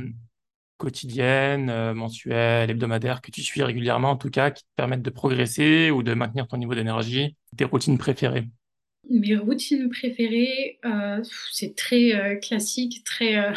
[0.79, 5.11] quotidiennes, euh, mensuelles, hebdomadaires, que tu suis régulièrement, en tout cas, qui te permettent de
[5.11, 7.37] progresser ou de maintenir ton niveau d'énergie?
[7.57, 8.49] Tes routines préférées?
[9.09, 13.53] Mes routines préférées, euh, c'est très euh, classique, très, euh,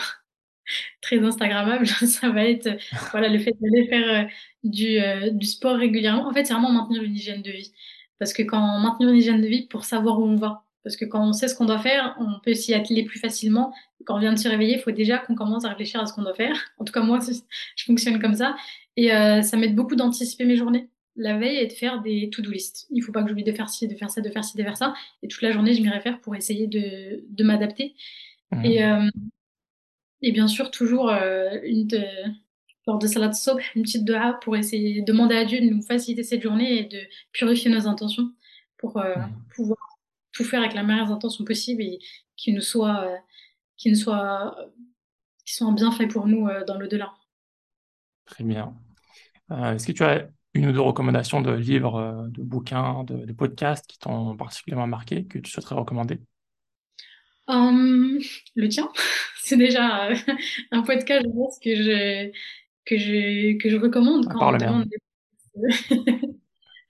[1.02, 1.88] très Instagrammable.
[2.08, 2.70] Ça va être
[3.12, 4.30] voilà, le fait d'aller faire euh,
[4.64, 6.28] du, euh, du sport régulièrement.
[6.28, 7.74] En fait, c'est vraiment maintenir une hygiène de vie.
[8.20, 10.96] Parce que quand on maintenir une hygiène de vie pour savoir où on va, parce
[10.96, 13.74] que quand on sait ce qu'on doit faire, on peut s'y atteler plus facilement.
[14.06, 16.14] Quand on vient de se réveiller, il faut déjà qu'on commence à réfléchir à ce
[16.14, 16.56] qu'on doit faire.
[16.78, 17.20] En tout cas, moi,
[17.76, 18.56] je fonctionne comme ça.
[18.96, 20.90] Et euh, ça m'aide beaucoup d'anticiper mes journées
[21.20, 22.88] la veille et de faire des to-do list.
[22.92, 24.64] Il faut pas que j'oublie de faire ci, de faire ça, de faire ci, de
[24.64, 24.94] faire ça.
[25.22, 27.94] Et toute la journée, je m'y réfère pour essayer de, de m'adapter.
[28.52, 28.66] Mmh.
[28.66, 29.10] Et, euh,
[30.22, 32.02] et bien sûr, toujours euh, une de,
[32.90, 35.84] lors de Salat Sobh, une petite dua pour essayer de demander à Dieu de nous
[35.84, 37.00] faciliter cette journée et de
[37.32, 38.34] purifier nos intentions
[38.78, 39.30] pour mmh.
[39.56, 39.78] pouvoir
[40.32, 42.00] tout faire avec la meilleure intention possible et
[42.36, 43.16] qui nous soit, euh,
[43.78, 44.58] qui nous soit,
[45.46, 47.14] qui soit bien fait pour nous euh, dans l'au-delà.
[48.26, 48.74] Très bien.
[49.52, 53.34] Euh, Est-ce que tu as une ou deux recommandations de livres, de bouquins, de, de
[53.34, 56.20] podcasts qui t'ont particulièrement marqué, que tu souhaiterais recommander?
[57.48, 58.20] Um,
[58.56, 58.90] Le tien,
[59.44, 60.10] c'est déjà
[60.72, 62.32] un podcast, je pense, que je,
[62.90, 64.98] que je, que je recommande quand on demande des...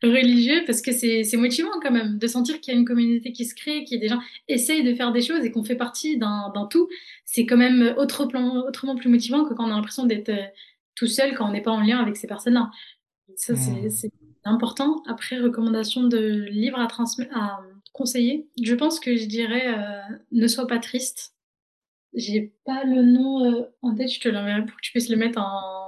[0.01, 3.43] religieux parce que c'est motivant quand même de sentir qu'il y a une communauté qui
[3.45, 6.67] se crée, qui des gens essayent de faire des choses et qu'on fait partie d'un
[6.69, 6.87] tout.
[7.25, 10.31] C'est quand même autre plan, autrement plus motivant que quand on a l'impression d'être
[10.95, 12.71] tout seul, quand on n'est pas en lien avec ces personnes-là.
[13.35, 13.89] Ça, Mmh.
[13.89, 14.11] c'est
[14.45, 15.03] important.
[15.07, 16.17] Après, recommandation de
[16.49, 16.87] livres à,
[17.33, 17.61] à
[17.93, 18.47] conseiller.
[18.61, 21.35] Je pense que je dirais euh, Ne sois pas triste.
[22.13, 25.17] J'ai pas le nom euh, en tête, je te l'enverrai pour que tu puisses le
[25.17, 25.78] mettre en,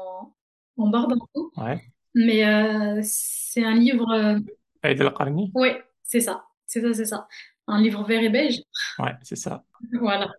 [0.77, 1.51] en d'infos.
[1.57, 1.81] Ouais.
[2.13, 4.09] Mais euh, c'est un livre.
[4.11, 4.39] euh,
[4.83, 6.45] Aïd al-Qarni Ouais, c'est ça.
[6.65, 7.27] C'est ça, c'est ça.
[7.67, 8.59] Un livre vert et beige.
[8.99, 9.63] Ouais, c'est ça.
[9.99, 10.31] Voilà.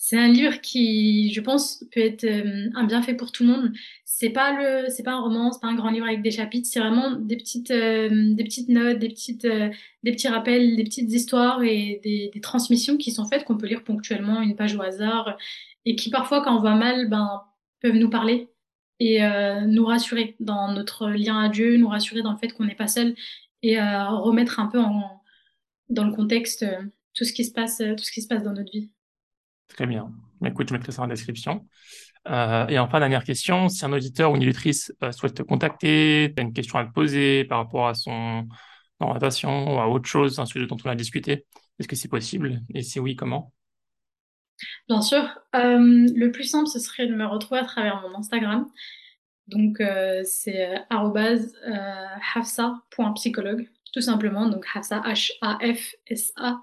[0.00, 3.72] C'est un livre qui, je pense, peut être euh, un bienfait pour tout le monde.
[4.04, 6.68] C'est pas le, c'est pas un roman, c'est pas un grand livre avec des chapitres.
[6.70, 11.62] C'est vraiment des petites, des petites notes, des petites, des petits rappels, des petites histoires
[11.62, 15.36] et des, des transmissions qui sont faites qu'on peut lire ponctuellement, une page au hasard,
[15.84, 17.42] et qui parfois, quand on va mal, ben,
[17.80, 18.47] peuvent nous parler
[19.00, 22.64] et euh, nous rassurer dans notre lien à Dieu, nous rassurer dans le fait qu'on
[22.64, 23.14] n'est pas seul
[23.62, 25.22] et euh, remettre un peu en,
[25.88, 26.82] dans le contexte euh,
[27.14, 28.90] tout ce qui se passe, tout ce qui se passe dans notre vie.
[29.68, 30.12] Très bien.
[30.44, 31.66] Écoute, je mettrai ça en description.
[32.26, 36.44] Et enfin, dernière question, si un auditeur ou une auditrice souhaite te contacter, tu as
[36.44, 38.46] une question à te poser par rapport à son
[39.00, 41.46] orientation ou à autre chose, un sujet dont on a discuté,
[41.78, 42.60] est-ce que c'est possible?
[42.74, 43.52] Et si oui, comment?
[44.88, 45.22] Bien sûr,
[45.54, 48.66] euh, le plus simple, ce serait de me retrouver à travers mon Instagram.
[49.48, 50.78] Donc, euh, c'est euh,
[52.34, 54.48] hafsa.psychologue, tout simplement.
[54.48, 56.60] Donc, Hafsa, H-A-F-S-A.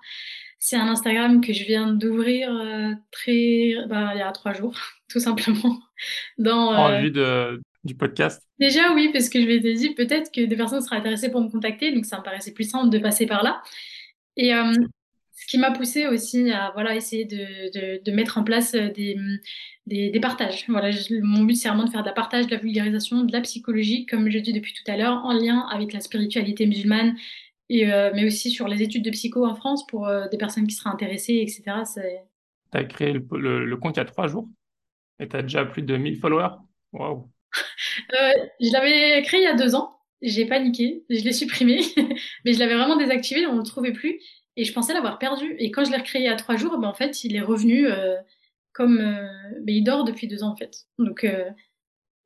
[0.60, 4.76] C'est un Instagram que je viens d'ouvrir euh, très, bah, il y a trois jours,
[5.10, 5.80] tout simplement.
[6.38, 8.42] Dans, En vue de, du podcast?
[8.60, 11.50] Déjà, oui, parce que je m'étais dit peut-être que des personnes seraient intéressées pour me
[11.50, 13.62] contacter, donc ça me paraissait plus simple de passer par là.
[14.38, 14.74] Et euh,
[15.36, 17.36] ce qui m'a poussé aussi à voilà essayer de,
[17.98, 19.18] de, de mettre en place euh, des,
[19.86, 20.66] des, des partages.
[20.70, 23.32] Voilà, je- mon but c'est vraiment de faire de la partage, de la vulgarisation, de
[23.34, 27.16] la psychologie, comme je dis depuis tout à l'heure, en lien avec la spiritualité musulmane,
[27.70, 30.68] et euh, mais aussi sur les études de psycho en France pour euh, des personnes
[30.68, 31.84] qui seraient intéressées, etc.
[32.72, 34.48] Tu as créé le, le- le compte il y a trois jours
[35.20, 36.50] et tu as déjà plus de 1000 followers?
[36.94, 37.32] Waouh.
[38.60, 39.92] Je l'avais créé il y a deux ans.
[40.22, 41.82] J'ai paniqué, je l'ai supprimé,
[42.46, 44.20] mais je l'avais vraiment désactivé, on ne le trouvait plus.
[44.58, 45.56] Et je pensais l'avoir perdu.
[45.60, 48.16] Et quand je l'ai recréé a trois jours, ben, en fait, il est revenu euh,
[48.74, 49.00] comme...
[49.00, 49.28] euh,
[49.66, 50.86] mais il dort depuis deux ans, en fait.
[50.98, 51.50] Donc, euh,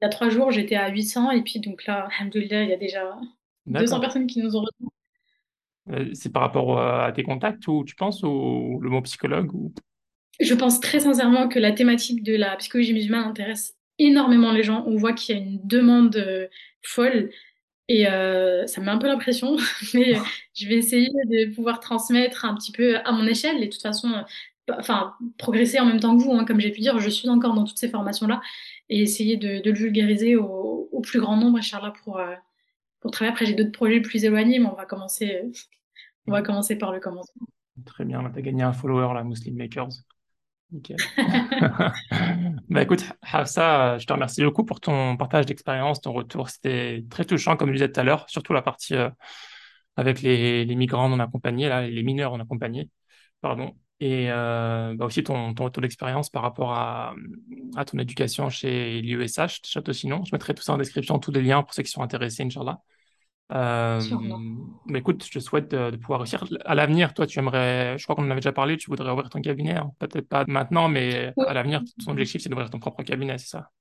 [0.02, 1.32] il y a trois jours, j'étais à 800.
[1.32, 3.26] Et puis, donc là, alhamdoulilah, il y a déjà 200
[3.66, 4.02] D'accord.
[4.02, 4.92] personnes qui nous ont rejoints.
[5.92, 9.74] Euh, C'est par rapport à tes contacts ou tu penses ou le mot psychologue ou...
[10.40, 14.86] Je pense très sincèrement que la thématique de la psychologie musulmane intéresse énormément les gens.
[14.88, 16.50] On voit qu'il y a une demande
[16.82, 17.30] folle.
[17.90, 19.58] Et euh, ça me met un peu l'impression,
[19.96, 20.14] mais
[20.54, 23.58] je vais essayer de pouvoir transmettre un petit peu à mon échelle.
[23.58, 26.72] Et de toute façon, euh, enfin, progresser en même temps que vous, hein, comme j'ai
[26.72, 28.42] pu dire, je suis encore dans toutes ces formations-là.
[28.90, 32.36] Et essayer de, le vulgariser au, plus grand nombre, Inch'Allah, pour, euh,
[33.00, 33.32] pour travailler.
[33.32, 35.44] Après, j'ai d'autres projets plus éloignés, mais on va commencer,
[36.28, 37.48] on va commencer par le commencement.
[37.86, 39.90] Très bien, tu as gagné un follower, la Muslim Makers.
[40.72, 40.98] Nickel.
[42.70, 46.50] Bah écoute, Hafsa, je te remercie beaucoup pour ton partage d'expérience, ton retour.
[46.50, 49.10] C'était très touchant, comme je disais tout à l'heure, surtout la partie euh,
[49.96, 52.90] avec les, les migrants non accompagnés, là, les mineurs non accompagnés,
[53.42, 53.76] pardon.
[54.02, 57.14] Et euh, bah aussi ton, ton retour d'expérience par rapport à,
[57.76, 60.24] à ton éducation chez l'USH, Château-Sinon.
[60.24, 62.80] Je mettrai tout ça en description, tous les liens pour ceux qui sont intéressés, Inch'Allah.
[63.52, 64.02] Euh,
[64.86, 66.46] mais écoute, je te souhaite de, de pouvoir réussir.
[66.66, 69.30] À l'avenir, toi, tu aimerais, je crois qu'on en avait déjà parlé, tu voudrais ouvrir
[69.30, 69.92] ton cabinet, hein.
[70.00, 73.48] Peut-être pas maintenant, mais Oui, à l'avenir, ton objectif, c'est d'ouvrir ton propre cabinet, c'est
[73.50, 73.72] ça?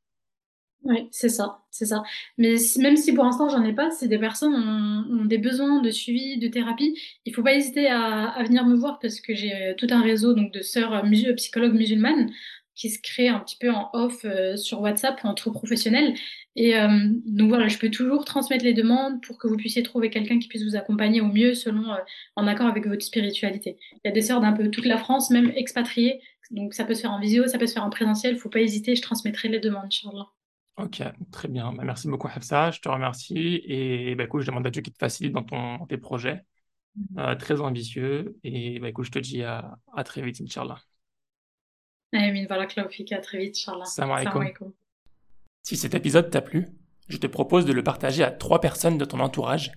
[0.84, 2.02] Oui, c'est ça, c'est ça.
[2.38, 5.36] Mais si- même si pour l'instant j'en ai pas, si des personnes ont, ont des
[5.36, 9.20] besoins de suivi, de thérapie, il faut pas hésiter à, à venir me voir parce
[9.20, 12.30] que j'ai euh, tout un réseau donc de sœurs euh, psychologues musulmanes
[12.78, 16.14] qui se crée un petit peu en off euh, sur WhatsApp entre professionnels.
[16.54, 16.88] Et euh,
[17.26, 20.48] donc voilà, je peux toujours transmettre les demandes pour que vous puissiez trouver quelqu'un qui
[20.48, 21.96] puisse vous accompagner au mieux selon euh,
[22.36, 23.78] en accord avec votre spiritualité.
[23.92, 26.20] Il y a des sœurs d'un peu toute la France, même expatriées,
[26.52, 28.38] donc ça peut se faire en visio, ça peut se faire en présentiel.
[28.38, 30.28] Faut pas hésiter, je transmettrai les demandes, Inch'Allah.
[30.76, 31.02] Ok,
[31.32, 31.72] très bien.
[31.72, 32.70] Bah, merci beaucoup, Hafsa.
[32.70, 33.60] Je te remercie.
[33.64, 36.44] Et bah, écoute, je demande à Dieu qu'il te facilite dans ton, tes projets.
[37.18, 38.38] Euh, très ambitieux.
[38.44, 40.78] Et bah, écoute, je te dis à, à très vite, Inch'Allah.
[42.12, 43.84] Amin, Klaufik, à très vite, Inch'Allah.
[43.84, 44.42] Salam Salam alaikum.
[44.42, 44.72] alaikum.
[45.62, 46.68] Si cet épisode t'a plu,
[47.08, 49.72] je te propose de le partager à trois personnes de ton entourage,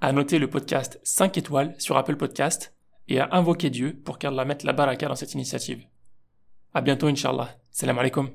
[0.00, 2.74] à noter le podcast 5 étoiles sur Apple Podcast
[3.08, 5.84] et à invoquer Dieu pour qu'Allah mette la baraka dans cette initiative.
[6.74, 7.56] À bientôt, Inch'Allah.
[7.70, 8.30] Salam alaikum.